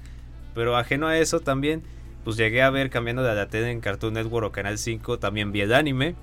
Pero 0.54 0.76
ajeno 0.76 1.08
a 1.08 1.18
eso 1.18 1.40
también, 1.40 1.82
pues 2.22 2.36
llegué 2.36 2.62
a 2.62 2.70
ver 2.70 2.90
cambiando 2.90 3.24
de 3.24 3.34
la 3.34 3.48
tele 3.48 3.72
en 3.72 3.80
Cartoon 3.80 4.14
Network 4.14 4.46
o 4.46 4.52
Canal 4.52 4.78
5, 4.78 5.18
también 5.18 5.50
vi 5.50 5.62
el 5.62 5.74
anime. 5.74 6.14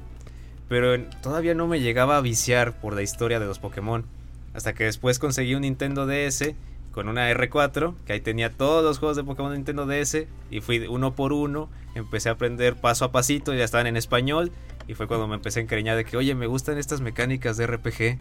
Pero 0.69 1.03
todavía 1.21 1.55
no 1.55 1.67
me 1.67 1.81
llegaba 1.81 2.17
a 2.17 2.21
viciar 2.21 2.79
por 2.79 2.93
la 2.93 3.01
historia 3.01 3.39
de 3.39 3.47
los 3.47 3.59
Pokémon. 3.59 4.05
Hasta 4.53 4.73
que 4.73 4.85
después 4.85 5.19
conseguí 5.19 5.55
un 5.55 5.61
Nintendo 5.61 6.05
DS 6.05 6.53
con 6.91 7.07
una 7.07 7.31
R4, 7.31 7.95
que 8.05 8.13
ahí 8.13 8.21
tenía 8.21 8.49
todos 8.49 8.83
los 8.83 8.99
juegos 8.99 9.17
de 9.17 9.23
Pokémon 9.23 9.51
de 9.51 9.57
Nintendo 9.57 9.85
DS, 9.85 10.25
y 10.49 10.61
fui 10.61 10.79
uno 10.87 11.15
por 11.15 11.33
uno, 11.33 11.69
empecé 11.95 12.29
a 12.29 12.33
aprender 12.33 12.75
paso 12.75 13.05
a 13.05 13.11
pasito, 13.11 13.53
ya 13.53 13.63
estaban 13.63 13.87
en 13.87 13.95
español, 13.95 14.51
y 14.87 14.95
fue 14.95 15.07
cuando 15.07 15.27
me 15.27 15.35
empecé 15.35 15.59
a 15.59 15.63
encariñar 15.63 15.97
de 15.97 16.05
que, 16.05 16.17
oye, 16.17 16.33
me 16.35 16.47
gustan 16.47 16.77
estas 16.77 16.99
mecánicas 17.01 17.57
de 17.57 17.67
RPG, 17.67 18.17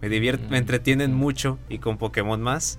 me 0.00 0.08
divierten, 0.08 0.48
me 0.50 0.58
entretienen 0.58 1.14
mucho, 1.14 1.58
y 1.68 1.78
con 1.78 1.98
Pokémon 1.98 2.40
más. 2.40 2.78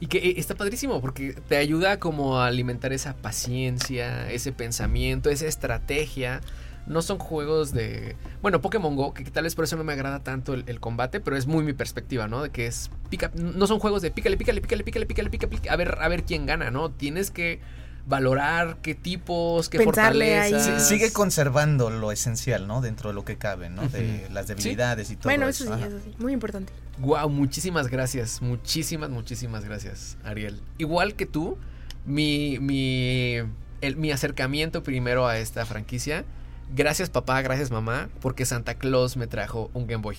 Y 0.00 0.06
que 0.06 0.18
eh, 0.18 0.34
está 0.36 0.54
padrísimo 0.54 1.00
porque 1.00 1.32
te 1.32 1.56
ayuda 1.56 1.98
como 1.98 2.38
a 2.40 2.46
alimentar 2.46 2.92
esa 2.92 3.14
paciencia, 3.14 4.30
ese 4.30 4.52
pensamiento, 4.52 5.30
esa 5.30 5.46
estrategia. 5.46 6.40
No 6.86 7.00
son 7.02 7.18
juegos 7.18 7.72
de... 7.72 8.14
Bueno, 8.42 8.60
Pokémon 8.60 8.94
Go, 8.94 9.14
que 9.14 9.24
tal 9.24 9.44
vez 9.44 9.54
por 9.54 9.64
eso 9.64 9.76
no 9.76 9.84
me 9.84 9.92
agrada 9.94 10.22
tanto 10.22 10.52
el, 10.54 10.64
el 10.66 10.80
combate, 10.80 11.18
pero 11.20 11.36
es 11.36 11.46
muy 11.46 11.64
mi 11.64 11.72
perspectiva, 11.72 12.28
¿no? 12.28 12.42
De 12.42 12.50
que 12.50 12.66
es... 12.66 12.90
Pica, 13.08 13.30
no 13.34 13.66
son 13.66 13.78
juegos 13.78 14.02
de 14.02 14.10
pícale, 14.10 14.36
pícale, 14.36 14.60
pícale, 14.60 14.84
pícale, 14.84 15.06
pícale, 15.06 15.30
pícale, 15.30 15.48
pícale, 15.50 15.70
a 15.70 15.76
ver, 15.76 15.98
a 16.00 16.08
ver 16.08 16.24
quién 16.24 16.44
gana, 16.46 16.70
¿no? 16.70 16.90
Tienes 16.90 17.30
que 17.30 17.60
valorar 18.06 18.76
qué 18.82 18.94
tipos, 18.94 19.70
qué 19.70 19.78
Pensarle 19.78 20.38
ahí. 20.38 20.50
fortalezas. 20.52 20.88
Sí, 20.88 20.94
sigue 20.98 21.10
conservando 21.12 21.88
lo 21.88 22.12
esencial, 22.12 22.66
¿no? 22.66 22.82
Dentro 22.82 23.08
de 23.08 23.14
lo 23.14 23.24
que 23.24 23.36
cabe, 23.38 23.70
¿no? 23.70 23.88
De 23.88 24.28
las 24.30 24.46
debilidades 24.46 25.10
y 25.10 25.16
todo 25.16 25.28
Bueno, 25.30 25.48
eso. 25.48 25.64
eso 25.64 25.74
sí, 25.74 25.80
Ajá. 25.80 25.88
eso 25.88 25.98
sí, 26.04 26.14
muy 26.18 26.32
importante. 26.34 26.70
Wow, 26.98 27.30
muchísimas 27.30 27.88
gracias. 27.88 28.42
Muchísimas, 28.42 29.08
muchísimas 29.08 29.64
gracias, 29.64 30.18
Ariel. 30.22 30.60
Igual 30.76 31.14
que 31.14 31.24
tú, 31.24 31.56
mi, 32.04 32.58
mi, 32.60 33.36
el- 33.80 33.96
mi 33.96 34.12
acercamiento 34.12 34.82
primero 34.82 35.26
a 35.26 35.38
esta 35.38 35.64
franquicia, 35.64 36.26
gracias 36.74 37.10
papá, 37.10 37.40
gracias 37.42 37.70
mamá, 37.70 38.08
porque 38.20 38.44
Santa 38.44 38.74
Claus 38.74 39.16
me 39.16 39.26
trajo 39.26 39.70
un 39.74 39.86
Game 39.86 40.02
Boy. 40.02 40.16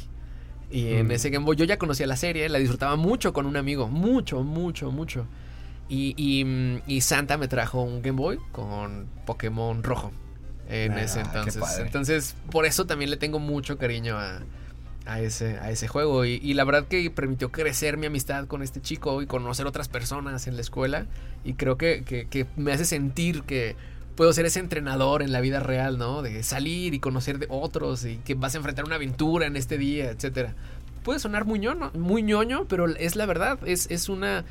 Y 0.72 0.94
en 0.96 1.08
Mm. 1.08 1.12
ese 1.12 1.30
Game 1.30 1.46
Boy 1.46 1.56
yo 1.56 1.66
ya 1.66 1.78
conocía 1.78 2.08
la 2.08 2.18
serie, 2.18 2.50
la 2.50 2.58
disfrutaba 2.60 2.96
mucho 2.96 3.34
con 3.34 3.46
un 3.46 3.56
amigo, 3.56 3.88
mucho, 3.88 4.44
mucho, 4.44 4.92
mucho. 4.92 5.28
Y, 5.88 6.16
y, 6.18 6.44
mm, 6.44 6.82
y 6.88 7.02
Santa 7.02 7.38
me 7.38 7.48
trajo 7.48 7.82
un 7.84 8.02
Game 8.02 8.18
Boy 8.18 8.40
con 8.52 9.06
Pokémon 9.26 9.84
rojo 9.84 10.12
en 10.68 10.94
Ah, 10.94 11.04
ese 11.04 11.22
entonces. 11.22 11.64
Entonces, 11.80 12.36
por 12.52 12.66
eso 12.66 12.86
también 12.88 13.12
le 13.12 13.18
tengo 13.18 13.38
mucho 13.38 13.78
cariño 13.78 14.18
a, 14.18 14.42
a 15.06 15.20
ese, 15.22 15.60
a 15.60 15.70
ese 15.70 15.88
juego. 15.88 16.26
Y, 16.26 16.40
y 16.42 16.56
la 16.56 16.64
verdad 16.64 16.88
que 16.88 17.12
permitió 17.12 17.52
crecer 17.52 17.98
mi 17.98 18.08
amistad 18.08 18.48
con 18.48 18.64
este 18.64 18.82
chico 18.82 19.22
y 19.22 19.28
conocer 19.28 19.68
otras 19.68 19.88
personas 19.88 20.48
en 20.48 20.56
la 20.56 20.62
escuela. 20.62 21.06
Y 21.44 21.54
creo 21.54 21.78
que, 21.78 22.04
que- 22.04 22.26
que 22.28 22.48
me 22.58 22.72
hace 22.72 22.86
sentir 22.86 23.44
que 23.44 23.76
puedo 24.16 24.34
ser 24.34 24.46
ese 24.46 24.60
entrenador 24.60 25.22
en 25.22 25.32
la 25.32 25.42
vida 25.42 25.60
real, 25.60 25.98
¿no? 25.98 26.22
De 26.22 26.42
salir 26.44 26.94
y 26.94 27.00
conocer 27.00 27.40
de 27.40 27.48
otros 27.50 28.06
y 28.06 28.18
que 28.18 28.34
vas 28.34 28.56
a 28.56 28.58
enfrentar 28.58 28.86
una 28.86 28.96
aventura 28.96 29.46
en 29.46 29.56
este 29.56 29.78
día, 29.78 30.10
etcétera. 30.10 30.54
Puede 31.04 31.20
sonar 31.20 31.46
muy 31.46 31.60
ñoño, 31.60 31.92
muy 31.94 32.24
ñoño, 32.24 32.66
pero 32.68 32.88
es 32.88 33.16
la 33.16 33.26
verdad. 33.26 33.60
Es, 33.66 33.90
es 33.92 34.10
una. 34.10 34.46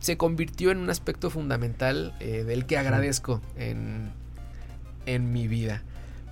Se 0.00 0.16
convirtió 0.16 0.70
en 0.70 0.78
un 0.78 0.90
aspecto 0.90 1.30
fundamental 1.30 2.14
eh, 2.20 2.44
del 2.44 2.66
que 2.66 2.76
agradezco 2.76 3.40
en, 3.56 4.10
en 5.06 5.32
mi 5.32 5.48
vida. 5.48 5.82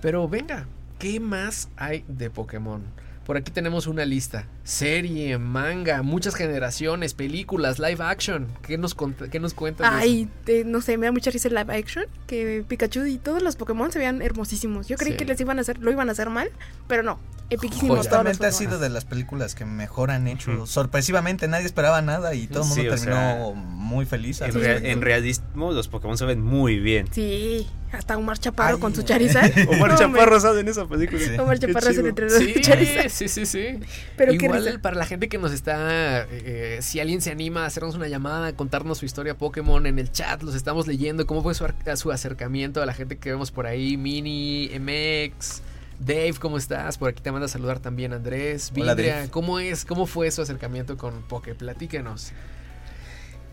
Pero 0.01 0.27
venga, 0.27 0.67
¿qué 0.99 1.19
más 1.19 1.69
hay 1.77 2.03
de 2.07 2.29
Pokémon? 2.29 2.83
Por 3.25 3.37
aquí 3.37 3.51
tenemos 3.51 3.87
una 3.87 4.05
lista. 4.05 4.45
Serie, 4.65 5.37
manga, 5.37 6.01
muchas 6.01 6.35
generaciones, 6.35 7.13
películas, 7.13 7.79
live 7.79 8.03
action. 8.03 8.47
¿Qué 8.61 8.77
nos, 8.77 8.95
qué 9.31 9.39
nos 9.39 9.53
cuentas? 9.53 9.89
de 9.91 9.97
eso? 9.99 10.03
Ay, 10.47 10.63
no 10.65 10.81
sé, 10.81 10.97
me 10.97 11.05
da 11.05 11.11
mucha 11.13 11.31
risa 11.31 11.47
el 11.47 11.55
live 11.55 11.73
action. 11.73 12.05
Que 12.27 12.65
Pikachu 12.67 13.05
y 13.05 13.17
todos 13.17 13.41
los 13.41 13.55
Pokémon 13.55 13.91
se 13.91 13.99
veían 13.99 14.21
hermosísimos. 14.21 14.87
Yo 14.87 14.97
creí 14.97 15.11
Sí. 15.13 15.17
que 15.17 15.25
les 15.25 15.39
iban 15.39 15.57
a 15.57 15.61
hacer, 15.61 15.79
lo 15.79 15.89
iban 15.91 16.09
a 16.09 16.11
hacer 16.11 16.29
mal, 16.29 16.49
pero 16.87 17.01
no. 17.03 17.17
Los 17.61 17.97
Justamente 17.97 18.45
ha 18.45 18.51
sido 18.51 18.79
de 18.79 18.89
las 18.89 19.05
películas 19.05 19.55
que 19.55 19.65
mejor 19.65 20.11
han 20.11 20.27
hecho. 20.27 20.65
Sorpresivamente 20.65 21.47
nadie 21.47 21.65
esperaba 21.65 22.01
nada 22.01 22.33
y 22.35 22.47
todo 22.47 22.63
el 22.63 22.69
mundo 22.69 22.81
Sí, 22.83 22.87
o 22.87 22.91
terminó 22.95 23.15
sea, 23.15 23.53
muy 23.55 24.05
feliz. 24.05 24.41
En, 24.41 24.85
en 24.85 25.01
realismo, 25.01 25.71
los 25.71 25.87
Pokémon 25.87 26.17
se 26.17 26.25
ven 26.25 26.41
muy 26.41 26.79
bien. 26.79 27.07
Sí, 27.11 27.67
hasta 27.91 28.17
Omar 28.17 28.37
Chaparro 28.39 28.75
Ay. 28.75 28.81
con 28.81 28.95
su 28.95 29.03
Charizard. 29.03 29.51
Omar 29.69 29.91
No, 29.91 29.97
Chaparro 29.97 30.39
sale 30.39 30.61
en 30.61 30.67
esa 30.67 30.87
película. 30.87 31.19
Sí. 31.19 31.37
Omar 31.37 31.59
Chaparro 31.59 31.79
es 31.79 31.85
el 31.87 31.95
chido. 31.95 32.07
entrenador 32.09 32.41
Sí, 32.43 32.53
Charizard. 32.61 33.09
sí, 33.09 33.27
sí, 33.27 33.45
sí. 33.45 33.79
Pero 34.17 34.33
Igual 34.33 34.79
para 34.81 34.95
la 34.95 35.05
gente 35.05 35.29
que 35.29 35.37
nos 35.37 35.51
está, 35.51 36.25
eh, 36.31 36.79
si 36.81 36.99
alguien 36.99 37.21
se 37.21 37.31
anima 37.31 37.63
a 37.63 37.67
hacernos 37.67 37.95
una 37.95 38.07
llamada, 38.07 38.47
a 38.47 38.53
contarnos 38.53 38.97
su 38.97 39.05
historia 39.05 39.37
Pokémon 39.37 39.85
en 39.85 39.99
el 39.99 40.11
chat, 40.11 40.41
los 40.41 40.55
estamos 40.55 40.87
leyendo, 40.87 41.27
cómo 41.27 41.43
fue 41.43 41.53
su 41.53 42.11
acercamiento 42.11 42.81
a 42.81 42.85
la 42.85 42.93
gente 42.93 43.17
que 43.17 43.29
vemos 43.31 43.51
por 43.51 43.67
ahí, 43.67 43.97
Mini, 43.97 44.69
MX, 44.79 45.61
Dave, 45.99 46.33
¿cómo 46.39 46.57
estás? 46.57 46.97
Por 46.97 47.09
aquí 47.09 47.21
te 47.21 47.31
manda 47.31 47.45
a 47.45 47.49
saludar 47.49 47.79
también 47.79 48.13
Andrés, 48.13 48.71
Hola, 48.75 48.93
Vidria, 48.95 49.15
Dave. 49.17 49.29
¿cómo 49.29 49.59
es? 49.59 49.85
¿Cómo 49.85 50.05
fue 50.05 50.29
su 50.31 50.41
acercamiento 50.41 50.97
con 50.97 51.21
Poké? 51.23 51.55
Platíquenos. 51.55 52.31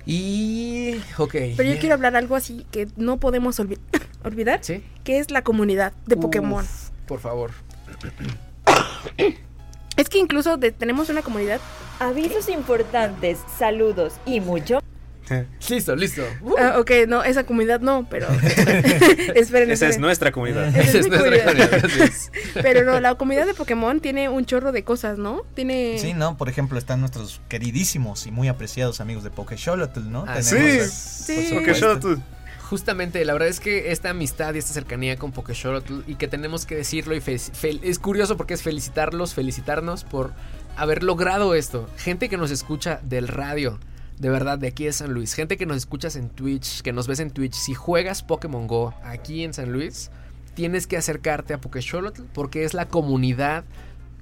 Y, 0.06 0.96
ok. 1.18 1.32
Pero 1.56 1.64
yo 1.64 1.78
quiero 1.78 1.94
hablar 1.94 2.16
algo 2.16 2.34
así 2.34 2.66
que 2.70 2.88
no 2.96 3.18
podemos 3.18 3.60
olvi- 3.60 3.78
olvidar, 4.24 4.60
¿Sí? 4.62 4.82
que 5.04 5.18
es 5.18 5.30
la 5.30 5.42
comunidad 5.42 5.92
de 6.06 6.16
Pokémon. 6.16 6.64
Uf, 6.64 6.90
por 7.06 7.20
favor. 7.20 7.50
Es 9.96 10.08
que 10.08 10.18
incluso 10.18 10.56
de- 10.56 10.72
tenemos 10.72 11.10
una 11.10 11.22
comunidad. 11.22 11.60
Avisos 11.98 12.48
importantes, 12.48 13.38
saludos 13.58 14.14
y 14.24 14.40
mucho 14.40 14.80
Listo, 15.68 15.96
listo. 15.96 16.22
Uh, 16.42 16.54
Ah, 16.58 16.78
ok, 16.78 16.90
no, 17.08 17.22
esa 17.24 17.44
comunidad 17.44 17.80
no, 17.80 18.06
pero. 18.10 18.26
esperen, 19.34 19.70
Esa 19.70 19.88
es 19.88 19.98
nuestra 19.98 20.32
comunidad. 20.32 20.68
Esa 20.68 20.80
esa 20.80 20.98
es 20.98 21.08
nuestra 21.08 21.44
comunidad. 21.44 22.10
Pero 22.54 22.84
no, 22.84 23.00
la 23.00 23.14
comunidad 23.14 23.46
de 23.46 23.54
Pokémon 23.54 24.00
tiene 24.00 24.28
un 24.28 24.44
chorro 24.44 24.72
de 24.72 24.84
cosas, 24.84 25.18
¿no? 25.18 25.42
Tiene. 25.54 25.98
Sí, 25.98 26.14
¿no? 26.14 26.36
Por 26.36 26.48
ejemplo, 26.48 26.78
están 26.78 27.00
nuestros 27.00 27.40
queridísimos 27.48 28.26
y 28.26 28.30
muy 28.30 28.48
apreciados 28.48 29.00
amigos 29.00 29.24
de 29.24 29.30
Pokésholotl, 29.30 30.10
¿no? 30.10 30.24
Ah, 30.28 30.42
sí. 30.42 30.56
a- 30.56 30.86
Sí. 30.88 31.50
Justamente, 32.70 33.24
la 33.24 33.32
verdad 33.32 33.48
es 33.48 33.58
que 33.58 33.90
esta 33.90 34.10
amistad 34.10 34.54
y 34.54 34.58
esta 34.58 34.72
cercanía 34.72 35.16
con 35.16 35.32
Pokéshootl 35.32 36.02
y 36.06 36.14
que 36.14 36.28
tenemos 36.28 36.66
que 36.66 36.76
decirlo 36.76 37.16
y 37.16 37.22
es 37.26 37.98
curioso 37.98 38.36
porque 38.36 38.54
es 38.54 38.62
felicitarlos, 38.62 39.34
felicitarnos 39.34 40.04
por 40.04 40.32
haber 40.76 41.02
logrado 41.02 41.56
esto. 41.56 41.90
Gente 41.96 42.28
que 42.28 42.36
nos 42.36 42.52
escucha 42.52 43.00
del 43.02 43.26
radio, 43.26 43.80
de 44.20 44.28
verdad, 44.28 44.58
de 44.58 44.68
aquí 44.68 44.84
de 44.84 44.92
San 44.92 45.12
Luis. 45.14 45.32
Gente 45.32 45.56
que 45.56 45.64
nos 45.64 45.78
escuchas 45.78 46.14
en 46.14 46.28
Twitch, 46.28 46.82
que 46.82 46.92
nos 46.92 47.08
ves 47.08 47.20
en 47.20 47.30
Twitch. 47.30 47.54
Si 47.54 47.72
juegas 47.72 48.22
Pokémon 48.22 48.66
Go 48.66 48.94
aquí 49.02 49.44
en 49.44 49.54
San 49.54 49.72
Luis, 49.72 50.10
tienes 50.54 50.86
que 50.86 50.98
acercarte 50.98 51.54
a 51.54 51.60
Pokéshootl 51.60 52.24
porque 52.34 52.64
es 52.64 52.74
la 52.74 52.86
comunidad 52.86 53.64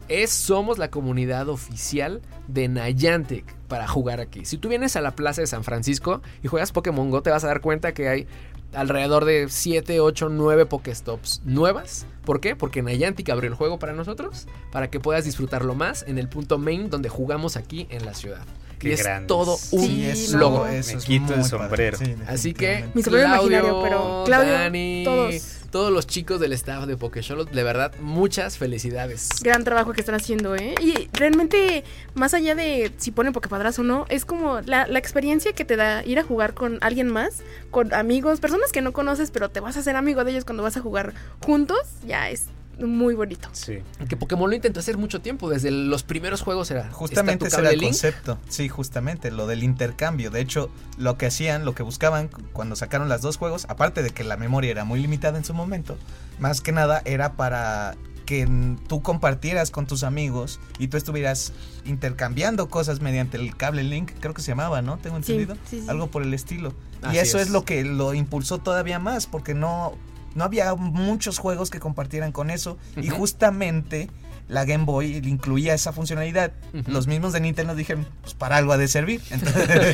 es 0.09 0.31
somos 0.31 0.79
la 0.79 0.91
comunidad 0.91 1.51
oficial 1.51 2.23
de 2.47 2.69
Niantic 2.69 3.55
para 3.69 3.87
jugar 3.87 4.21
aquí. 4.21 4.47
Si 4.47 4.57
tú 4.57 4.71
vienes 4.71 4.97
a 4.97 5.03
la 5.03 5.11
plaza 5.11 5.43
de 5.43 5.47
San 5.47 5.65
Francisco 5.65 6.23
y 6.43 6.49
juegas 6.49 6.73
Pokémon 6.73 7.11
Go, 7.11 7.21
te 7.21 7.31
vas 7.31 7.45
a 7.45 7.49
dar 7.49 7.61
cuenta 7.61 7.93
que 7.93 8.09
hay 8.09 8.27
alrededor 8.73 9.25
de 9.27 9.49
7, 9.51 10.01
8, 10.01 10.29
9 10.31 10.65
Pokéstops 10.65 11.43
nuevas. 11.45 12.07
¿Por 12.25 12.41
qué? 12.41 12.57
Porque 12.57 12.83
Niantic 12.83 13.29
abrió 13.29 13.51
el 13.51 13.57
juego 13.57 13.79
para 13.79 13.93
nosotros, 13.93 14.47
para 14.73 14.89
que 14.89 15.01
puedas 15.01 15.25
disfrutarlo 15.25 15.75
más 15.75 16.05
en 16.07 16.19
el 16.19 16.29
punto 16.29 16.57
main 16.57 16.89
donde 16.89 17.11
jugamos 17.11 17.57
aquí 17.57 17.87
en 17.91 18.07
la 18.07 18.15
ciudad. 18.15 18.47
Qué 18.79 18.91
y 18.91 18.93
es 18.93 19.03
grandes. 19.03 19.27
todo 19.29 19.59
un 19.73 19.85
Sí, 19.87 20.07
eso, 20.07 20.39
logo. 20.39 20.67
eso 20.67 20.93
Me 20.93 20.99
es 20.99 21.05
quito 21.05 21.35
el 21.35 21.45
sombrero. 21.45 21.99
sí, 21.99 22.15
Así 22.27 22.55
que. 22.55 22.85
Mi 22.95 23.03
sombrero 23.03 23.29
Claudio, 23.29 23.59
imaginario, 23.59 23.83
pero 23.83 24.23
Claudio, 24.25 24.53
Dani, 24.53 25.03
todos. 25.05 25.35
todos 25.71 25.93
los 25.93 26.07
chicos 26.07 26.41
del 26.41 26.53
staff 26.53 26.87
de 26.87 26.97
Pokéshootl, 26.97 27.55
de 27.55 27.63
verdad, 27.63 27.93
muchas 28.01 28.57
felicidades. 28.57 29.29
Gran 29.43 29.65
trabajo 29.65 29.93
que 29.93 30.01
están 30.01 30.15
haciendo, 30.15 30.55
¿eh? 30.57 30.75
Y 30.81 31.09
realmente, 31.13 31.85
más 32.15 32.35
allá 32.35 32.55
de 32.55 32.93
si 32.99 33.11
ponen 33.11 33.33
Poképadras 33.33 33.79
o 33.79 33.83
no, 33.83 34.07
es 34.09 34.25
como 34.25 34.61
la, 34.63 34.87
la 34.87 34.99
experiencia 34.99 35.53
que 35.53 35.65
te 35.65 35.77
da 35.77 36.05
ir 36.05 36.19
a 36.19 36.23
jugar 36.23 36.55
con 36.55 36.79
alguien 36.81 37.09
más, 37.09 37.43
con 37.71 37.93
amigos, 37.93 38.41
personas 38.41 38.73
que 38.73 38.81
no 38.81 38.93
conoces, 38.93 39.31
pero 39.31 39.51
te 39.51 39.61
vas 39.61 39.77
a 39.77 39.81
hacer 39.81 39.97
amigo 39.97 40.25
de 40.25 40.31
ellos 40.31 40.45
cuando 40.45 40.63
vas 40.63 40.77
a 40.77 40.81
jugar 40.81 41.15
juntos, 41.45 41.79
ya 42.07 42.31
es 42.31 42.45
muy 42.79 43.15
bonito. 43.15 43.49
Sí. 43.53 43.79
Que 44.09 44.17
Pokémon 44.17 44.49
lo 44.49 44.55
intentó 44.57 44.81
hacer 44.81 44.97
mucho 44.99 45.21
tiempo, 45.21 45.49
desde 45.51 45.71
los 45.71 46.03
primeros 46.03 46.43
juegos 46.43 46.71
era. 46.71 46.91
Justamente 46.93 47.49
ese 47.49 47.61
era 47.61 47.71
el 47.71 47.79
Link. 47.79 47.91
concepto. 47.91 48.39
Sí, 48.49 48.69
justamente, 48.69 49.31
lo 49.31 49.47
del 49.47 49.63
intercambio. 49.63 50.31
De 50.31 50.41
hecho, 50.41 50.71
lo 50.97 51.17
que 51.19 51.27
hacían, 51.27 51.65
lo 51.65 51.75
que 51.75 51.83
buscaban 51.83 52.29
cu- 52.29 52.43
cuando 52.53 52.77
sacaron 52.77 53.09
las 53.09 53.23
dos 53.23 53.37
juegos, 53.37 53.67
aparte 53.69 54.03
de 54.03 54.11
que 54.11 54.25
la 54.25 54.37
memoria 54.37 54.71
era 54.71 54.85
muy 54.85 55.01
limitada 55.01 55.39
en 55.39 55.45
su 55.45 55.55
momento, 55.55 55.97
más 56.39 56.61
que 56.61 56.73
nada 56.73 57.03
era 57.05 57.33
para 57.33 57.97
que 58.27 58.47
tú 58.89 59.01
compartieras 59.01 59.71
con 59.71 59.87
tus 59.87 60.03
amigos 60.03 60.61
y 60.79 60.89
tú 60.89 60.99
estuvieras 60.99 61.55
intercambiando 61.87 62.69
cosas 62.69 63.01
mediante 63.01 63.39
el 63.39 63.57
cable 63.57 63.83
link, 63.83 64.13
creo 64.21 64.35
que 64.35 64.43
se 64.43 64.49
llamaba, 64.53 64.83
¿no? 64.83 64.99
Tengo 64.99 65.17
Sí, 65.23 65.33
entendido. 65.33 65.57
sí, 65.69 65.81
sí. 65.81 65.87
Algo 65.89 66.09
por 66.09 66.23
el 66.23 66.35
estilo. 66.35 66.75
Así 67.03 67.17
y 67.17 67.19
eso 67.21 67.39
es. 67.39 67.47
es. 67.47 67.53
lo 67.53 67.65
que 67.65 67.85
lo 67.85 68.13
impulsó 68.15 68.59
todavía 68.59 68.99
más, 68.99 69.27
porque 69.27 69.55
no, 69.55 69.95
no 70.39 70.45
había 70.45 70.75
muchos 70.75 71.39
juegos 71.39 71.69
que 71.71 71.81
compartieran 71.81 72.33
con 72.33 72.49
eso. 72.51 72.79
Y 72.97 73.09
justamente 73.09 74.09
la 74.49 74.65
Game 74.65 74.85
Boy 74.87 75.17
incluía 75.17 75.75
esa 75.75 75.93
funcionalidad. 75.93 76.53
Los 76.87 77.07
mismos 77.07 77.35
de 77.35 77.41
Nintendo 77.41 77.75
dijeron, 77.75 78.07
pues 78.23 78.33
para 78.33 78.57
algo 78.57 78.73
ha 78.73 78.79
de 78.79 78.89
servir. 78.89 79.21
Entonces- 79.31 79.85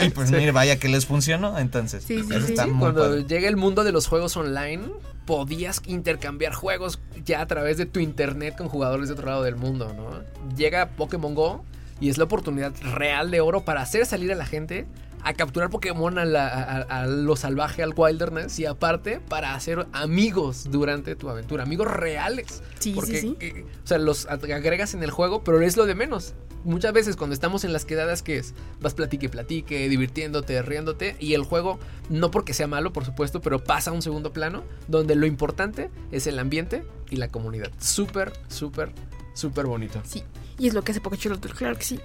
y 0.02 0.10
pues 0.10 0.30
mire, 0.30 0.52
vaya 0.52 0.78
que 0.78 0.88
les 0.88 1.06
funcionó. 1.06 1.58
Entonces, 1.58 2.04
Sí, 2.04 2.22
sí, 2.22 2.28
eso 2.30 2.46
sí. 2.46 2.52
está 2.52 2.66
muy 2.66 2.78
Cuando 2.78 3.00
padre. 3.02 3.24
llega 3.24 3.48
el 3.48 3.56
mundo 3.56 3.82
de 3.82 3.90
los 3.92 4.06
juegos 4.06 4.36
online, 4.36 4.82
podías 5.26 5.82
intercambiar 5.86 6.52
juegos 6.52 7.00
ya 7.24 7.40
a 7.40 7.46
través 7.46 7.78
de 7.78 7.86
tu 7.86 7.98
internet 8.00 8.54
con 8.56 8.68
jugadores 8.68 9.08
de 9.08 9.14
otro 9.14 9.26
lado 9.26 9.42
del 9.42 9.56
mundo, 9.56 9.92
¿no? 9.96 10.22
Llega 10.56 10.90
Pokémon 10.90 11.34
Go 11.34 11.64
y 12.00 12.08
es 12.10 12.18
la 12.18 12.24
oportunidad 12.24 12.72
real 12.94 13.30
de 13.30 13.40
oro 13.40 13.64
para 13.64 13.82
hacer 13.82 14.06
salir 14.06 14.32
a 14.32 14.34
la 14.34 14.46
gente 14.46 14.86
a 15.22 15.34
capturar 15.34 15.70
Pokémon 15.70 16.18
a, 16.18 16.24
la- 16.24 16.48
a- 16.48 17.02
a 17.02 17.06
lo 17.06 17.36
salvaje, 17.36 17.82
al 17.82 17.92
wilderness 17.96 18.58
y 18.58 18.66
aparte 18.66 19.20
para 19.20 19.54
hacer 19.54 19.86
amigos 19.92 20.70
durante 20.70 21.16
tu 21.16 21.28
aventura, 21.28 21.62
amigos 21.64 21.86
reales. 21.88 22.62
Sí, 22.78 22.92
Porque, 22.94 23.20
sí, 23.20 23.36
sí. 23.40 23.46
eh, 23.46 23.64
o 23.84 23.86
sea, 23.86 23.98
los 23.98 24.26
agregas 24.26 24.94
en 24.94 25.02
el 25.02 25.10
juego, 25.10 25.44
pero 25.44 25.60
es 25.60 25.76
lo 25.76 25.86
de 25.86 25.94
menos. 25.94 26.34
Muchas 26.62 26.92
veces 26.92 27.16
cuando 27.16 27.32
estamos 27.32 27.64
en 27.64 27.72
las 27.72 27.86
quedadas, 27.86 28.22
que 28.22 28.36
es? 28.36 28.52
Vas 28.82 28.92
platique, 28.92 29.30
platique, 29.30 29.88
divirtiéndote, 29.88 30.60
riéndote, 30.60 31.16
y 31.18 31.32
el 31.32 31.42
juego, 31.42 31.78
no 32.10 32.30
porque 32.30 32.52
sea 32.52 32.66
malo, 32.66 32.92
por 32.92 33.04
supuesto, 33.06 33.40
pero 33.40 33.64
pasa 33.64 33.90
a 33.90 33.94
un 33.94 34.02
segundo 34.02 34.32
plano, 34.34 34.62
donde 34.86 35.14
lo 35.14 35.24
importante 35.24 35.90
es 36.12 36.26
el 36.26 36.38
ambiente 36.38 36.84
y 37.08 37.16
la 37.16 37.28
comunidad. 37.28 37.70
Súper, 37.78 38.32
súper, 38.48 38.92
súper 39.32 39.64
bonito. 39.66 40.02
Sí, 40.04 40.22
y 40.58 40.68
es 40.68 40.74
lo 40.74 40.82
que 40.82 40.92
hace 40.92 41.00
Pokechulotl, 41.00 41.48
claro 41.48 41.76
que 41.78 41.84
sí. 41.84 42.00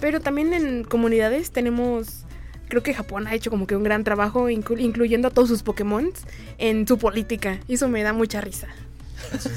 Pero 0.00 0.20
también 0.20 0.52
en 0.54 0.82
comunidades 0.82 1.52
tenemos. 1.52 2.23
Creo 2.68 2.82
que 2.82 2.94
Japón 2.94 3.26
ha 3.26 3.34
hecho 3.34 3.50
como 3.50 3.66
que 3.66 3.76
un 3.76 3.82
gran 3.84 4.04
trabajo 4.04 4.48
inclu- 4.50 4.80
incluyendo 4.80 5.28
a 5.28 5.30
todos 5.30 5.48
sus 5.48 5.62
Pokémon 5.62 6.10
en 6.58 6.86
su 6.88 6.98
política. 6.98 7.60
Y 7.68 7.74
eso 7.74 7.88
me 7.88 8.02
da 8.02 8.12
mucha 8.12 8.40
risa. 8.40 8.68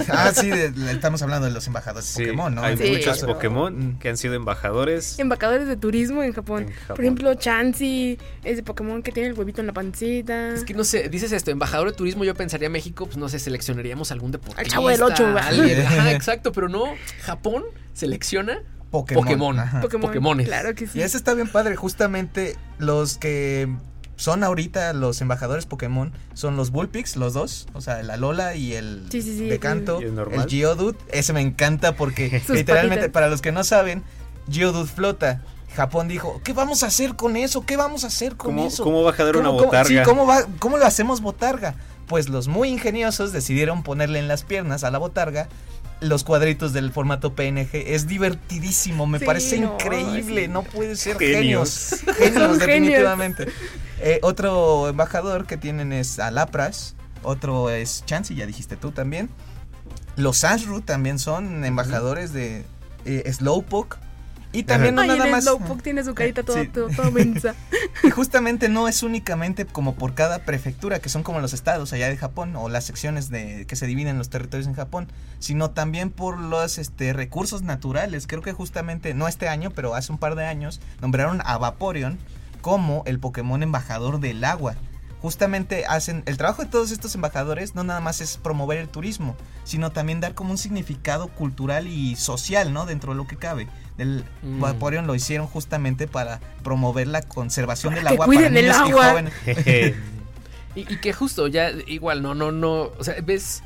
Ah, 0.10 0.32
sí, 0.34 0.48
de- 0.50 0.72
de- 0.72 0.92
estamos 0.94 1.22
hablando 1.22 1.46
de 1.48 1.54
los 1.54 1.68
embajadores 1.68 2.06
de 2.08 2.14
Sí, 2.14 2.24
Pokémon, 2.30 2.56
¿no? 2.56 2.64
hay 2.64 2.78
Sí. 2.78 2.90
muchos. 2.90 3.20
Pokémon 3.24 3.98
que 4.00 4.08
han 4.10 4.16
sido 4.18 4.34
embajadores. 4.34 5.20
Embajadores 5.20 5.68
de 5.68 5.76
turismo 5.76 6.24
en 6.24 6.32
Japón. 6.32 6.64
En 6.64 6.72
Japón. 6.74 6.96
Por 6.96 7.02
ejemplo, 7.04 7.34
Chansey, 7.36 8.18
ese 8.46 8.64
Pokémon 8.64 9.04
que 9.04 9.12
tiene 9.12 9.30
el 9.30 9.36
huevito 9.38 9.60
en 9.62 9.68
la 9.68 9.74
pancita. 9.74 10.54
Es 10.54 10.64
que 10.64 10.74
no 10.74 10.84
sé, 10.86 11.10
dices 11.10 11.32
esto, 11.34 11.52
embajador 11.52 11.90
de 11.92 11.98
turismo, 11.98 12.24
yo 12.24 12.34
pensaría 12.34 12.70
México, 12.70 13.06
pues 13.08 13.18
no 13.18 13.28
sé, 13.30 13.40
seleccionaríamos 13.40 14.12
algún 14.12 14.32
deportista. 14.32 14.62
Al 14.62 14.68
Chavo 14.68 14.88
del 14.90 15.04
Ocho, 15.04 15.26
¿verdad? 15.26 15.48
alguien. 15.48 15.82
Ajá, 15.86 16.12
exacto, 16.14 16.52
pero 16.54 16.70
no, 16.70 16.86
Japón 17.24 17.64
selecciona 17.94 18.62
Pokémon. 18.92 19.24
Pokémon. 19.24 19.60
ajá. 19.60 19.82
Pokémon. 19.82 20.08
Pokémones. 20.10 20.48
Claro 20.48 20.74
que 20.76 20.88
sí. 20.88 21.00
Y 21.00 21.02
eso 21.02 21.18
está 21.18 21.34
bien 21.34 21.48
padre, 21.50 21.76
justamente 21.76 22.56
los 22.78 23.18
que 23.18 23.68
son 24.16 24.44
ahorita 24.44 24.94
los 24.94 25.22
embajadores 25.22 25.66
Pokémon 25.68 26.12
son 26.34 26.56
los 26.58 26.72
Bullpix, 26.72 27.18
los 27.18 27.34
dos, 27.34 27.68
o 27.74 27.82
sea, 27.82 28.02
la 28.02 28.18
Lola 28.18 28.56
y 28.56 28.74
el 28.74 29.06
Sí, 29.12 29.22
sí, 29.22 29.38
sí, 29.38 29.46
de 29.48 29.60
canto, 29.60 30.00
el 30.00 30.18
el. 30.18 30.50
Geodude, 30.50 30.98
ese 31.12 31.34
me 31.34 31.42
encanta 31.42 31.96
porque 31.96 32.42
literalmente 32.50 32.96
patitas. 32.96 33.10
para 33.12 33.30
los 33.30 33.42
que 33.42 33.52
no 33.52 33.64
saben, 33.64 34.04
Geodude 34.52 34.88
flota. 34.88 35.42
Japón 35.76 36.08
dijo, 36.08 36.42
¿qué 36.44 36.54
vamos 36.54 36.82
a 36.82 36.88
hacer 36.88 37.16
con 37.16 37.36
eso? 37.38 37.62
¿Qué 37.64 37.78
vamos 37.78 38.04
a 38.04 38.08
hacer 38.08 38.36
con 38.36 38.56
¿Cómo, 38.56 38.66
eso? 38.68 38.84
¿Cómo 38.84 39.04
va 39.04 39.12
a 39.12 39.14
jalar 39.14 39.36
una 39.38 39.50
¿Cómo- 39.50 39.58
cómo- 39.60 39.66
botarga? 39.68 39.88
sí, 39.90 40.10
¿cómo, 40.10 40.26
va, 40.26 40.46
¿cómo 40.58 40.78
lo 40.78 40.86
hacemos 40.88 41.22
botarga? 41.22 41.76
Pues 42.08 42.30
los 42.30 42.48
muy 42.48 42.70
ingeniosos 42.70 43.32
decidieron 43.34 43.84
ponerle 43.84 44.18
en 44.18 44.28
las 44.28 44.44
piernas 44.44 44.84
a 44.84 44.90
la 44.90 44.98
botarga 44.98 45.50
los 46.00 46.24
cuadritos 46.24 46.74
del 46.74 46.92
formato 46.92 47.34
PNG. 47.34 47.70
Es 47.74 48.08
divertidísimo, 48.08 49.08
me 49.08 49.20
Sí, 49.20 49.26
parece 49.26 49.60
no, 49.60 49.74
increíble, 49.74 50.44
sí. 50.44 50.48
no 50.48 50.64
puede 50.64 50.96
ser 50.96 51.18
Genios. 51.20 51.96
genios. 52.18 52.60
Definitivamente. 52.60 53.48
Eh, 54.00 54.20
otro 54.22 54.88
embajador 54.90 55.46
que 55.48 55.58
tienen 55.58 55.92
es 55.94 56.20
Alapras, 56.20 56.96
otro 57.24 57.70
es 57.70 58.04
Chansey, 58.06 58.36
ya 58.36 58.46
dijiste 58.46 58.76
tú 58.78 58.92
también. 58.92 59.30
Los 60.16 60.44
Ashru 60.44 60.82
también 60.82 61.20
son 61.20 61.64
embajadores 61.66 62.34
de 62.34 62.64
eh, 63.06 63.32
Slowpoke. 63.32 63.98
Y 64.54 64.64
también 64.64 64.96
no 64.96 65.02
Ay, 65.02 65.10
nada 65.10 65.26
el 65.26 65.32
más. 65.32 65.44
Slowpoke 65.44 65.84
tiene 65.84 66.04
su 66.04 66.16
carita 66.16 66.42
toda, 66.44 66.62
Sí. 66.64 66.70
toda, 66.70 66.96
toda 66.96 67.12
mensa. 67.12 67.54
Y 68.04 68.10
justamente 68.12 68.70
no 68.70 68.88
es 68.88 69.04
únicamente 69.04 69.66
como 69.66 69.96
por 69.96 70.14
cada 70.14 70.40
prefectura, 70.40 71.00
que 71.00 71.10
son 71.10 71.24
como 71.24 71.40
los 71.42 71.54
estados 71.54 71.92
allá 71.94 72.10
de 72.10 72.18
Japón, 72.18 72.56
o 72.56 72.70
las 72.70 72.86
secciones 72.86 73.30
de 73.30 73.66
que 73.68 73.76
se 73.76 73.88
dividen 73.88 74.18
los 74.18 74.30
territorios 74.30 74.68
en 74.68 74.74
Japón, 74.76 75.08
sino 75.40 75.72
también 75.72 76.12
por 76.12 76.40
los 76.40 76.78
este, 76.78 77.14
recursos 77.14 77.62
naturales. 77.64 78.28
Creo 78.28 78.42
que 78.42 78.54
justamente, 78.54 79.14
no 79.14 79.28
este 79.28 79.48
año, 79.50 79.72
pero 79.72 79.96
hace 79.96 80.12
un 80.12 80.18
par 80.18 80.36
de 80.36 80.46
años, 80.46 80.80
nombraron 81.02 81.42
a 81.44 81.58
Vaporeon 81.58 82.18
como 82.62 83.04
el 83.06 83.20
Pokémon 83.20 83.64
embajador 83.64 84.20
del 84.20 84.44
agua. 84.44 84.76
Justamente 85.22 85.86
hacen, 85.88 86.22
el 86.28 86.38
trabajo 86.38 86.64
de 86.64 86.70
todos 86.70 86.92
estos 86.92 87.16
embajadores 87.16 87.74
no 87.76 87.84
nada 87.84 88.00
más 88.00 88.22
es 88.22 88.38
promover 88.38 88.78
el 88.78 88.88
turismo, 88.88 89.36
sino 89.64 89.92
también 89.92 90.20
dar 90.20 90.36
como 90.36 90.52
un 90.52 90.58
significado 90.60 91.28
cultural 91.30 91.88
y 91.88 92.16
social, 92.16 92.72
¿no? 92.72 92.86
Dentro 92.86 93.14
de 93.14 93.18
lo 93.18 93.28
que 93.28 93.36
cabe. 93.36 93.68
El 93.98 94.24
Mm. 94.44 94.60
Vaporeon 94.62 95.08
lo 95.08 95.16
hicieron 95.16 95.48
justamente 95.48 96.08
para 96.08 96.40
promover 96.64 97.08
la 97.08 97.22
conservación 97.24 97.94
Para 97.94 98.04
del 98.04 98.14
agua 98.14 98.26
cuiden 98.28 98.54
para 98.54 98.60
el 98.60 98.66
niños 98.68 98.78
y 98.78 98.92
agua. 98.92 99.10
jóvenes. 99.10 99.34
Jeje. 99.44 99.96
Y, 100.76 100.82
y 100.82 100.98
que 100.98 101.12
justo, 101.12 101.48
ya 101.48 101.72
igual, 101.88 102.22
no, 102.22 102.36
no, 102.36 102.52
no. 102.52 102.92
O 103.00 103.04
sea, 103.04 103.16
ves, 103.24 103.64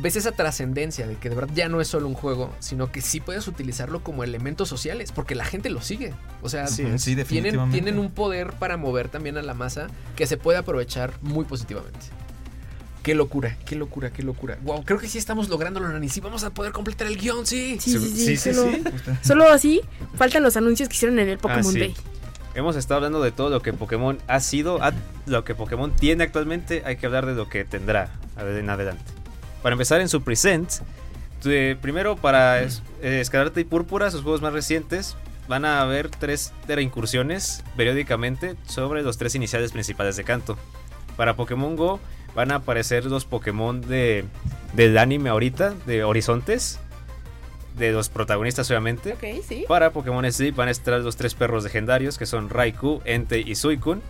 ves 0.00 0.16
esa 0.16 0.32
trascendencia 0.32 1.06
de 1.06 1.16
que 1.16 1.28
de 1.28 1.34
verdad 1.34 1.52
ya 1.54 1.68
no 1.68 1.80
es 1.80 1.88
solo 1.88 2.06
un 2.08 2.14
juego, 2.14 2.54
sino 2.60 2.90
que 2.92 3.00
sí 3.00 3.20
puedes 3.20 3.48
utilizarlo 3.48 4.02
como 4.02 4.24
elementos 4.24 4.68
sociales, 4.68 5.12
porque 5.12 5.34
la 5.34 5.44
gente 5.44 5.70
lo 5.70 5.80
sigue. 5.82 6.14
O 6.42 6.48
sea, 6.48 6.66
Sí, 6.66 6.76
tienen, 6.82 6.98
sí, 6.98 7.14
definitivamente. 7.14 7.72
tienen 7.80 7.98
un 7.98 8.10
poder 8.10 8.52
para 8.54 8.76
mover 8.76 9.08
también 9.08 9.36
a 9.38 9.42
la 9.42 9.54
masa 9.54 9.88
que 10.16 10.26
se 10.26 10.36
puede 10.36 10.58
aprovechar 10.58 11.12
muy 11.22 11.44
positivamente. 11.44 11.98
Qué 13.02 13.14
locura, 13.14 13.56
qué 13.64 13.74
locura, 13.76 14.10
qué 14.12 14.22
locura. 14.22 14.58
Wow, 14.62 14.84
creo 14.84 14.98
que 14.98 15.08
sí 15.08 15.16
estamos 15.18 15.48
lográndolo, 15.48 15.88
Nani. 15.88 16.08
Sí, 16.08 16.20
vamos 16.20 16.44
a 16.44 16.50
poder 16.50 16.72
completar 16.72 17.06
el 17.06 17.16
guion, 17.16 17.46
sí. 17.46 17.78
Sí, 17.80 17.92
sí, 17.92 17.98
sí. 17.98 18.16
Sí, 18.16 18.36
sí, 18.36 18.52
solo, 18.52 18.70
sí. 18.72 18.82
solo 19.22 19.48
así 19.48 19.80
faltan 20.16 20.42
los 20.42 20.56
anuncios 20.56 20.88
que 20.88 20.94
hicieron 20.94 21.18
en 21.18 21.28
el 21.28 21.38
Pokémon 21.38 21.64
Ah, 21.66 21.72
sí. 21.72 21.78
Day. 21.78 21.94
Hemos 22.54 22.76
estado 22.76 22.96
hablando 22.96 23.22
de 23.22 23.30
todo 23.30 23.50
lo 23.50 23.62
que 23.62 23.72
Pokémon 23.72 24.18
ha 24.26 24.40
sido, 24.40 24.80
lo 25.26 25.44
que 25.44 25.54
Pokémon 25.54 25.94
tiene 25.94 26.24
actualmente, 26.24 26.82
hay 26.84 26.96
que 26.96 27.06
hablar 27.06 27.24
de 27.24 27.34
lo 27.34 27.48
que 27.48 27.64
tendrá 27.64 28.10
en 28.36 28.68
adelante. 28.68 29.04
Para 29.62 29.74
empezar 29.74 30.00
en 30.00 30.08
su 30.08 30.22
present, 30.22 30.70
eh, 31.44 31.76
primero 31.80 32.16
para 32.16 32.60
es- 32.62 32.82
eh, 33.02 33.20
Escarlata 33.20 33.60
y 33.60 33.64
Púrpura, 33.64 34.10
sus 34.10 34.22
juegos 34.22 34.42
más 34.42 34.52
recientes, 34.52 35.16
van 35.48 35.64
a 35.64 35.80
haber 35.80 36.10
tres 36.10 36.52
incursiones 36.78 37.64
periódicamente 37.76 38.54
sobre 38.66 39.02
los 39.02 39.16
tres 39.18 39.34
iniciales 39.34 39.72
principales 39.72 40.16
de 40.16 40.24
canto. 40.24 40.58
Para 41.16 41.34
Pokémon 41.36 41.74
Go 41.74 42.00
van 42.34 42.52
a 42.52 42.56
aparecer 42.56 43.04
los 43.06 43.24
Pokémon 43.24 43.80
de, 43.80 44.24
del 44.74 44.98
anime 44.98 45.30
ahorita, 45.30 45.74
de 45.86 46.04
Horizontes, 46.04 46.78
de 47.76 47.92
los 47.92 48.08
protagonistas 48.08 48.68
obviamente. 48.70 49.14
Ok, 49.14 49.42
sí. 49.46 49.64
Para 49.66 49.90
Pokémon 49.90 50.30
Sleep 50.30 50.54
van 50.54 50.68
a 50.68 50.70
estar 50.70 51.00
los 51.00 51.16
tres 51.16 51.34
perros 51.34 51.64
legendarios 51.64 52.18
que 52.18 52.26
son 52.26 52.50
Raikou, 52.50 53.00
Entei 53.04 53.42
y 53.48 53.54
Suicune. 53.54 54.02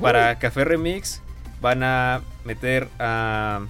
Para 0.00 0.38
Café 0.38 0.64
Remix 0.64 1.22
van 1.62 1.82
a 1.82 2.20
meter 2.44 2.88
a 2.98 3.60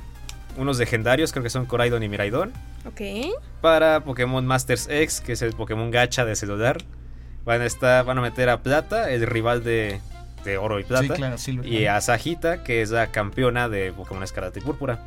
unos 0.57 0.79
legendarios, 0.79 1.33
creo 1.33 1.43
que 1.43 1.51
son 1.51 1.67
Coraidon 1.67 2.03
y 2.03 2.09
Miraidon. 2.09 2.53
Ok. 2.87 3.01
Para 3.61 4.01
Pokémon 4.01 4.45
Masters 4.47 4.89
X, 4.89 5.21
que 5.21 5.33
es 5.33 5.43
el 5.43 5.53
Pokémon 5.53 5.91
gacha 5.91 6.25
de 6.25 6.35
celular, 6.37 6.79
van 7.45 7.61
a 7.61 7.67
estar, 7.67 8.05
van 8.05 8.19
a 8.19 8.21
meter 8.23 8.49
a 8.49 8.63
Plata, 8.63 9.11
el 9.11 9.27
rival 9.27 9.63
de, 9.65 10.01
de 10.45 10.59
Oro 10.59 10.79
y 10.81 10.85
Plata. 10.85 11.03
Sí, 11.03 11.09
claro, 11.11 11.39
Silver. 11.39 11.67
Y 11.73 11.87
a 11.87 12.01
Sajita, 12.01 12.63
que 12.65 12.83
es 12.83 12.91
la 12.91 13.09
campeona 13.09 13.69
de 13.69 13.93
Pokémon 13.93 14.23
Escarlata 14.23 14.59
y 14.59 14.63
Púrpura. 14.63 15.05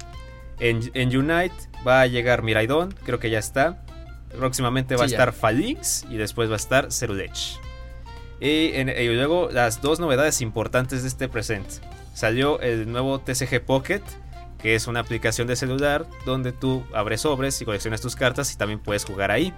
En, 0.59 0.91
en 0.93 1.15
Unite 1.17 1.55
va 1.87 2.01
a 2.01 2.07
llegar 2.07 2.43
Miraidon, 2.43 2.93
creo 3.05 3.19
que 3.19 3.29
ya 3.29 3.39
está. 3.39 3.83
Próximamente 4.37 4.95
va 4.95 5.07
Sí, 5.07 5.13
a 5.15 5.17
estar 5.17 5.33
Falinx 5.33 6.05
y 6.09 6.17
después 6.17 6.49
va 6.49 6.53
a 6.53 6.57
estar 6.57 6.91
Cerulege. 6.91 7.57
Y, 8.41 8.71
en- 8.75 8.89
y 8.89 9.07
luego 9.15 9.49
las 9.51 9.81
dos 9.81 9.99
novedades 9.99 10.41
importantes 10.41 11.01
de 11.01 11.07
este 11.07 11.27
present. 11.27 11.67
Salió 12.13 12.59
el 12.61 12.91
nuevo 12.91 13.19
TCG 13.19 13.61
Pocket, 13.65 14.01
que 14.61 14.75
es 14.75 14.87
una 14.87 14.99
aplicación 14.99 15.47
de 15.47 15.55
celular 15.55 16.05
donde 16.25 16.51
tú 16.51 16.83
abres 16.93 17.21
sobres 17.21 17.61
y 17.61 17.65
coleccionas 17.65 18.01
tus 18.01 18.15
cartas 18.15 18.53
y 18.53 18.57
también 18.57 18.79
puedes 18.79 19.05
jugar 19.05 19.31
ahí. 19.31 19.53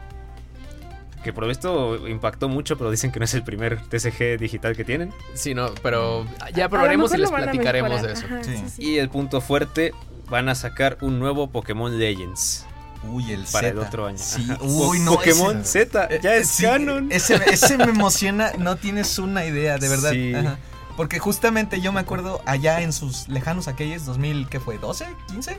Que 1.24 1.34
por 1.34 1.50
esto 1.52 2.08
impactó 2.08 2.50
mucho, 2.50 2.78
pero 2.78 2.90
dicen 2.90 3.12
que 3.12 3.20
no 3.20 3.26
es 3.26 3.34
el 3.36 3.44
primer 3.44 3.80
TCG 3.88 4.40
digital 4.40 4.76
que 4.76 4.84
tienen. 4.84 5.14
Sí, 5.36 5.54
no, 5.54 5.72
pero 5.84 6.26
ya 6.56 6.68
probaremos 6.68 7.14
y 7.14 7.18
les 7.18 7.30
platicaremos 7.30 8.02
de 8.02 8.14
eso. 8.14 8.26
Ajá, 8.26 8.44
Sí. 8.44 8.58
sí, 8.58 8.64
sí. 8.76 8.84
Y 8.84 8.98
el 8.98 9.10
punto 9.10 9.40
fuerte, 9.40 9.94
van 10.30 10.50
a 10.50 10.56
sacar 10.56 10.98
un 11.02 11.20
nuevo 11.20 11.50
Pokémon 11.52 12.00
Legends 12.00 12.66
Uy, 13.04 13.32
el 13.34 13.44
para 13.52 13.68
el 13.70 13.80
otro 13.80 14.06
año. 14.08 14.18
Sí, 14.20 14.48
uy, 14.62 15.00
no. 15.00 15.14
Pokémon 15.16 15.62
ese- 15.62 15.86
Z, 15.86 16.08
eh, 16.10 16.20
ya 16.24 16.36
es 16.36 16.48
sí, 16.48 16.64
canon. 16.64 17.12
Ese, 17.12 17.36
ese 17.52 17.78
me 17.78 17.86
emociona, 17.86 18.52
no 18.60 18.76
tienes 18.78 19.18
una 19.20 19.44
idea, 19.46 19.78
de 19.78 19.90
verdad. 19.90 20.12
Sí. 20.12 20.34
Ajá. 20.36 20.58
Porque 20.98 21.20
justamente 21.20 21.82
yo 21.82 21.92
me 21.92 22.00
acuerdo 22.00 22.42
allá 22.46 22.82
en 22.82 22.94
sus 22.94 23.28
lejanos 23.28 23.68
aquellos, 23.68 24.06
2000, 24.06 24.50
¿qué 24.50 24.60
fue? 24.60 24.80
¿12? 24.80 25.06
¿15? 25.30 25.58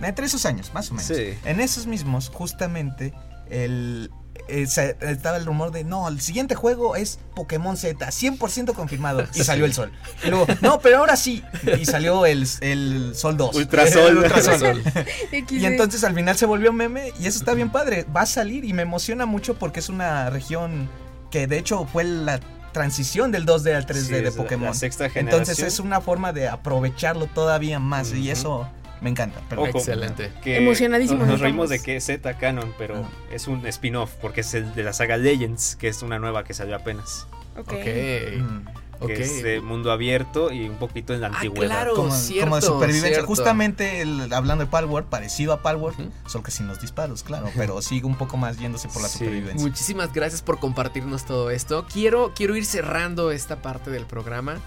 Entre 0.00 0.26
esos 0.26 0.44
años, 0.44 0.72
más 0.74 0.90
o 0.90 0.94
menos. 0.94 1.06
Sí. 1.06 1.38
En 1.44 1.60
esos 1.60 1.86
mismos, 1.86 2.28
justamente, 2.28 3.14
el, 3.48 4.10
eh, 4.48 4.66
estaba 5.00 5.36
el 5.38 5.46
rumor 5.46 5.70
de, 5.70 5.84
no, 5.84 6.06
el 6.06 6.20
siguiente 6.20 6.54
juego 6.54 6.96
es 6.96 7.18
Pokémon 7.34 7.76
Z, 7.76 8.06
100% 8.06 8.74
confirmado. 8.74 9.24
Y 9.34 9.42
salió 9.42 9.64
el 9.64 9.72
Sol. 9.72 9.90
Y 10.24 10.28
luego, 10.28 10.46
no, 10.60 10.80
pero 10.80 10.98
ahora 10.98 11.16
sí. 11.16 11.42
Y 11.80 11.86
salió 11.86 12.26
el, 12.26 12.46
el 12.60 13.14
Sol 13.14 13.36
2. 13.36 13.56
Ultrasol. 13.56 14.08
El 14.08 14.18
Ultrasol. 14.18 14.82
Y 15.50 15.64
entonces 15.64 16.04
al 16.04 16.14
final 16.14 16.36
se 16.36 16.46
volvió 16.46 16.72
meme 16.72 17.12
y 17.18 17.26
eso 17.26 17.38
está 17.38 17.54
bien 17.54 17.70
padre. 17.70 18.04
Va 18.14 18.22
a 18.22 18.26
salir 18.26 18.64
y 18.64 18.72
me 18.72 18.82
emociona 18.82 19.26
mucho 19.26 19.54
porque 19.54 19.80
es 19.80 19.88
una 19.88 20.28
región 20.30 20.88
que 21.30 21.46
de 21.46 21.58
hecho 21.58 21.86
fue 21.90 22.04
la 22.04 22.38
transición 22.74 23.32
del 23.32 23.46
2D 23.46 23.74
al 23.74 23.86
3D 23.86 23.94
Sí, 24.18 24.22
de 24.22 24.30
Pokémon. 24.32 24.66
la 24.66 24.74
sexta 24.74 25.08
generación. 25.08 25.40
Entonces 25.42 25.64
es 25.66 25.80
una 25.80 26.02
forma 26.02 26.34
de 26.34 26.48
aprovecharlo 26.48 27.26
todavía 27.28 27.78
más 27.78 28.12
y 28.12 28.30
eso 28.30 28.68
me 29.00 29.08
encanta. 29.08 29.40
Ojo, 29.56 29.66
Excelente. 29.78 30.30
que 30.42 30.58
Emocionadísimos 30.58 31.26
Nos, 31.26 31.40
reímos 31.40 31.70
de 31.70 31.80
que 31.80 31.96
es 31.96 32.04
Z 32.04 32.36
canon, 32.36 32.74
pero 32.76 32.96
Ah. 33.04 33.08
es 33.32 33.48
un 33.48 33.66
spin-off 33.66 34.12
porque 34.20 34.42
es 34.42 34.52
el 34.52 34.74
de 34.74 34.82
la 34.82 34.92
saga 34.92 35.16
Legends, 35.16 35.76
que 35.76 35.88
es 35.88 36.02
una 36.02 36.18
nueva 36.18 36.44
que 36.44 36.52
salió 36.52 36.76
apenas. 36.76 37.26
Ok. 37.56 37.72
Ok. 37.72 37.86
mm, 38.38 38.58
Ok. 39.04 39.08
Que 39.12 39.22
es 39.22 39.42
de 39.42 39.60
mundo 39.60 39.90
abierto 39.92 40.52
y 40.52 40.68
un 40.68 40.76
poquito 40.76 41.14
en 41.14 41.20
la 41.20 41.28
Ah, 41.28 41.32
antigüedad. 41.34 41.66
claro. 41.66 41.94
como, 41.94 42.10
cierto, 42.10 42.44
como 42.44 42.56
de 42.56 42.62
supervivencia. 42.62 43.08
cierto. 43.10 43.26
Justamente 43.26 44.00
el- 44.00 44.32
hablando 44.32 44.64
de 44.64 44.70
Palworld, 44.70 45.08
parecido 45.08 45.52
a 45.52 45.62
Palworld, 45.62 46.10
solo 46.26 46.44
que 46.44 46.50
sin 46.50 46.66
los 46.66 46.80
disparos, 46.80 47.22
claro, 47.22 47.50
pero 47.56 47.80
sigue 47.82 48.06
un 48.06 48.16
poco 48.16 48.36
más 48.36 48.58
yéndose 48.58 48.88
por 48.88 49.02
la 49.02 49.08
Sí, 49.08 49.18
supervivencia. 49.18 49.60
Muchísimas 49.66 50.12
gracias 50.12 50.42
por 50.42 50.58
compartirnos 50.58 51.24
todo 51.24 51.50
esto. 51.50 51.86
Quiero, 51.92 52.32
quiero 52.34 52.56
ir 52.56 52.64
cerrando 52.66 53.30
esta 53.30 53.62
parte 53.62 53.90
del 53.90 54.06
programa 54.06 54.58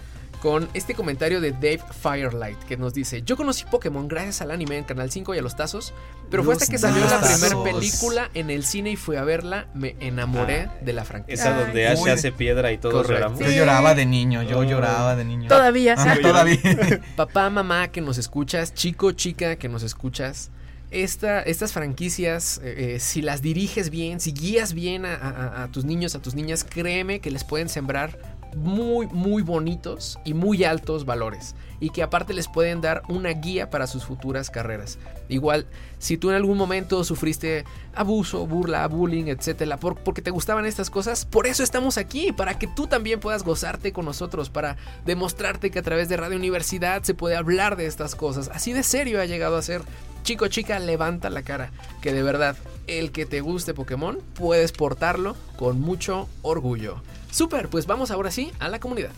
con 0.42 0.70
este 0.76 0.94
comentario 0.94 1.42
de 1.42 1.52
Dave 1.52 1.82
Firelight 2.02 2.60
que 2.66 2.78
nos 2.78 2.94
dice, 2.94 3.24
yo 3.24 3.36
conocí 3.36 3.66
Pokémon 3.66 4.08
gracias 4.08 4.42
al 4.42 4.52
anime 4.52 4.78
en 4.78 4.84
Canal 4.84 5.10
5 5.12 5.34
y 5.34 5.40
a 5.40 5.42
los 5.42 5.56
tazos, 5.56 5.94
pero 6.30 6.44
fue 6.44 6.54
Los 6.54 6.62
hasta 6.64 6.72
que 6.72 6.78
salió 6.78 7.04
la 7.10 7.22
primera 7.22 7.64
película 7.64 8.30
en 8.36 8.50
el 8.52 8.64
cine 8.64 8.92
y 8.92 8.96
fui 8.98 9.16
a 9.16 9.24
verla, 9.24 9.68
me 9.74 9.96
enamoré 10.00 10.68
Ah, 10.70 10.74
de 10.82 10.94
la 10.94 11.06
franquicia. 11.06 11.34
Esa 11.44 11.60
donde 11.60 11.88
Ash 11.88 12.00
Uy. 12.00 12.10
hace 12.12 12.32
piedra 12.32 12.72
y 12.72 12.78
todos 12.78 12.94
Correcto. 12.94 13.14
lloramos. 13.16 13.40
Yo 13.40 13.50
lloraba 13.52 13.96
de 13.96 14.06
niño, 14.06 14.44
yo 14.44 14.60
Oh. 14.60 14.64
lloraba 14.64 15.16
de 15.16 15.26
niño. 15.26 15.48
Todavía. 15.48 15.98
Sí. 15.98 16.22
todavía. 16.22 16.60
Papá, 17.16 17.50
mamá 17.50 17.88
que 17.90 18.02
nos 18.02 18.18
escuchas, 18.18 18.74
chico, 18.74 19.12
chica 19.14 19.56
que 19.56 19.70
nos 19.70 19.82
escuchas, 19.84 20.52
esta, 20.92 21.42
estas 21.42 21.74
franquicias, 21.74 22.62
eh, 22.64 22.96
eh, 22.96 23.00
si 23.00 23.22
las 23.22 23.42
diriges 23.42 23.90
bien, 23.90 24.20
si 24.20 24.32
guías 24.32 24.74
bien 24.74 25.06
a, 25.06 25.16
a- 25.16 25.64
a 25.64 25.68
tus 25.72 25.84
niños, 25.84 26.16
a 26.16 26.22
tus 26.22 26.34
niñas, 26.36 26.64
créeme 26.64 27.20
que 27.20 27.30
les 27.32 27.44
pueden 27.44 27.68
sembrar 27.70 28.37
muy, 28.56 29.08
muy 29.08 29.42
bonitos 29.44 30.20
y 30.24 30.34
muy 30.34 30.64
altos 30.64 31.06
valores. 31.06 31.56
Y 31.80 31.92
que 31.92 32.02
aparte 32.02 32.34
les 32.34 32.48
pueden 32.48 32.82
dar 32.82 33.04
una 33.08 33.30
guía 33.30 33.70
para 33.70 33.86
sus 33.86 34.04
futuras 34.04 34.50
carreras. 34.50 34.98
Igual, 35.30 35.68
si 36.00 36.18
tú 36.18 36.30
en 36.30 36.36
algún 36.36 36.58
momento 36.58 37.04
sufriste 37.04 37.66
abuso, 37.94 38.48
burla, 38.48 38.88
bullying, 38.88 39.26
etcétera, 39.28 39.78
por- 39.78 39.98
porque 39.98 40.22
te 40.24 40.32
gustaban 40.32 40.66
estas 40.66 40.90
cosas, 40.90 41.26
por 41.26 41.46
eso 41.46 41.62
estamos 41.64 41.98
aquí, 42.00 42.32
para 42.32 42.58
que 42.58 42.66
tú 42.68 42.88
también 42.88 43.20
puedas 43.20 43.44
gozarte 43.44 43.94
con 43.94 44.06
nosotros, 44.06 44.50
para 44.50 44.78
demostrarte 45.06 45.70
que 45.70 45.80
a 45.80 45.84
través 45.84 46.10
de 46.10 46.18
Radio 46.18 46.38
Universidad 46.38 47.04
se 47.04 47.14
puede 47.14 47.36
hablar 47.36 47.76
de 47.76 47.86
estas 47.86 48.16
cosas. 48.16 48.50
Así 48.54 48.74
de 48.74 48.82
serio 48.84 49.22
ha 49.22 49.26
llegado 49.26 49.56
a 49.58 49.62
ser. 49.62 49.84
Chico, 50.28 50.50
chica, 50.50 50.78
levanta 50.80 51.30
la 51.30 51.42
cara, 51.42 51.72
que 52.02 52.12
de 52.12 52.22
verdad, 52.22 52.58
el 52.86 53.14
que 53.14 53.26
te 53.26 53.40
guste 53.40 53.74
Pokémon, 53.74 54.20
puedes 54.34 54.74
portarlo 54.74 55.38
con 55.56 55.80
mucho 55.80 56.28
orgullo. 56.42 57.02
Super, 57.32 57.70
pues 57.70 57.88
vamos 57.88 58.12
ahora 58.12 58.30
sí 58.30 58.52
a 58.60 58.68
la 58.68 58.82
comunidad. 58.82 59.12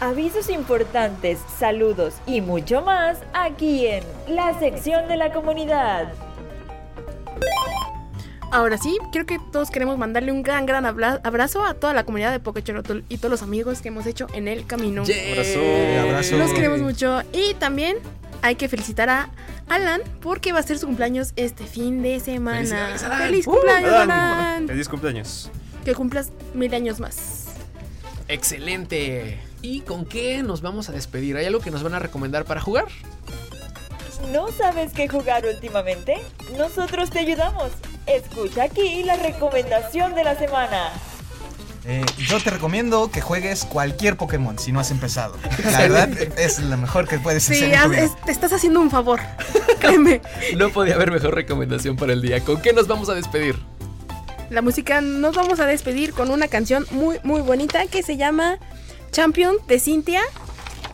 Avisos 0.00 0.50
importantes, 0.50 1.38
saludos 1.58 2.16
y 2.26 2.42
mucho 2.42 2.82
más 2.82 3.20
aquí 3.32 3.86
en 3.86 4.04
la 4.28 4.58
sección 4.58 5.08
de 5.08 5.16
la 5.16 5.32
comunidad. 5.32 6.12
Ahora 8.50 8.76
sí, 8.76 8.98
creo 9.10 9.24
que 9.24 9.38
todos 9.52 9.70
queremos 9.70 9.96
mandarle 9.96 10.32
un 10.32 10.42
gran, 10.42 10.66
gran 10.66 10.84
abrazo 10.84 11.64
a 11.64 11.72
toda 11.72 11.94
la 11.94 12.04
comunidad 12.04 12.32
de 12.32 12.40
Pokechorotl 12.40 13.00
y 13.08 13.16
todos 13.16 13.30
los 13.30 13.42
amigos 13.42 13.80
que 13.80 13.88
hemos 13.88 14.04
hecho 14.04 14.26
en 14.34 14.48
el 14.48 14.66
camino. 14.66 15.04
¡Yay! 15.04 15.96
Abrazo. 15.96 16.36
Los 16.36 16.52
queremos 16.52 16.80
mucho. 16.80 17.22
Y 17.32 17.54
también 17.54 17.96
hay 18.42 18.56
que 18.56 18.68
felicitar 18.68 19.08
a 19.10 19.30
Alan 19.68 20.00
porque 20.20 20.52
va 20.52 20.60
a 20.60 20.62
ser 20.62 20.78
su 20.78 20.86
cumpleaños 20.86 21.32
este 21.36 21.64
fin 21.66 22.02
de 22.02 22.20
semana. 22.20 22.58
¡Felicidades, 22.58 23.02
Alan! 23.02 23.18
¡Feliz 23.18 23.46
¡Uh! 23.46 23.50
cumpleaños, 23.50 23.92
Alan, 23.92 24.10
Alan! 24.10 24.68
Feliz 24.68 24.88
cumpleaños. 24.88 25.50
Que 25.84 25.94
cumplas 25.94 26.30
mil 26.54 26.72
años 26.74 27.00
más. 27.00 27.46
Excelente. 28.28 29.40
¿Y 29.62 29.80
con 29.80 30.04
qué 30.04 30.42
nos 30.42 30.60
vamos 30.60 30.88
a 30.88 30.92
despedir? 30.92 31.36
¿Hay 31.36 31.46
algo 31.46 31.60
que 31.60 31.70
nos 31.70 31.82
van 31.82 31.94
a 31.94 31.98
recomendar 31.98 32.44
para 32.44 32.60
jugar? 32.60 32.86
¿No 34.32 34.48
sabes 34.52 34.92
qué 34.92 35.08
jugar 35.08 35.46
últimamente? 35.46 36.16
Nosotros 36.56 37.10
te 37.10 37.20
ayudamos. 37.20 37.70
Escucha 38.06 38.64
aquí 38.64 39.02
la 39.04 39.16
recomendación 39.16 40.14
de 40.14 40.24
la 40.24 40.36
semana. 40.36 40.90
Eh, 41.90 42.04
yo 42.18 42.38
te 42.38 42.50
recomiendo 42.50 43.10
que 43.10 43.22
juegues 43.22 43.64
cualquier 43.64 44.18
Pokémon 44.18 44.58
si 44.58 44.72
no 44.72 44.80
has 44.80 44.90
empezado. 44.90 45.36
La 45.72 45.78
verdad 45.88 46.10
es 46.38 46.58
lo 46.60 46.76
mejor 46.76 47.08
que 47.08 47.18
puedes 47.18 47.44
Sí, 47.44 47.72
hacer. 47.72 47.98
es- 47.98 48.14
te 48.26 48.30
estás 48.30 48.52
haciendo 48.52 48.80
un 48.80 48.90
favor. 48.90 49.20
Créeme. 49.80 50.20
No 50.56 50.68
podía 50.70 50.96
haber 50.96 51.10
mejor 51.10 51.34
recomendación 51.34 51.96
para 51.96 52.12
el 52.12 52.20
día. 52.20 52.40
¿Con 52.44 52.60
qué 52.60 52.74
nos 52.74 52.86
vamos 52.88 53.08
a 53.08 53.14
despedir? 53.14 53.56
La 54.50 54.60
música 54.60 55.00
nos 55.00 55.34
vamos 55.34 55.60
a 55.60 55.66
despedir 55.66 56.12
con 56.12 56.30
una 56.30 56.48
canción 56.48 56.86
muy, 56.90 57.18
muy 57.22 57.40
bonita 57.40 57.86
que 57.86 58.02
se 58.02 58.18
llama 58.18 58.58
Champion 59.10 59.56
de 59.66 59.80
Cintia. 59.80 60.20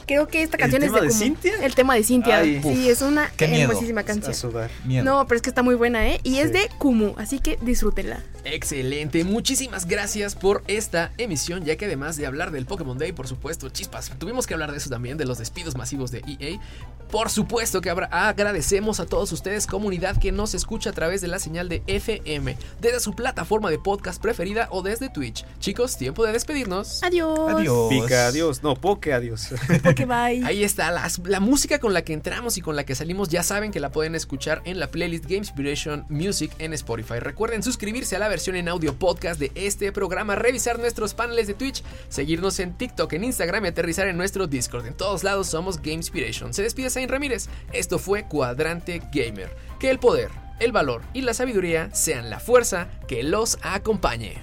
Creo 0.07 0.29
que 0.29 0.43
esta 0.43 0.57
¿El 0.57 0.61
canción 0.61 0.83
es 0.83 0.89
tema 0.91 1.01
de, 1.01 1.07
de 1.09 1.13
Kumu. 1.13 1.25
Cintia? 1.25 1.53
El 1.65 1.75
tema 1.75 1.95
de 1.97 2.05
Cintia. 2.05 2.39
Ay, 2.39 2.61
sí, 2.63 2.69
uf, 2.69 2.89
es 2.89 3.03
una 3.03 3.31
qué 3.37 3.49
miedo. 3.49 3.69
hermosísima 3.71 4.03
A 4.03 4.05
canción. 4.05 4.35
sudar. 4.35 4.71
Miedo. 4.85 5.05
No, 5.05 5.27
pero 5.27 5.37
es 5.37 5.43
que 5.43 5.49
está 5.51 5.63
muy 5.65 5.75
buena, 5.75 6.07
¿eh? 6.07 6.21
Y 6.23 6.39
es 6.39 6.49
Sí. 6.49 6.53
de 6.53 6.69
Kumu, 6.79 7.15
así 7.17 7.39
que 7.41 7.59
disfrútenla. 7.63 8.21
Excelente, 8.45 9.25
muchísimas 9.25 9.87
gracias 9.87 10.35
por 10.35 10.63
esta 10.69 11.13
emisión, 11.19 11.65
ya 11.65 11.77
que 11.77 11.87
además 11.87 12.17
de 12.17 12.27
hablar 12.27 12.51
del 12.51 12.67
Pokémon 12.67 12.99
Day, 12.99 13.13
por 13.13 13.27
supuesto, 13.27 13.69
chispas, 13.71 14.11
tuvimos 14.19 14.47
que 14.47 14.55
hablar 14.55 14.71
de 14.73 14.79
eso 14.79 14.91
también, 14.91 15.17
de 15.19 15.25
los 15.25 15.39
despidos 15.39 15.77
masivos 15.77 16.11
de 16.11 16.23
EA. 16.27 16.61
Por 17.11 17.31
supuesto 17.31 17.81
que 17.81 17.91
habrá- 17.91 18.09
agradecemos 18.11 18.99
a 19.01 19.07
todos 19.07 19.31
ustedes, 19.33 19.67
comunidad 19.67 20.17
que 20.19 20.33
nos 20.33 20.55
escucha 20.55 20.91
a 20.91 20.93
través 20.93 21.21
de 21.21 21.29
la 21.29 21.39
señal 21.39 21.69
de 21.69 21.83
FM, 21.87 22.57
desde 22.81 23.01
su 23.01 23.15
plataforma 23.15 23.71
de 23.71 23.79
podcast 23.79 24.21
preferida 24.21 24.69
o 24.71 24.83
desde 24.83 25.09
Twitch. 25.11 25.45
Chicos, 25.61 25.97
tiempo 25.97 26.25
de 26.27 26.33
despedirnos. 26.33 27.03
Adiós. 27.03 27.39
Adiós. 27.49 27.89
Pica, 27.91 28.27
adiós. 28.27 28.63
No, 28.63 28.75
poke, 28.75 29.13
adiós. 29.13 29.49
Porque 29.83 30.07
bye. 30.07 30.43
Ahí 30.45 30.65
está, 30.65 30.91
las- 30.91 31.19
la 31.21 31.41
música 31.41 31.79
con 31.79 31.93
la 31.95 32.03
que 32.03 32.13
entramos 32.13 32.57
y 32.57 32.61
con 32.63 32.75
la 32.77 32.85
que 32.85 32.95
salimos 32.95 33.29
ya 33.29 33.43
saben 33.43 33.71
que 33.71 33.81
la 33.81 33.91
pueden 33.93 34.15
escuchar 34.15 34.61
en 34.65 34.81
la 34.81 34.91
playlist 34.91 35.27
Gamespiration 35.27 36.07
Music 36.09 36.53
en 36.59 36.73
Spotify. 36.73 37.21
Recuerden 37.21 37.63
suscribirse 37.63 38.17
a 38.17 38.19
la 38.19 38.29
versión 38.35 38.57
en 38.57 38.69
audio 38.69 38.99
podcast 38.99 39.39
de 39.39 39.53
este 39.55 39.93
programa, 39.93 40.35
revisar 40.35 40.81
nuestros 40.81 41.15
paneles 41.15 41.47
de 41.47 41.55
Twitch, 41.55 41.85
seguirnos 42.09 42.59
en 42.59 42.77
TikTok, 42.77 43.13
en 43.13 43.23
Instagram 43.23 43.65
y 43.65 43.69
aterrizar 43.69 44.09
en 44.09 44.17
nuestro 44.17 44.49
Discord. 44.49 44.87
En 44.87 44.95
todos 44.95 45.23
lados 45.23 45.47
somos 45.47 45.81
Gamespiration. 45.81 46.53
Se 46.53 46.65
despide 46.65 46.91
Zain 46.91 47.09
Ramírez. 47.09 47.49
Esto 47.73 48.01
fue 48.01 48.25
Cuadrante 48.25 49.01
Gamer. 49.13 49.55
Que 49.79 49.89
el 49.89 50.01
poder, 50.01 50.31
el 50.59 50.73
valor 50.73 51.03
y 51.13 51.21
la 51.21 51.33
sabiduría 51.33 51.95
sean 51.95 52.29
la 52.29 52.41
fuerza 52.41 52.89
que 53.07 53.23
los 53.23 53.57
acompañe. 53.63 54.43